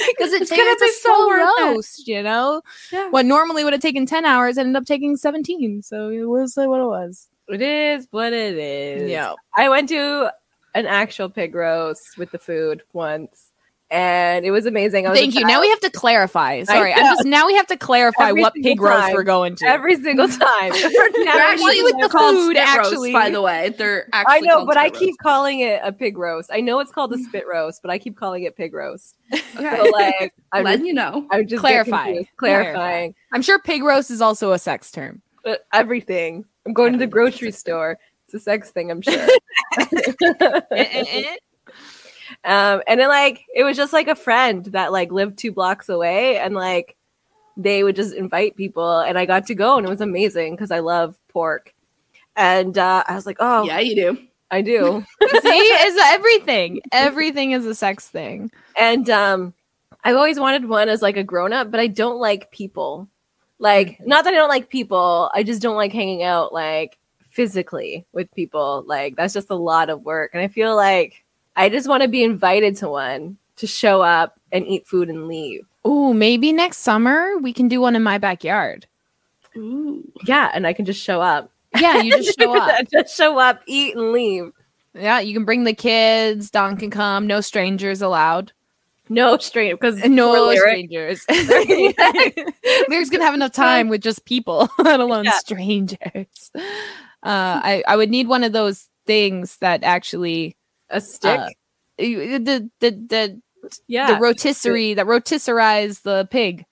Because 0.07 0.31
it 0.33 0.41
It's 0.43 0.51
gonna 0.51 0.75
be 0.79 0.91
so 1.01 1.31
roast 1.31 2.07
you 2.07 2.21
know? 2.23 2.61
Yeah. 2.91 3.09
what 3.09 3.25
normally 3.25 3.63
would 3.63 3.73
have 3.73 3.81
taken 3.81 4.05
10 4.05 4.23
hours 4.25 4.57
ended 4.57 4.75
up 4.75 4.85
taking 4.85 5.15
17 5.17 5.81
so 5.81 6.09
it 6.09 6.23
was 6.25 6.57
uh, 6.57 6.65
what 6.65 6.79
it 6.79 6.85
was 6.85 7.27
It 7.51 7.61
is 7.61 8.07
what 8.11 8.33
it 8.33 8.57
is. 8.57 9.09
yeah 9.09 9.33
I 9.55 9.69
went 9.69 9.89
to 9.89 10.31
an 10.73 10.85
actual 10.85 11.29
pig 11.29 11.53
roast 11.53 12.17
with 12.17 12.31
the 12.31 12.39
food 12.39 12.83
once 12.93 13.51
and 13.91 14.45
it 14.45 14.51
was 14.51 14.65
amazing. 14.65 15.05
Thank 15.05 15.35
you. 15.35 15.45
Now 15.45 15.59
we 15.59 15.69
have 15.69 15.81
to 15.81 15.89
clarify. 15.89 16.63
Sorry, 16.63 16.93
I'm 16.93 17.03
just 17.03 17.25
now 17.25 17.45
we 17.45 17.55
have 17.55 17.67
to 17.67 17.77
clarify 17.77 18.29
every 18.29 18.41
what 18.41 18.53
pig 18.53 18.79
roast 18.79 19.13
we're 19.13 19.23
going 19.23 19.55
to 19.57 19.65
every 19.65 20.01
single 20.01 20.27
time. 20.29 20.71
They're 20.71 21.41
actually 21.41 21.83
with 21.83 21.97
the 21.99 22.09
food. 22.09 22.55
Actually, 22.55 23.11
by 23.11 23.29
the 23.29 23.41
way, 23.41 23.69
they're. 23.77 24.07
I 24.13 24.39
know, 24.39 24.65
but 24.65 24.77
I 24.77 24.89
keep 24.89 25.17
calling 25.21 25.59
it 25.59 25.81
a 25.83 25.91
pig 25.91 26.17
roast. 26.17 26.49
I 26.53 26.61
know 26.61 26.79
it's 26.79 26.91
called 26.91 27.11
a 27.11 27.17
spit 27.17 27.43
roast, 27.51 27.81
but 27.81 27.91
I 27.91 27.99
keep 27.99 28.15
calling 28.15 28.43
it 28.43 28.55
pig 28.55 28.73
roast. 28.73 29.15
Okay. 29.53 29.75
So 29.75 29.83
like, 29.91 30.33
I'm 30.53 30.63
letting 30.63 30.85
you 30.85 30.93
know. 30.93 31.27
I'm 31.29 31.45
just 31.45 31.59
clarifying. 31.59 32.25
Clarifying. 32.37 33.13
I'm 33.33 33.41
sure 33.41 33.59
pig 33.59 33.83
roast 33.83 34.09
is 34.09 34.21
also 34.21 34.53
a 34.53 34.59
sex 34.59 34.91
term. 34.91 35.21
But 35.43 35.59
uh, 35.59 35.63
everything. 35.73 36.45
I'm 36.65 36.73
going 36.73 36.93
to 36.93 36.99
the 36.99 37.07
grocery 37.07 37.51
store. 37.51 37.97
It's 38.25 38.33
a 38.35 38.39
sex 38.39 38.71
thing. 38.71 38.91
I'm 38.91 39.01
sure. 39.01 39.27
Um, 42.43 42.81
and 42.87 42.99
it 42.99 43.07
like 43.07 43.45
it 43.53 43.63
was 43.63 43.77
just 43.77 43.93
like 43.93 44.07
a 44.07 44.15
friend 44.15 44.65
that 44.67 44.91
like 44.91 45.11
lived 45.11 45.37
two 45.37 45.51
blocks 45.51 45.89
away, 45.89 46.37
and 46.37 46.55
like 46.55 46.95
they 47.57 47.83
would 47.83 47.95
just 47.95 48.13
invite 48.13 48.55
people, 48.55 48.99
and 48.99 49.17
I 49.17 49.25
got 49.25 49.47
to 49.47 49.55
go, 49.55 49.77
and 49.77 49.85
it 49.85 49.89
was 49.89 50.01
amazing 50.01 50.55
because 50.55 50.71
I 50.71 50.79
love 50.79 51.15
pork. 51.27 51.73
And 52.35 52.77
uh, 52.77 53.03
I 53.07 53.15
was 53.15 53.25
like, 53.25 53.37
oh 53.39 53.63
yeah, 53.63 53.79
you 53.79 53.95
do. 53.95 54.17
I 54.49 54.61
do. 54.61 55.05
See, 55.41 55.49
is 55.49 56.01
everything. 56.05 56.81
Everything 56.91 57.51
is 57.51 57.65
a 57.65 57.75
sex 57.75 58.09
thing. 58.09 58.51
And 58.77 59.09
um, 59.09 59.53
I've 60.03 60.17
always 60.17 60.39
wanted 60.39 60.67
one 60.67 60.89
as 60.89 61.01
like 61.01 61.17
a 61.17 61.23
grown 61.23 61.53
up, 61.53 61.71
but 61.71 61.79
I 61.79 61.87
don't 61.87 62.19
like 62.19 62.51
people. 62.51 63.07
Like, 63.61 63.99
not 64.03 64.23
that 64.23 64.33
I 64.33 64.37
don't 64.37 64.49
like 64.49 64.69
people, 64.69 65.29
I 65.35 65.43
just 65.43 65.61
don't 65.61 65.75
like 65.75 65.93
hanging 65.93 66.23
out 66.23 66.51
like 66.51 66.97
physically 67.29 68.05
with 68.11 68.33
people. 68.33 68.83
Like, 68.87 69.15
that's 69.15 69.35
just 69.35 69.51
a 69.51 69.55
lot 69.55 69.91
of 69.91 70.01
work. 70.01 70.31
And 70.33 70.41
I 70.41 70.47
feel 70.47 70.75
like 70.75 71.23
I 71.55 71.69
just 71.69 71.87
want 71.87 72.01
to 72.01 72.09
be 72.09 72.23
invited 72.23 72.75
to 72.77 72.89
one 72.89 73.37
to 73.57 73.67
show 73.67 74.01
up 74.01 74.39
and 74.51 74.65
eat 74.65 74.87
food 74.87 75.09
and 75.09 75.27
leave. 75.27 75.61
Oh, 75.85 76.11
maybe 76.11 76.51
next 76.51 76.79
summer 76.79 77.37
we 77.37 77.53
can 77.53 77.67
do 77.67 77.79
one 77.79 77.95
in 77.95 78.01
my 78.01 78.17
backyard. 78.17 78.87
Ooh. 79.55 80.11
Yeah, 80.25 80.49
and 80.53 80.65
I 80.65 80.73
can 80.73 80.85
just 80.85 81.03
show 81.03 81.21
up. 81.21 81.51
Yeah, 81.79 82.01
you 82.01 82.17
just 82.17 82.39
show 82.39 82.57
up. 82.57 82.89
just 82.91 83.15
show 83.15 83.37
up, 83.37 83.61
eat, 83.67 83.95
and 83.95 84.11
leave. 84.11 84.51
Yeah, 84.95 85.19
you 85.19 85.35
can 85.35 85.45
bring 85.45 85.65
the 85.65 85.73
kids. 85.75 86.49
Dawn 86.49 86.77
can 86.77 86.89
come. 86.89 87.27
No 87.27 87.41
strangers 87.41 88.01
allowed. 88.01 88.53
No 89.11 89.37
stranger 89.39 89.75
because 89.75 89.97
no 90.05 90.55
strangers. 90.55 91.25
Lyric's 91.29 93.09
gonna 93.09 93.25
have 93.25 93.33
enough 93.33 93.51
time 93.53 93.89
with 93.89 93.99
just 93.99 94.23
people, 94.23 94.69
let 94.79 95.01
alone 95.01 95.25
yeah. 95.25 95.33
strangers. 95.33 96.49
Uh, 96.55 96.61
I 97.21 97.83
I 97.85 97.97
would 97.97 98.09
need 98.09 98.29
one 98.29 98.45
of 98.45 98.53
those 98.53 98.87
things 99.05 99.57
that 99.57 99.83
actually 99.83 100.55
a 100.89 101.01
stick. 101.01 101.41
Uh, 101.41 101.49
the 101.99 102.69
the 102.79 102.91
the 103.09 103.41
yeah 103.89 104.13
the 104.13 104.17
rotisserie 104.17 104.93
that 104.93 105.05
rotisserize 105.05 106.03
the 106.03 106.25
pig. 106.31 106.65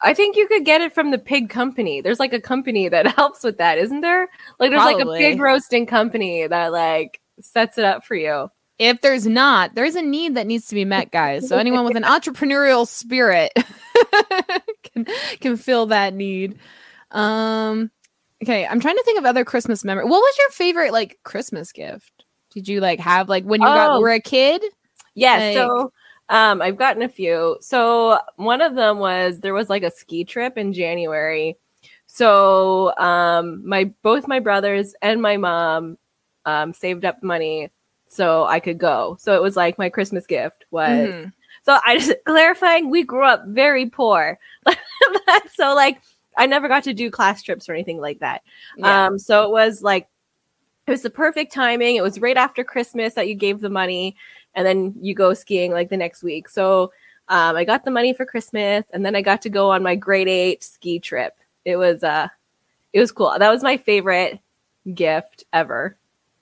I 0.00 0.14
think 0.14 0.36
you 0.36 0.46
could 0.46 0.64
get 0.64 0.82
it 0.82 0.94
from 0.94 1.10
the 1.10 1.18
pig 1.18 1.50
company. 1.50 2.00
There's 2.00 2.20
like 2.20 2.32
a 2.32 2.40
company 2.40 2.88
that 2.88 3.08
helps 3.16 3.42
with 3.42 3.58
that, 3.58 3.76
isn't 3.78 4.02
there? 4.02 4.28
Like 4.60 4.70
there's 4.70 4.82
Probably. 4.82 5.04
like 5.04 5.20
a 5.20 5.30
pig 5.32 5.40
roasting 5.40 5.86
company 5.86 6.46
that 6.46 6.70
like 6.70 7.20
sets 7.40 7.76
it 7.76 7.84
up 7.84 8.04
for 8.04 8.14
you. 8.14 8.52
If 8.78 9.00
there's 9.00 9.26
not, 9.26 9.74
there's 9.74 9.94
a 9.94 10.02
need 10.02 10.34
that 10.34 10.46
needs 10.46 10.66
to 10.66 10.74
be 10.74 10.84
met, 10.84 11.10
guys. 11.10 11.48
So 11.48 11.56
anyone 11.56 11.84
with 11.84 11.96
an 11.96 12.02
entrepreneurial 12.04 12.86
spirit 12.86 13.52
can 14.82 15.06
can 15.40 15.56
fill 15.56 15.86
that 15.86 16.14
need. 16.14 16.58
Um 17.10 17.90
okay, 18.42 18.66
I'm 18.66 18.80
trying 18.80 18.96
to 18.96 19.02
think 19.04 19.18
of 19.18 19.24
other 19.24 19.44
Christmas 19.44 19.84
memories. 19.84 20.10
What 20.10 20.20
was 20.20 20.34
your 20.38 20.50
favorite 20.50 20.92
like 20.92 21.18
Christmas 21.24 21.72
gift? 21.72 22.24
Did 22.50 22.68
you 22.68 22.80
like 22.80 23.00
have 23.00 23.28
like 23.28 23.44
when 23.44 23.60
you 23.62 23.66
oh. 23.68 23.74
got, 23.74 24.00
were 24.00 24.10
a 24.10 24.20
kid? 24.20 24.62
Yeah. 25.14 25.36
Like, 25.38 25.54
so 25.54 25.92
um, 26.28 26.60
I've 26.60 26.76
gotten 26.76 27.02
a 27.02 27.08
few. 27.08 27.56
So 27.60 28.18
one 28.36 28.60
of 28.60 28.74
them 28.74 28.98
was 28.98 29.40
there 29.40 29.54
was 29.54 29.70
like 29.70 29.82
a 29.84 29.90
ski 29.90 30.24
trip 30.24 30.58
in 30.58 30.72
January. 30.72 31.56
So 32.06 32.96
um, 32.98 33.66
my 33.66 33.92
both 34.02 34.28
my 34.28 34.40
brothers 34.40 34.94
and 35.02 35.22
my 35.22 35.36
mom 35.36 35.98
um, 36.44 36.72
saved 36.72 37.04
up 37.04 37.22
money 37.22 37.70
so 38.16 38.44
I 38.46 38.60
could 38.60 38.78
go. 38.78 39.16
So 39.20 39.34
it 39.34 39.42
was 39.42 39.56
like 39.56 39.78
my 39.78 39.88
Christmas 39.90 40.26
gift 40.26 40.64
was. 40.70 41.08
Mm-hmm. 41.08 41.28
So 41.64 41.78
I 41.84 41.98
just 41.98 42.12
clarifying 42.24 42.90
we 42.90 43.02
grew 43.02 43.24
up 43.24 43.44
very 43.46 43.86
poor. 43.86 44.38
so 45.54 45.74
like 45.74 46.00
I 46.36 46.46
never 46.46 46.68
got 46.68 46.84
to 46.84 46.94
do 46.94 47.10
class 47.10 47.42
trips 47.42 47.68
or 47.68 47.74
anything 47.74 48.00
like 48.00 48.20
that. 48.20 48.42
Yeah. 48.76 49.06
Um, 49.06 49.18
so 49.18 49.44
it 49.44 49.50
was 49.50 49.82
like 49.82 50.08
it 50.86 50.90
was 50.90 51.02
the 51.02 51.10
perfect 51.10 51.52
timing. 51.52 51.96
It 51.96 52.02
was 52.02 52.20
right 52.20 52.36
after 52.36 52.62
Christmas 52.62 53.14
that 53.14 53.28
you 53.28 53.34
gave 53.34 53.60
the 53.60 53.70
money, 53.70 54.16
and 54.54 54.66
then 54.66 54.94
you 55.00 55.14
go 55.14 55.34
skiing 55.34 55.72
like 55.72 55.90
the 55.90 55.96
next 55.96 56.22
week. 56.22 56.48
So 56.48 56.92
um, 57.28 57.56
I 57.56 57.64
got 57.64 57.84
the 57.84 57.90
money 57.90 58.12
for 58.14 58.24
Christmas, 58.24 58.84
and 58.92 59.04
then 59.04 59.16
I 59.16 59.22
got 59.22 59.42
to 59.42 59.50
go 59.50 59.70
on 59.70 59.82
my 59.82 59.96
grade 59.96 60.28
eight 60.28 60.62
ski 60.62 61.00
trip. 61.00 61.36
It 61.64 61.76
was 61.76 62.04
uh, 62.04 62.28
it 62.92 63.00
was 63.00 63.12
cool. 63.12 63.34
That 63.36 63.50
was 63.50 63.62
my 63.62 63.76
favorite 63.76 64.38
gift 64.94 65.44
ever. 65.52 65.96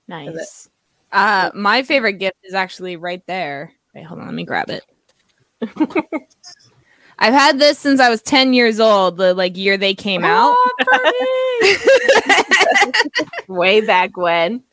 Nice. 0.06 0.68
Uh, 1.14 1.50
my 1.54 1.84
favorite 1.84 2.14
gift 2.14 2.36
is 2.42 2.54
actually 2.54 2.96
right 2.96 3.22
there. 3.26 3.72
Wait, 3.94 4.04
hold 4.04 4.18
on, 4.20 4.26
let 4.26 4.34
me 4.34 4.44
grab 4.44 4.68
it. 4.68 4.82
I've 7.20 7.32
had 7.32 7.60
this 7.60 7.78
since 7.78 8.00
I 8.00 8.10
was 8.10 8.20
10 8.20 8.52
years 8.52 8.80
old, 8.80 9.16
the 9.16 9.32
like 9.32 9.56
year 9.56 9.76
they 9.76 9.94
came 9.94 10.22
oh, 10.24 10.56
out. 10.82 10.92
Way 13.48 13.80
back 13.80 14.16
when. 14.16 14.64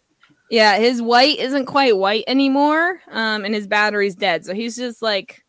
Yeah, 0.49 0.79
his 0.79 0.99
white 0.99 1.37
isn't 1.37 1.67
quite 1.67 1.95
white 1.95 2.23
anymore. 2.25 2.99
Um, 3.11 3.45
and 3.45 3.53
his 3.53 3.67
battery's 3.67 4.15
dead. 4.15 4.43
So 4.43 4.55
he's 4.55 4.75
just 4.75 5.03
like 5.03 5.43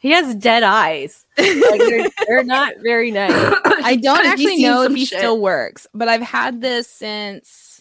he 0.00 0.10
has 0.10 0.34
dead 0.34 0.64
eyes. 0.64 1.24
Like 1.38 1.78
they're, 1.78 2.08
they're 2.26 2.44
not 2.44 2.74
very 2.82 3.12
nice. 3.12 3.32
I 3.64 3.96
don't 3.96 4.26
actually 4.26 4.64
know 4.64 4.82
if 4.82 4.92
he 4.92 5.06
shit. 5.06 5.18
still 5.18 5.40
works, 5.40 5.86
but 5.94 6.08
I've 6.08 6.20
had 6.20 6.60
this 6.60 6.90
since 6.90 7.73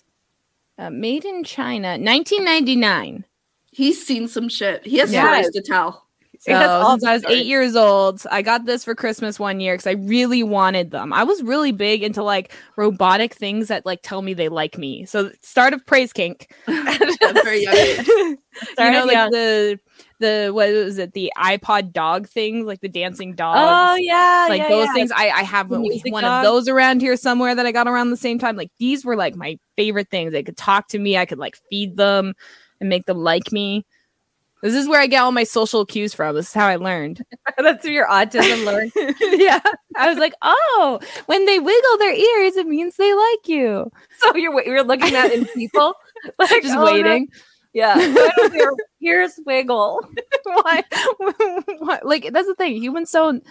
uh, 0.77 0.89
made 0.89 1.25
in 1.25 1.43
China, 1.43 1.89
1999. 1.89 3.25
He's 3.71 4.05
seen 4.05 4.27
some 4.27 4.49
shit. 4.49 4.85
He 4.85 4.97
has 4.97 5.09
stories 5.09 5.49
to 5.51 5.61
tell. 5.61 6.03
So 6.43 6.51
since 6.51 7.03
I 7.05 7.13
was 7.13 7.23
eight 7.29 7.45
years 7.45 7.73
old, 7.73 8.21
I 8.29 8.41
got 8.41 8.65
this 8.65 8.83
for 8.83 8.95
Christmas 8.95 9.39
one 9.39 9.61
year 9.61 9.75
because 9.75 9.87
I 9.87 9.93
really 9.93 10.43
wanted 10.43 10.91
them. 10.91 11.13
I 11.13 11.23
was 11.23 11.41
really 11.41 11.71
big 11.71 12.03
into 12.03 12.21
like 12.21 12.51
robotic 12.75 13.33
things 13.33 13.69
that 13.69 13.85
like 13.85 14.01
tell 14.03 14.21
me 14.21 14.33
they 14.33 14.49
like 14.49 14.77
me. 14.77 15.05
So 15.05 15.31
start 15.41 15.73
of 15.73 15.85
praise 15.85 16.11
kink. 16.11 16.53
very 16.65 17.63
young. 17.63 17.75
you 18.07 18.37
know, 18.77 19.05
like 19.05 19.13
young. 19.13 19.31
the 19.31 19.79
the 20.19 20.51
what 20.53 20.71
was 20.71 20.97
it 20.97 21.13
the 21.13 21.31
iPod 21.37 21.91
dog 21.91 22.27
thing, 22.27 22.65
like 22.65 22.81
the 22.81 22.89
dancing 22.89 23.33
dogs. 23.35 23.59
Oh 23.61 23.95
yeah, 23.95 24.47
like 24.49 24.61
yeah, 24.61 24.69
those 24.69 24.87
yeah. 24.87 24.93
things. 24.93 25.11
I 25.11 25.29
I 25.29 25.43
have 25.43 25.69
one 25.69 26.23
of 26.23 26.43
those 26.43 26.67
around 26.67 27.01
here 27.01 27.17
somewhere 27.17 27.55
that 27.55 27.65
I 27.65 27.71
got 27.71 27.87
around 27.87 28.09
the 28.09 28.17
same 28.17 28.39
time. 28.39 28.55
Like 28.55 28.71
these 28.79 29.05
were 29.05 29.15
like 29.15 29.35
my 29.35 29.57
favorite 29.75 30.09
things. 30.09 30.31
They 30.31 30.43
could 30.43 30.57
talk 30.57 30.87
to 30.89 30.99
me. 30.99 31.17
I 31.17 31.25
could 31.25 31.39
like 31.39 31.57
feed 31.69 31.97
them 31.97 32.33
and 32.79 32.89
make 32.89 33.05
them 33.05 33.17
like 33.17 33.51
me. 33.51 33.85
This 34.63 34.75
is 34.75 34.87
where 34.87 35.01
I 35.01 35.07
get 35.07 35.19
all 35.19 35.33
my 35.33 35.43
social 35.43 35.85
cues 35.85 36.13
from. 36.13 36.35
This 36.35 36.47
is 36.47 36.53
how 36.53 36.67
I 36.67 36.77
learned. 36.77 37.21
That's 37.57 37.83
where 37.83 37.91
your 37.91 38.07
autism 38.07 38.63
learned. 38.63 38.93
yeah. 39.19 39.59
I 39.97 40.07
was 40.07 40.17
like, 40.17 40.33
oh, 40.41 41.01
when 41.25 41.45
they 41.45 41.59
wiggle 41.59 41.97
their 41.99 42.13
ears, 42.13 42.55
it 42.55 42.65
means 42.65 42.95
they 42.95 43.13
like 43.13 43.47
you. 43.47 43.91
So 44.19 44.33
you're 44.37 44.63
you're 44.63 44.83
looking 44.85 45.15
at 45.15 45.33
in 45.33 45.45
people, 45.47 45.95
like 46.39 46.63
just 46.63 46.77
oh, 46.77 46.85
waiting. 46.85 47.27
No. 47.29 47.39
Yeah. 47.73 47.95
Here's 48.99 49.39
wiggle. 49.45 50.01
Why? 50.43 50.83
Why? 51.79 51.99
Like 52.03 52.31
that's 52.31 52.47
the 52.47 52.55
thing. 52.55 52.81
Humans 52.81 53.11
don't 53.11 53.43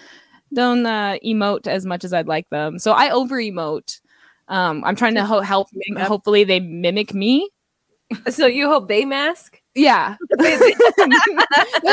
don't 0.53 0.87
uh, 0.87 1.19
emote 1.25 1.67
as 1.67 1.85
much 1.85 2.05
as 2.05 2.13
I'd 2.13 2.29
like 2.29 2.49
them. 2.51 2.79
So 2.79 2.93
I 2.93 3.11
over 3.11 3.37
emote. 3.37 4.01
Um, 4.49 4.85
I'm 4.85 4.97
trying 4.97 5.15
to 5.15 5.25
ho- 5.25 5.41
help. 5.41 5.69
Hopefully, 5.99 6.45
they 6.45 6.61
mimic 6.61 7.15
me. 7.15 7.51
So 8.31 8.47
you 8.47 8.67
hope 8.69 8.89
they 8.89 9.05
mask? 9.05 9.61
Yeah. 9.75 10.17
That's 10.37 10.59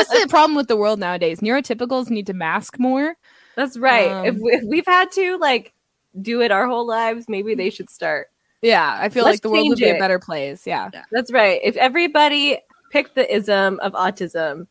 the 0.08 0.26
problem 0.28 0.54
with 0.54 0.68
the 0.68 0.76
world 0.76 0.98
nowadays. 0.98 1.40
Neurotypicals 1.40 2.10
need 2.10 2.26
to 2.26 2.34
mask 2.34 2.78
more. 2.78 3.16
That's 3.56 3.78
right. 3.78 4.10
Um, 4.10 4.26
if, 4.26 4.36
we, 4.36 4.52
if 4.52 4.62
we've 4.64 4.86
had 4.86 5.10
to 5.12 5.38
like 5.38 5.72
do 6.20 6.42
it 6.42 6.50
our 6.50 6.66
whole 6.66 6.86
lives, 6.86 7.26
maybe 7.28 7.54
they 7.54 7.70
should 7.70 7.88
start. 7.90 8.28
Yeah, 8.62 8.98
I 9.00 9.08
feel 9.08 9.24
Let's 9.24 9.36
like 9.36 9.42
the 9.42 9.50
world 9.50 9.68
would 9.68 9.78
be 9.78 9.88
a 9.88 9.98
better 9.98 10.18
place. 10.18 10.66
Yeah. 10.66 10.90
yeah. 10.92 11.04
That's 11.10 11.32
right. 11.32 11.60
If 11.62 11.76
everybody 11.76 12.58
picked 12.90 13.14
the 13.14 13.34
ism 13.34 13.80
of 13.80 13.92
autism, 13.92 14.66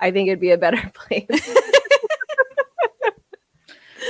I 0.00 0.10
think 0.10 0.28
it'd 0.28 0.40
be 0.40 0.50
a 0.50 0.58
better 0.58 0.90
place. 0.94 1.26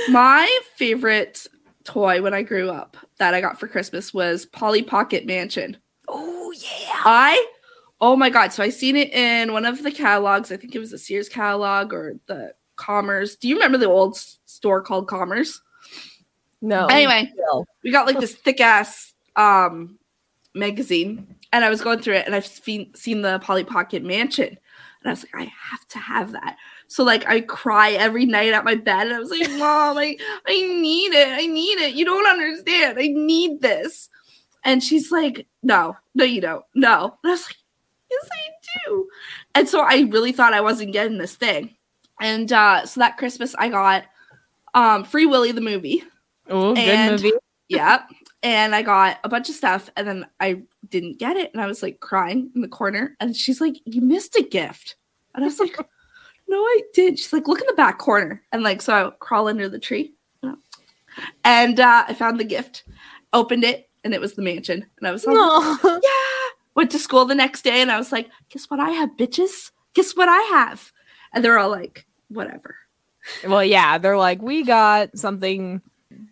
My 0.09 0.59
favorite 0.75 1.45
toy 1.83 2.21
when 2.21 2.33
I 2.33 2.41
grew 2.41 2.69
up 2.69 2.97
that 3.17 3.33
I 3.33 3.41
got 3.41 3.59
for 3.59 3.67
Christmas 3.67 4.13
was 4.13 4.45
Polly 4.45 4.81
Pocket 4.81 5.25
Mansion. 5.25 5.77
Oh 6.07 6.51
yeah. 6.55 7.01
I 7.05 7.45
Oh 8.03 8.15
my 8.15 8.31
god! 8.31 8.51
So 8.51 8.63
I 8.63 8.69
seen 8.69 8.95
it 8.95 9.13
in 9.13 9.53
one 9.53 9.63
of 9.63 9.83
the 9.83 9.91
catalogs. 9.91 10.51
I 10.51 10.57
think 10.57 10.73
it 10.73 10.79
was 10.79 10.89
the 10.89 10.97
Sears 10.97 11.29
catalog 11.29 11.93
or 11.93 12.15
the 12.25 12.55
Commerce. 12.75 13.35
Do 13.35 13.47
you 13.47 13.55
remember 13.55 13.77
the 13.77 13.85
old 13.85 14.17
store 14.17 14.81
called 14.81 15.07
Commerce? 15.07 15.61
No. 16.63 16.87
Anyway, 16.87 17.31
we 17.83 17.91
got 17.91 18.07
like 18.07 18.19
this 18.19 18.33
thick 18.33 18.59
ass 18.59 19.10
um 19.35 19.97
magazine 20.53 21.35
and 21.53 21.65
I 21.65 21.69
was 21.69 21.81
going 21.81 21.99
through 21.99 22.15
it 22.15 22.25
and 22.25 22.35
I've 22.35 22.47
seen 22.47 22.93
seen 22.95 23.21
the 23.21 23.39
Polly 23.39 23.63
Pocket 23.63 24.03
Mansion. 24.03 24.57
And 25.03 25.09
I 25.09 25.11
was 25.11 25.23
like, 25.23 25.35
I 25.35 25.51
have 25.69 25.87
to 25.89 25.99
have 25.99 26.31
that. 26.33 26.57
So 26.87 27.03
like 27.03 27.27
I 27.27 27.41
cry 27.41 27.91
every 27.91 28.25
night 28.25 28.53
at 28.53 28.65
my 28.65 28.75
bed 28.75 29.07
and 29.07 29.15
I 29.15 29.19
was 29.19 29.31
like, 29.31 29.49
Mom, 29.57 29.97
I, 29.97 30.17
I 30.45 30.53
need 30.53 31.13
it. 31.13 31.27
I 31.29 31.45
need 31.47 31.79
it. 31.79 31.95
You 31.95 32.05
don't 32.05 32.27
understand. 32.27 32.99
I 32.99 33.07
need 33.07 33.61
this. 33.61 34.09
And 34.63 34.83
she's 34.83 35.11
like, 35.11 35.47
No, 35.63 35.97
no, 36.15 36.23
you 36.23 36.41
don't. 36.41 36.63
No. 36.75 37.17
And 37.23 37.29
I 37.29 37.33
was 37.33 37.45
like, 37.45 37.55
Yes, 38.09 38.29
I 38.31 38.85
do. 38.85 39.07
And 39.55 39.67
so 39.67 39.81
I 39.81 40.01
really 40.09 40.31
thought 40.31 40.53
I 40.53 40.61
wasn't 40.61 40.93
getting 40.93 41.17
this 41.17 41.35
thing. 41.35 41.75
And 42.19 42.51
uh 42.51 42.85
so 42.85 42.99
that 42.99 43.17
Christmas 43.17 43.55
I 43.55 43.69
got 43.69 44.05
um 44.73 45.03
Free 45.03 45.25
Willy 45.25 45.51
the 45.51 45.61
movie. 45.61 46.03
Oh, 46.49 46.75
good 46.75 47.11
movie. 47.11 47.31
yeah. 47.69 48.03
And 48.43 48.73
I 48.73 48.81
got 48.81 49.19
a 49.23 49.29
bunch 49.29 49.49
of 49.49 49.55
stuff 49.55 49.89
and 49.95 50.07
then 50.07 50.25
I 50.39 50.63
didn't 50.89 51.19
get 51.19 51.37
it. 51.37 51.51
And 51.53 51.61
I 51.61 51.67
was 51.67 51.83
like 51.83 51.99
crying 51.99 52.49
in 52.55 52.61
the 52.61 52.67
corner. 52.67 53.15
And 53.19 53.35
she's 53.35 53.61
like, 53.61 53.75
You 53.85 54.01
missed 54.01 54.35
a 54.35 54.41
gift. 54.41 54.95
And 55.35 55.43
I 55.43 55.47
was 55.47 55.59
like, 55.59 55.77
No, 56.47 56.57
I 56.57 56.81
did. 56.93 57.19
She's 57.19 57.33
like, 57.33 57.47
Look 57.47 57.61
in 57.61 57.67
the 57.67 57.73
back 57.73 57.99
corner. 57.99 58.43
And 58.51 58.63
like, 58.63 58.81
so 58.81 58.93
I 58.93 59.11
crawl 59.19 59.47
under 59.47 59.69
the 59.69 59.79
tree. 59.79 60.13
And 61.43 61.79
uh, 61.79 62.05
I 62.07 62.13
found 62.13 62.39
the 62.39 62.45
gift, 62.45 62.83
opened 63.33 63.65
it, 63.65 63.89
and 64.03 64.13
it 64.13 64.21
was 64.21 64.33
the 64.33 64.41
mansion. 64.41 64.85
And 64.97 65.07
I 65.07 65.11
was 65.11 65.25
like, 65.25 65.35
Yeah. 65.83 65.99
Went 66.73 66.89
to 66.91 66.99
school 66.99 67.25
the 67.25 67.35
next 67.35 67.63
day 67.63 67.81
and 67.81 67.91
I 67.91 67.97
was 67.97 68.11
like, 68.11 68.29
Guess 68.49 68.65
what 68.69 68.79
I 68.79 68.91
have, 68.91 69.11
bitches? 69.17 69.71
Guess 69.93 70.15
what 70.15 70.29
I 70.29 70.41
have? 70.57 70.91
And 71.33 71.43
they're 71.43 71.59
all 71.59 71.69
like, 71.69 72.05
Whatever. 72.29 72.75
Well, 73.47 73.63
yeah, 73.63 73.97
they're 73.97 74.17
like, 74.17 74.41
we 74.41 74.63
got 74.63 75.15
something 75.15 75.81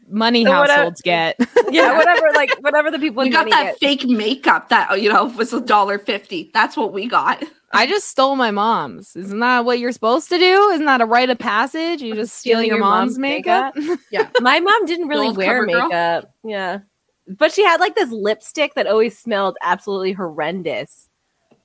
money 0.07 0.43
So 0.45 0.51
whatever- 0.51 0.73
households 0.73 1.01
get. 1.01 1.37
Yeah, 1.71 1.95
whatever, 1.97 2.27
like 2.33 2.51
whatever 2.61 2.89
the 2.89 2.97
people 2.97 3.21
We 3.21 3.29
with 3.29 3.33
got 3.33 3.49
that 3.51 3.77
get. 3.79 3.79
fake 3.79 4.09
makeup 4.09 4.69
that 4.69 4.99
you 5.01 5.07
know 5.11 5.25
was 5.25 5.53
a 5.53 5.61
dollar 5.61 5.99
fifty. 5.99 6.49
That's 6.53 6.75
what 6.75 6.93
we 6.93 7.07
got. 7.07 7.43
I 7.73 7.85
just 7.85 8.07
stole 8.07 8.35
my 8.35 8.49
mom's. 8.49 9.15
Isn't 9.15 9.39
that 9.41 9.65
what 9.65 9.77
you're 9.77 9.91
supposed 9.91 10.27
to 10.29 10.39
do? 10.39 10.69
Isn't 10.71 10.87
that 10.87 11.01
a 11.01 11.05
rite 11.05 11.29
of 11.29 11.37
passage? 11.37 12.01
You 12.01 12.15
just 12.15 12.35
steal 12.39 12.63
your, 12.63 12.77
your 12.77 12.79
mom's, 12.79 13.11
mom's 13.11 13.19
makeup? 13.19 13.75
Yeah. 14.11 14.29
My 14.39 14.59
mom 14.59 14.85
didn't 14.87 15.07
really 15.07 15.27
old 15.27 15.37
wear 15.37 15.59
cover 15.63 15.67
girl? 15.67 15.83
makeup. 15.89 16.31
Yeah. 16.43 16.79
But 17.27 17.53
she 17.53 17.63
had 17.63 17.79
like 17.79 17.93
this 17.93 18.09
lipstick 18.09 18.73
that 18.73 18.87
always 18.87 19.15
smelled 19.15 19.55
absolutely 19.61 20.13
horrendous. 20.13 21.07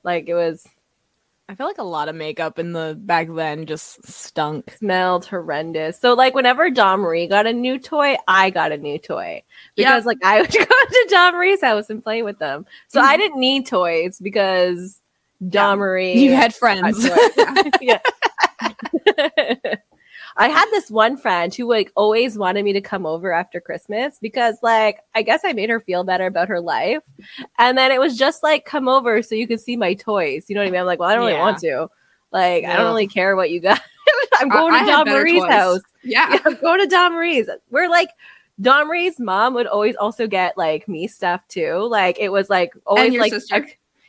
Like 0.02 0.28
it 0.28 0.34
was 0.34 0.66
I 1.46 1.54
feel 1.54 1.66
like 1.66 1.78
a 1.78 1.82
lot 1.84 2.08
of 2.08 2.14
makeup 2.14 2.58
in 2.58 2.72
the 2.72 2.98
back 2.98 3.28
then 3.30 3.66
just 3.66 4.06
stunk. 4.06 4.74
smelled 4.78 5.26
horrendous. 5.26 6.00
So 6.00 6.14
like 6.14 6.34
whenever 6.34 6.70
Dawn 6.70 7.00
Marie 7.00 7.26
got 7.26 7.46
a 7.46 7.52
new 7.52 7.78
toy, 7.78 8.16
I 8.26 8.48
got 8.48 8.72
a 8.72 8.78
new 8.78 8.98
toy. 8.98 9.42
Because 9.76 10.06
like 10.06 10.16
I 10.24 10.40
would 10.40 10.50
go 10.50 10.64
to 10.64 11.06
Dawn 11.10 11.34
Marie's 11.34 11.60
house 11.60 11.90
and 11.90 12.02
play 12.02 12.22
with 12.22 12.38
them. 12.38 12.64
So 12.88 13.00
I 13.00 13.12
mm-hmm. 13.12 13.20
didn't 13.20 13.40
need 13.40 13.66
toys 13.66 14.18
because 14.22 15.02
Dawn 15.46 15.78
Marie 15.78 16.18
You 16.18 16.32
had 16.32 16.54
friends. 16.54 17.06
yeah. 17.80 18.00
I 20.36 20.48
had 20.48 20.66
this 20.70 20.90
one 20.90 21.16
friend 21.16 21.54
who 21.54 21.66
like 21.68 21.92
always 21.94 22.36
wanted 22.36 22.64
me 22.64 22.72
to 22.72 22.80
come 22.80 23.06
over 23.06 23.32
after 23.32 23.60
Christmas 23.60 24.18
because 24.20 24.56
like 24.62 24.98
I 25.14 25.22
guess 25.22 25.42
I 25.44 25.52
made 25.52 25.70
her 25.70 25.80
feel 25.80 26.02
better 26.04 26.26
about 26.26 26.48
her 26.48 26.60
life. 26.60 27.02
And 27.58 27.78
then 27.78 27.92
it 27.92 28.00
was 28.00 28.16
just 28.18 28.42
like 28.42 28.64
come 28.64 28.88
over 28.88 29.22
so 29.22 29.34
you 29.34 29.46
could 29.46 29.60
see 29.60 29.76
my 29.76 29.94
toys. 29.94 30.46
You 30.48 30.54
know 30.56 30.62
what 30.62 30.68
I 30.68 30.70
mean? 30.72 30.80
I'm 30.80 30.86
like, 30.86 30.98
well, 30.98 31.08
I 31.08 31.14
don't 31.14 31.22
really 31.24 31.34
Yeah. 31.34 31.40
want 31.44 31.58
to. 31.60 31.88
Like, 32.32 32.64
I 32.64 32.76
don't 32.76 32.86
really 32.86 33.06
care 33.06 33.36
what 33.36 33.50
you 33.50 33.60
got. 33.60 33.80
I'm 34.34 34.48
going 34.48 34.74
I 34.74 34.80
to 34.80 34.84
had 34.90 35.04
Dawn 35.04 35.08
Marie's 35.14 35.40
toys. 35.42 35.50
house. 35.52 35.80
Yeah. 36.02 36.32
Yeah, 36.32 36.38
I'm 36.44 36.56
going 36.56 36.80
to 36.80 36.86
Dawn 36.88 37.12
Marie's. 37.12 37.48
We're 37.70 37.88
like 37.88 38.08
Dawn 38.60 38.88
Marie's 38.88 39.20
mom 39.20 39.54
would 39.54 39.68
always 39.68 39.94
also 39.96 40.26
get 40.26 40.58
like 40.58 40.88
me 40.88 41.06
stuff 41.06 41.46
too. 41.46 41.86
Like 41.88 42.18
it 42.18 42.30
was 42.30 42.50
like 42.50 42.72
always 42.86 43.16
like 43.16 43.32
a- 43.32 43.66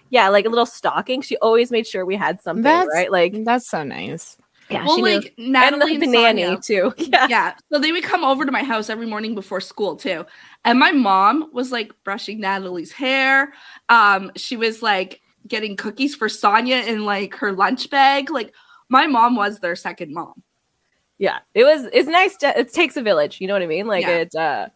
yeah, 0.10 0.30
like 0.30 0.46
a 0.46 0.50
little 0.50 0.66
stocking. 0.66 1.22
She 1.22 1.38
always 1.38 1.70
made 1.72 1.86
sure 1.86 2.04
we 2.06 2.16
had 2.16 2.42
something, 2.42 2.64
That's 2.64 2.90
right? 2.92 3.12
Like 3.12 3.44
that's 3.44 3.70
so 3.70 3.84
nice. 3.84 4.38
Yeah, 4.70 4.86
well, 4.86 5.02
like 5.02 5.34
Natalie 5.38 5.96
and 5.96 6.04
and, 6.04 6.14
the, 6.14 6.18
the 6.18 6.22
nanny 6.24 6.58
too. 6.62 6.94
Yeah. 6.98 7.28
Yeah. 7.30 7.54
So 7.72 7.80
they 7.80 7.92
would 7.92 8.04
come 8.04 8.24
over 8.24 8.46
to 8.46 8.52
my 8.52 8.64
house 8.64 8.90
every 8.90 9.06
morning 9.06 9.36
before 9.36 9.62
school 9.62 9.96
too. 9.96 10.26
And 10.64 10.80
my 10.80 10.92
mom 10.92 11.50
was 11.54 11.72
like 11.72 11.92
brushing 12.04 12.40
Natalie's 12.40 12.92
hair. 12.92 13.54
Um, 13.90 14.32
she 14.36 14.58
was 14.58 14.82
like 14.82 15.22
getting 15.48 15.76
cookies 15.78 16.16
for 16.16 16.28
Sonia 16.30 16.78
in 16.78 17.06
like 17.06 17.36
her 17.36 17.52
lunch 17.52 17.90
bag. 17.92 18.32
Like 18.32 18.54
my 18.90 19.06
mom 19.08 19.36
was 19.36 19.60
their 19.60 19.76
second 19.76 20.14
mom. 20.14 20.42
yeah 21.18 21.40
it 21.54 21.64
was 21.64 21.88
it's 21.94 22.10
nice 22.10 22.36
to 22.38 22.60
it 22.60 22.74
takes 22.74 22.98
a 22.98 23.02
village 23.02 23.40
you 23.40 23.48
know 23.48 23.54
what 23.54 23.62
i 23.64 23.66
mean 23.68 23.88
like 23.88 24.04
Yeah. 24.04 24.18
it 24.18 24.36
uh 24.36 24.68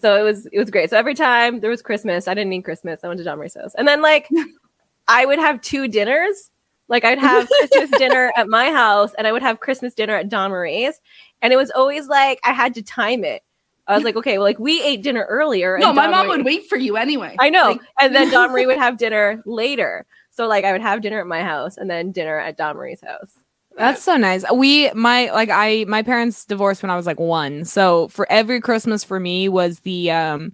so 0.00 0.18
it 0.18 0.22
was 0.22 0.46
it 0.52 0.58
was 0.58 0.70
great 0.70 0.90
so 0.90 0.98
every 0.98 1.14
time 1.14 1.60
there 1.60 1.70
was 1.70 1.82
christmas 1.82 2.26
i 2.26 2.34
didn't 2.34 2.50
need 2.50 2.62
christmas 2.62 2.98
i 3.04 3.08
went 3.08 3.18
to 3.18 3.24
dawn 3.24 3.38
marie's 3.38 3.54
house 3.54 3.72
and 3.76 3.86
then 3.86 4.02
like 4.02 4.28
i 5.08 5.24
would 5.24 5.38
have 5.38 5.60
two 5.60 5.86
dinners 5.86 6.50
like 6.88 7.04
i'd 7.04 7.18
have 7.18 7.48
christmas 7.48 7.90
dinner 7.98 8.32
at 8.36 8.48
my 8.48 8.70
house 8.70 9.12
and 9.14 9.26
i 9.26 9.32
would 9.32 9.42
have 9.42 9.60
christmas 9.60 9.94
dinner 9.94 10.14
at 10.14 10.28
dawn 10.28 10.50
marie's 10.50 11.00
and 11.40 11.52
it 11.52 11.56
was 11.56 11.70
always 11.70 12.08
like 12.08 12.38
i 12.44 12.52
had 12.52 12.74
to 12.74 12.82
time 12.82 13.24
it 13.24 13.42
i 13.86 13.94
was 13.94 14.04
like 14.04 14.16
okay 14.16 14.38
well 14.38 14.46
like 14.46 14.58
we 14.58 14.82
ate 14.82 15.02
dinner 15.02 15.26
earlier 15.28 15.78
No, 15.78 15.92
my 15.92 16.02
Dawn 16.02 16.10
mom 16.10 16.26
Marie- 16.26 16.36
would 16.38 16.46
wait 16.46 16.68
for 16.68 16.76
you 16.76 16.96
anyway. 16.96 17.36
I 17.38 17.50
know. 17.50 17.70
Like, 17.72 17.80
and 18.00 18.14
then 18.14 18.30
Dawn 18.30 18.50
Marie 18.52 18.66
would 18.66 18.78
have 18.86 18.96
dinner 18.98 19.42
later. 19.46 20.06
So 20.30 20.46
like 20.46 20.64
I 20.64 20.72
would 20.72 20.80
have 20.80 21.02
dinner 21.02 21.20
at 21.20 21.26
my 21.26 21.42
house 21.42 21.76
and 21.76 21.90
then 21.90 22.10
dinner 22.12 22.38
at 22.38 22.56
Dawn 22.56 22.76
Marie's 22.76 23.00
house. 23.02 23.32
That's 23.76 24.02
so 24.02 24.16
nice. 24.16 24.44
We 24.52 24.90
my 24.92 25.30
like 25.32 25.48
I 25.50 25.84
my 25.88 26.02
parents 26.02 26.44
divorced 26.44 26.82
when 26.82 26.90
I 26.90 26.96
was 26.96 27.06
like 27.06 27.18
1. 27.20 27.64
So 27.64 28.08
for 28.08 28.30
every 28.30 28.60
Christmas 28.60 29.02
for 29.02 29.18
me 29.18 29.48
was 29.48 29.80
the 29.80 30.10
um 30.10 30.52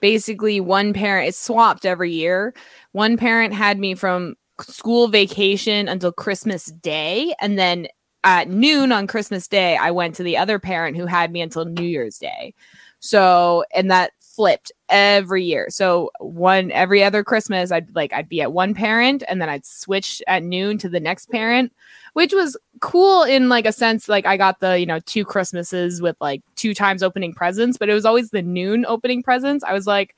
basically 0.00 0.60
one 0.60 0.92
parent 0.92 1.28
it 1.28 1.34
swapped 1.34 1.86
every 1.86 2.12
year. 2.12 2.52
One 2.92 3.16
parent 3.16 3.54
had 3.54 3.78
me 3.78 3.94
from 3.94 4.36
school 4.60 5.08
vacation 5.08 5.88
until 5.88 6.12
Christmas 6.12 6.66
Day 6.66 7.34
and 7.40 7.58
then 7.58 7.88
at 8.24 8.48
noon 8.48 8.92
on 8.92 9.06
Christmas 9.06 9.46
Day 9.48 9.76
I 9.76 9.90
went 9.90 10.14
to 10.16 10.22
the 10.22 10.36
other 10.36 10.58
parent 10.58 10.96
who 10.96 11.06
had 11.06 11.30
me 11.32 11.40
until 11.40 11.64
New 11.64 11.84
Year's 11.84 12.18
Day. 12.18 12.54
So 13.00 13.64
and 13.74 13.90
that 13.90 14.12
flipped 14.18 14.72
every 14.88 15.44
year. 15.44 15.66
So 15.70 16.10
one 16.18 16.70
every 16.72 17.02
other 17.02 17.22
Christmas 17.22 17.70
I'd 17.70 17.94
like 17.94 18.12
I'd 18.12 18.28
be 18.28 18.42
at 18.42 18.52
one 18.52 18.74
parent 18.74 19.22
and 19.28 19.40
then 19.40 19.48
I'd 19.48 19.66
switch 19.66 20.22
at 20.26 20.42
noon 20.42 20.78
to 20.78 20.88
the 20.88 21.00
next 21.00 21.30
parent 21.30 21.72
which 22.18 22.32
was 22.32 22.56
cool 22.80 23.22
in 23.22 23.48
like 23.48 23.64
a 23.64 23.70
sense 23.70 24.08
like 24.08 24.26
i 24.26 24.36
got 24.36 24.58
the 24.58 24.78
you 24.78 24.86
know 24.86 24.98
two 25.00 25.24
christmases 25.24 26.02
with 26.02 26.16
like 26.20 26.42
two 26.56 26.74
times 26.74 27.02
opening 27.02 27.32
presents 27.32 27.78
but 27.78 27.88
it 27.88 27.94
was 27.94 28.04
always 28.04 28.30
the 28.30 28.42
noon 28.42 28.84
opening 28.86 29.22
presents 29.22 29.62
i 29.62 29.72
was 29.72 29.86
like 29.86 30.16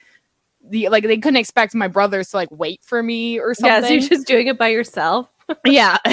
the 0.69 0.89
like 0.89 1.05
they 1.05 1.19
couldn't 1.19 1.37
expect 1.37 1.75
my 1.75 1.89
brothers 1.89 2.31
to 2.31 2.37
like 2.37 2.51
wait 2.51 2.81
for 2.85 3.03
me 3.03 3.39
or 3.39 3.55
Yeah, 3.59 3.81
something 3.81 3.85
so 3.85 3.93
you're 3.95 4.09
just 4.09 4.27
doing 4.27 4.47
it 4.49 4.59
by 4.59 4.69
yourself. 4.69 5.31
yeah. 5.67 5.99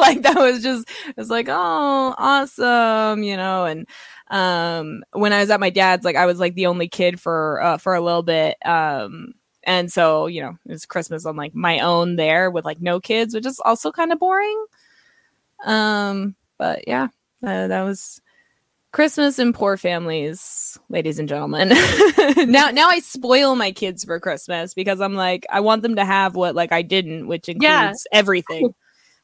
Like 0.00 0.22
that 0.22 0.36
was 0.36 0.62
just 0.62 0.88
it 1.08 1.16
was 1.16 1.28
like 1.30 1.46
oh 1.50 2.14
awesome 2.16 3.22
you 3.22 3.36
know 3.36 3.66
and 3.66 3.86
um 4.30 5.02
when 5.12 5.32
i 5.32 5.40
was 5.40 5.50
at 5.50 5.60
my 5.60 5.68
dad's 5.68 6.04
like 6.06 6.16
i 6.16 6.24
was 6.24 6.40
like 6.40 6.54
the 6.54 6.66
only 6.66 6.88
kid 6.88 7.20
for 7.20 7.60
uh 7.62 7.76
for 7.76 7.94
a 7.94 8.00
little 8.00 8.22
bit 8.22 8.56
um 8.64 9.34
and 9.64 9.92
so 9.92 10.26
you 10.26 10.40
know 10.40 10.56
it 10.66 10.72
was 10.72 10.86
christmas 10.86 11.26
on 11.26 11.36
like 11.36 11.54
my 11.54 11.80
own 11.80 12.16
there 12.16 12.50
with 12.50 12.64
like 12.64 12.80
no 12.80 12.98
kids 12.98 13.34
which 13.34 13.44
is 13.46 13.60
also 13.64 13.92
kind 13.92 14.10
of 14.10 14.18
boring. 14.18 14.64
Um 15.64 16.34
but 16.58 16.86
yeah 16.88 17.08
uh, 17.46 17.66
that 17.68 17.82
was 17.82 18.20
christmas 18.92 19.38
in 19.38 19.52
poor 19.52 19.76
families 19.76 20.78
ladies 20.88 21.18
and 21.18 21.28
gentlemen 21.28 21.68
now 22.50 22.70
now 22.70 22.88
i 22.88 22.98
spoil 23.00 23.54
my 23.54 23.70
kids 23.70 24.04
for 24.04 24.18
christmas 24.18 24.74
because 24.74 25.00
i'm 25.00 25.14
like 25.14 25.46
i 25.50 25.60
want 25.60 25.82
them 25.82 25.96
to 25.96 26.04
have 26.04 26.34
what 26.34 26.54
like 26.54 26.72
i 26.72 26.82
didn't 26.82 27.26
which 27.28 27.48
includes 27.48 27.64
Yeah. 27.64 27.92
everything 28.18 28.74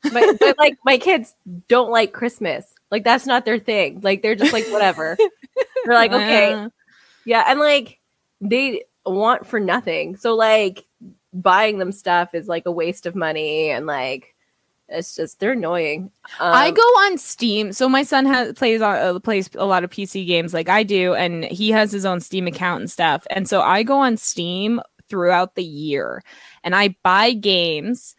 but, 0.13 0.39
but 0.39 0.57
like 0.59 0.79
my 0.85 0.99
kids 0.99 1.35
don't 1.67 1.91
like 1.91 2.13
Christmas. 2.13 2.73
Like 2.93 3.03
that's 3.03 3.27
not 3.27 3.45
their 3.45 3.59
thing. 3.59 4.01
Like 4.03 4.23
they're 4.23 4.37
just 4.37 4.53
like 4.53 4.67
whatever. 4.69 5.17
they're 5.85 5.95
like 5.95 6.13
okay, 6.13 6.53
Uh, 6.53 6.69
yeah, 7.25 7.45
and 7.49 7.59
like 7.59 7.99
they 8.41 8.85
want 9.05 9.47
for 9.47 9.59
nothing. 9.59 10.15
So 10.17 10.37
like 10.37 10.85
buying 11.33 11.79
them 11.79 11.91
stuff 11.91 12.35
is 12.35 12.47
like 12.47 12.67
a 12.67 12.71
waste 12.71 13.07
of 13.07 13.17
money 13.17 13.71
and 13.71 13.85
like 13.87 14.36
it's 14.89 15.17
just 15.17 15.41
they're 15.41 15.53
annoying. 15.53 16.11
I 16.51 16.69
Um, 16.69 16.75
go 16.75 16.83
on 16.83 17.19
Steam. 17.19 17.73
So 17.73 17.89
my 17.89 18.03
son 18.03 18.27
has 18.27 18.53
plays 18.55 18.81
on 18.83 18.97
uh, 18.97 19.19
plays 19.21 19.51
a 19.55 19.65
lot 19.67 19.85
of 19.85 19.91
PC 19.91 20.27
games 20.27 20.55
like 20.55 20.69
I 20.69 20.83
do, 20.83 21.15
and 21.15 21.45
he 21.45 21.71
has 21.71 21.93
his 21.93 22.05
own 22.05 22.21
Steam 22.21 22.47
account 22.47 22.81
and 22.81 22.91
stuff. 22.91 23.27
And 23.31 23.49
so 23.49 23.63
I 23.63 23.83
go 23.83 23.99
on 23.99 24.17
Steam 24.17 24.81
throughout 25.09 25.55
the 25.55 25.65
year, 25.65 26.23
and 26.63 26.75
I 26.75 26.97
buy 27.03 27.33
games 27.33 28.15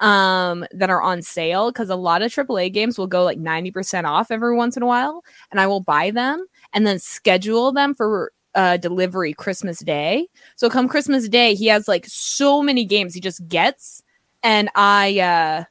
um 0.00 0.64
that 0.72 0.90
are 0.90 1.02
on 1.02 1.22
sale 1.22 1.70
because 1.70 1.88
a 1.88 1.94
lot 1.96 2.22
of 2.22 2.32
AAA 2.32 2.72
games 2.72 2.98
will 2.98 3.06
go 3.06 3.22
like 3.22 3.38
90% 3.38 4.04
off 4.04 4.30
every 4.32 4.56
once 4.56 4.76
in 4.76 4.82
a 4.82 4.86
while 4.86 5.22
and 5.50 5.60
I 5.60 5.66
will 5.68 5.80
buy 5.80 6.10
them 6.10 6.44
and 6.72 6.84
then 6.86 6.98
schedule 6.98 7.72
them 7.72 7.94
for 7.94 8.32
uh 8.54 8.78
delivery 8.78 9.32
Christmas 9.32 9.78
Day. 9.78 10.28
So 10.56 10.68
come 10.68 10.88
Christmas 10.88 11.28
Day, 11.28 11.54
he 11.54 11.66
has 11.68 11.86
like 11.88 12.04
so 12.08 12.62
many 12.62 12.84
games 12.84 13.14
he 13.14 13.20
just 13.20 13.46
gets 13.46 14.02
and 14.42 14.70
I 14.74 15.20
uh 15.20 15.64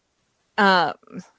um 0.62 0.93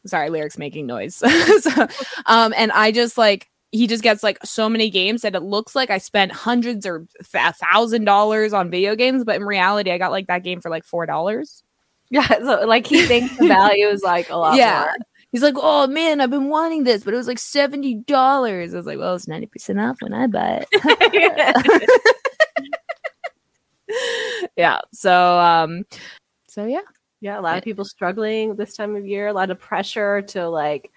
sorry 0.07 0.29
lyrics 0.31 0.59
making 0.59 0.87
noise 0.87 1.15
so, 1.61 1.87
um 2.27 2.53
and 2.57 2.73
i 2.73 2.91
just 2.91 3.17
like 3.17 3.49
he 3.73 3.87
just 3.87 4.03
gets 4.03 4.23
like 4.23 4.39
so 4.45 4.69
many 4.69 4.91
games 4.91 5.23
that 5.23 5.35
it 5.35 5.43
looks 5.43 5.75
like 5.75 5.89
I 5.89 5.97
spent 5.97 6.31
hundreds 6.31 6.85
or 6.85 7.07
a 7.35 7.53
thousand 7.55 8.05
dollars 8.05 8.53
on 8.53 8.71
video 8.71 8.95
games, 8.95 9.25
but 9.25 9.37
in 9.37 9.45
reality, 9.45 9.91
I 9.91 9.97
got 9.97 10.11
like 10.11 10.27
that 10.27 10.45
game 10.45 10.61
for 10.61 10.69
like 10.69 10.85
four 10.85 11.07
dollars. 11.07 11.65
Yeah, 12.11 12.27
so 12.39 12.67
like 12.67 12.87
he 12.87 13.07
thinks 13.07 13.35
the 13.39 13.49
value 13.49 13.87
is 13.87 14.03
like 14.03 14.29
a 14.29 14.37
lot 14.37 14.57
Yeah. 14.57 14.81
more. 14.81 14.97
He's 15.33 15.43
like, 15.43 15.55
oh 15.57 15.87
man, 15.87 16.21
I've 16.21 16.29
been 16.29 16.51
wanting 16.51 16.85
this, 16.85 17.03
but 17.03 17.15
it 17.15 17.17
was 17.17 17.27
like 17.27 17.39
seventy 17.39 17.95
dollars. 17.95 18.75
I 18.75 18.77
was 18.77 18.85
like, 18.85 18.99
well, 18.99 19.15
it's 19.15 19.27
ninety 19.27 19.47
percent 19.47 19.81
off 19.81 19.97
when 20.03 20.13
I 20.13 20.27
buy 20.27 20.67
it. 20.71 21.89
yeah. 24.59 24.81
So, 24.93 25.39
um, 25.39 25.85
so 26.47 26.67
yeah, 26.67 26.83
Yeah, 27.23 27.39
a 27.39 27.41
lot 27.41 27.57
of 27.57 27.63
people 27.65 27.85
struggling 27.85 28.57
this 28.57 28.75
time 28.77 28.97
of 28.97 29.07
year, 29.07 29.29
a 29.29 29.33
lot 29.33 29.51
of 29.51 29.59
pressure 29.59 30.23
to 30.23 30.49
like 30.49 30.91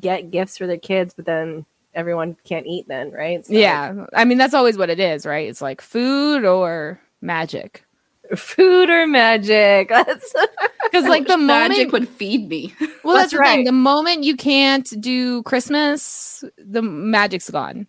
get 0.00 0.30
gifts 0.30 0.56
for 0.56 0.66
their 0.66 0.78
kids, 0.78 1.12
but 1.12 1.26
then 1.26 1.66
everyone 1.92 2.36
can't 2.44 2.66
eat 2.66 2.86
then, 2.88 3.10
right? 3.10 3.44
So- 3.44 3.52
yeah. 3.52 4.06
I 4.14 4.24
mean, 4.24 4.38
that's 4.38 4.54
always 4.54 4.78
what 4.78 4.90
it 4.90 5.00
is, 5.00 5.26
right? 5.26 5.48
It's 5.48 5.60
like 5.60 5.80
food 5.80 6.44
or 6.44 7.00
magic. 7.20 7.82
Food 8.36 8.90
or 8.90 9.06
magic. 9.06 9.88
That's 9.90 10.34
Because 10.82 11.04
like 11.04 11.28
the 11.28 11.36
magic 11.36 11.92
would 11.92 12.08
feed 12.08 12.48
me. 12.48 12.74
well, 13.04 13.14
that's, 13.14 13.30
That's 13.30 13.32
the 13.32 13.36
thing. 13.38 13.38
right. 13.38 13.64
The 13.64 13.70
moment 13.70 14.24
you 14.24 14.36
can't 14.36 14.88
do 15.00 15.44
Christmas, 15.44 16.42
the 16.58 16.82
magic's 16.82 17.48
gone. 17.50 17.86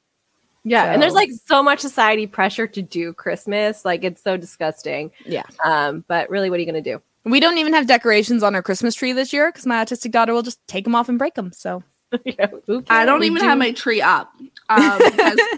yeah, 0.63 0.93
and 0.93 1.01
there's 1.01 1.15
like 1.15 1.31
so 1.47 1.63
much 1.63 1.79
society 1.79 2.27
pressure 2.27 2.67
to 2.67 2.81
do 2.83 3.13
Christmas. 3.13 3.83
Like 3.83 4.03
it's 4.03 4.21
so 4.21 4.37
disgusting. 4.37 5.09
Yeah. 5.25 5.41
Um, 5.65 6.05
but 6.07 6.29
really, 6.29 6.51
what 6.51 6.57
are 6.57 6.59
you 6.59 6.67
gonna 6.67 6.81
do? 6.83 7.01
We 7.29 7.39
don't 7.39 7.57
even 7.57 7.73
have 7.73 7.87
decorations 7.87 8.43
on 8.43 8.55
our 8.55 8.63
Christmas 8.63 8.95
tree 8.95 9.11
this 9.13 9.33
year 9.33 9.49
because 9.51 9.65
my 9.65 9.83
autistic 9.83 10.11
daughter 10.11 10.33
will 10.33 10.43
just 10.43 10.59
take 10.67 10.83
them 10.83 10.95
off 10.95 11.09
and 11.09 11.17
break 11.19 11.33
them. 11.35 11.51
So 11.53 11.83
Yeah, 12.25 12.47
I 12.89 13.05
don't 13.05 13.19
We 13.19 13.27
even 13.27 13.41
do- 13.41 13.47
have 13.47 13.57
my 13.57 13.71
tree 13.71 14.01
up 14.01 14.31
um, 14.69 15.01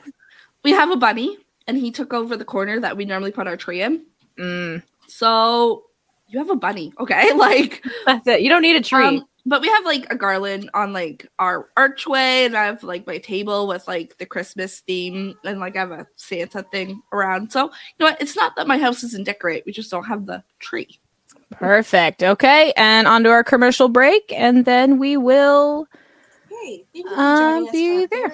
we 0.63 0.71
have 0.71 0.91
a 0.91 0.95
bunny 0.97 1.37
and 1.67 1.77
he 1.77 1.91
took 1.91 2.13
over 2.13 2.35
the 2.35 2.45
corner 2.45 2.79
that 2.79 2.97
we 2.97 3.05
normally 3.05 3.31
put 3.31 3.47
our 3.47 3.55
tree 3.57 3.81
in. 3.81 4.03
mm, 4.39 4.81
So 5.07 5.83
you 6.27 6.39
have 6.39 6.49
a 6.49 6.55
bunny, 6.55 6.93
okay? 6.99 7.33
Like, 7.35 7.83
That's 8.05 8.25
it. 8.27 8.41
You 8.41 8.49
don't 8.49 8.61
need 8.61 8.75
a 8.75 8.81
tree. 8.81 9.03
um, 9.05 9.25
but 9.45 9.61
we 9.61 9.67
have 9.69 9.85
like 9.85 10.11
a 10.11 10.15
garland 10.15 10.69
on 10.73 10.93
like 10.93 11.25
our 11.39 11.69
archway, 11.77 12.45
and 12.45 12.55
I 12.57 12.65
have 12.65 12.83
like 12.83 13.07
my 13.07 13.17
table 13.19 13.67
with 13.67 13.87
like 13.87 14.17
the 14.17 14.25
Christmas 14.25 14.81
theme, 14.81 15.35
and 15.43 15.59
like 15.59 15.75
I 15.75 15.79
have 15.79 15.91
a 15.91 16.07
Santa 16.17 16.63
thing 16.71 17.01
around. 17.13 17.51
So 17.51 17.63
you 17.65 17.71
know 17.99 18.05
what? 18.07 18.21
It's 18.21 18.35
not 18.35 18.55
that 18.57 18.67
my 18.67 18.77
house 18.77 19.03
isn't 19.03 19.25
decorate; 19.25 19.63
we 19.65 19.71
just 19.71 19.89
don't 19.89 20.03
have 20.03 20.25
the 20.27 20.43
tree. 20.59 20.99
Perfect. 21.51 22.23
Okay, 22.23 22.73
and 22.77 23.07
on 23.07 23.23
to 23.23 23.29
our 23.29 23.43
commercial 23.43 23.89
break, 23.89 24.33
and 24.35 24.65
then 24.65 24.99
we 24.99 25.17
will 25.17 25.87
hey, 26.49 26.85
uh, 27.15 27.61
be 27.71 28.05
there. 28.07 28.33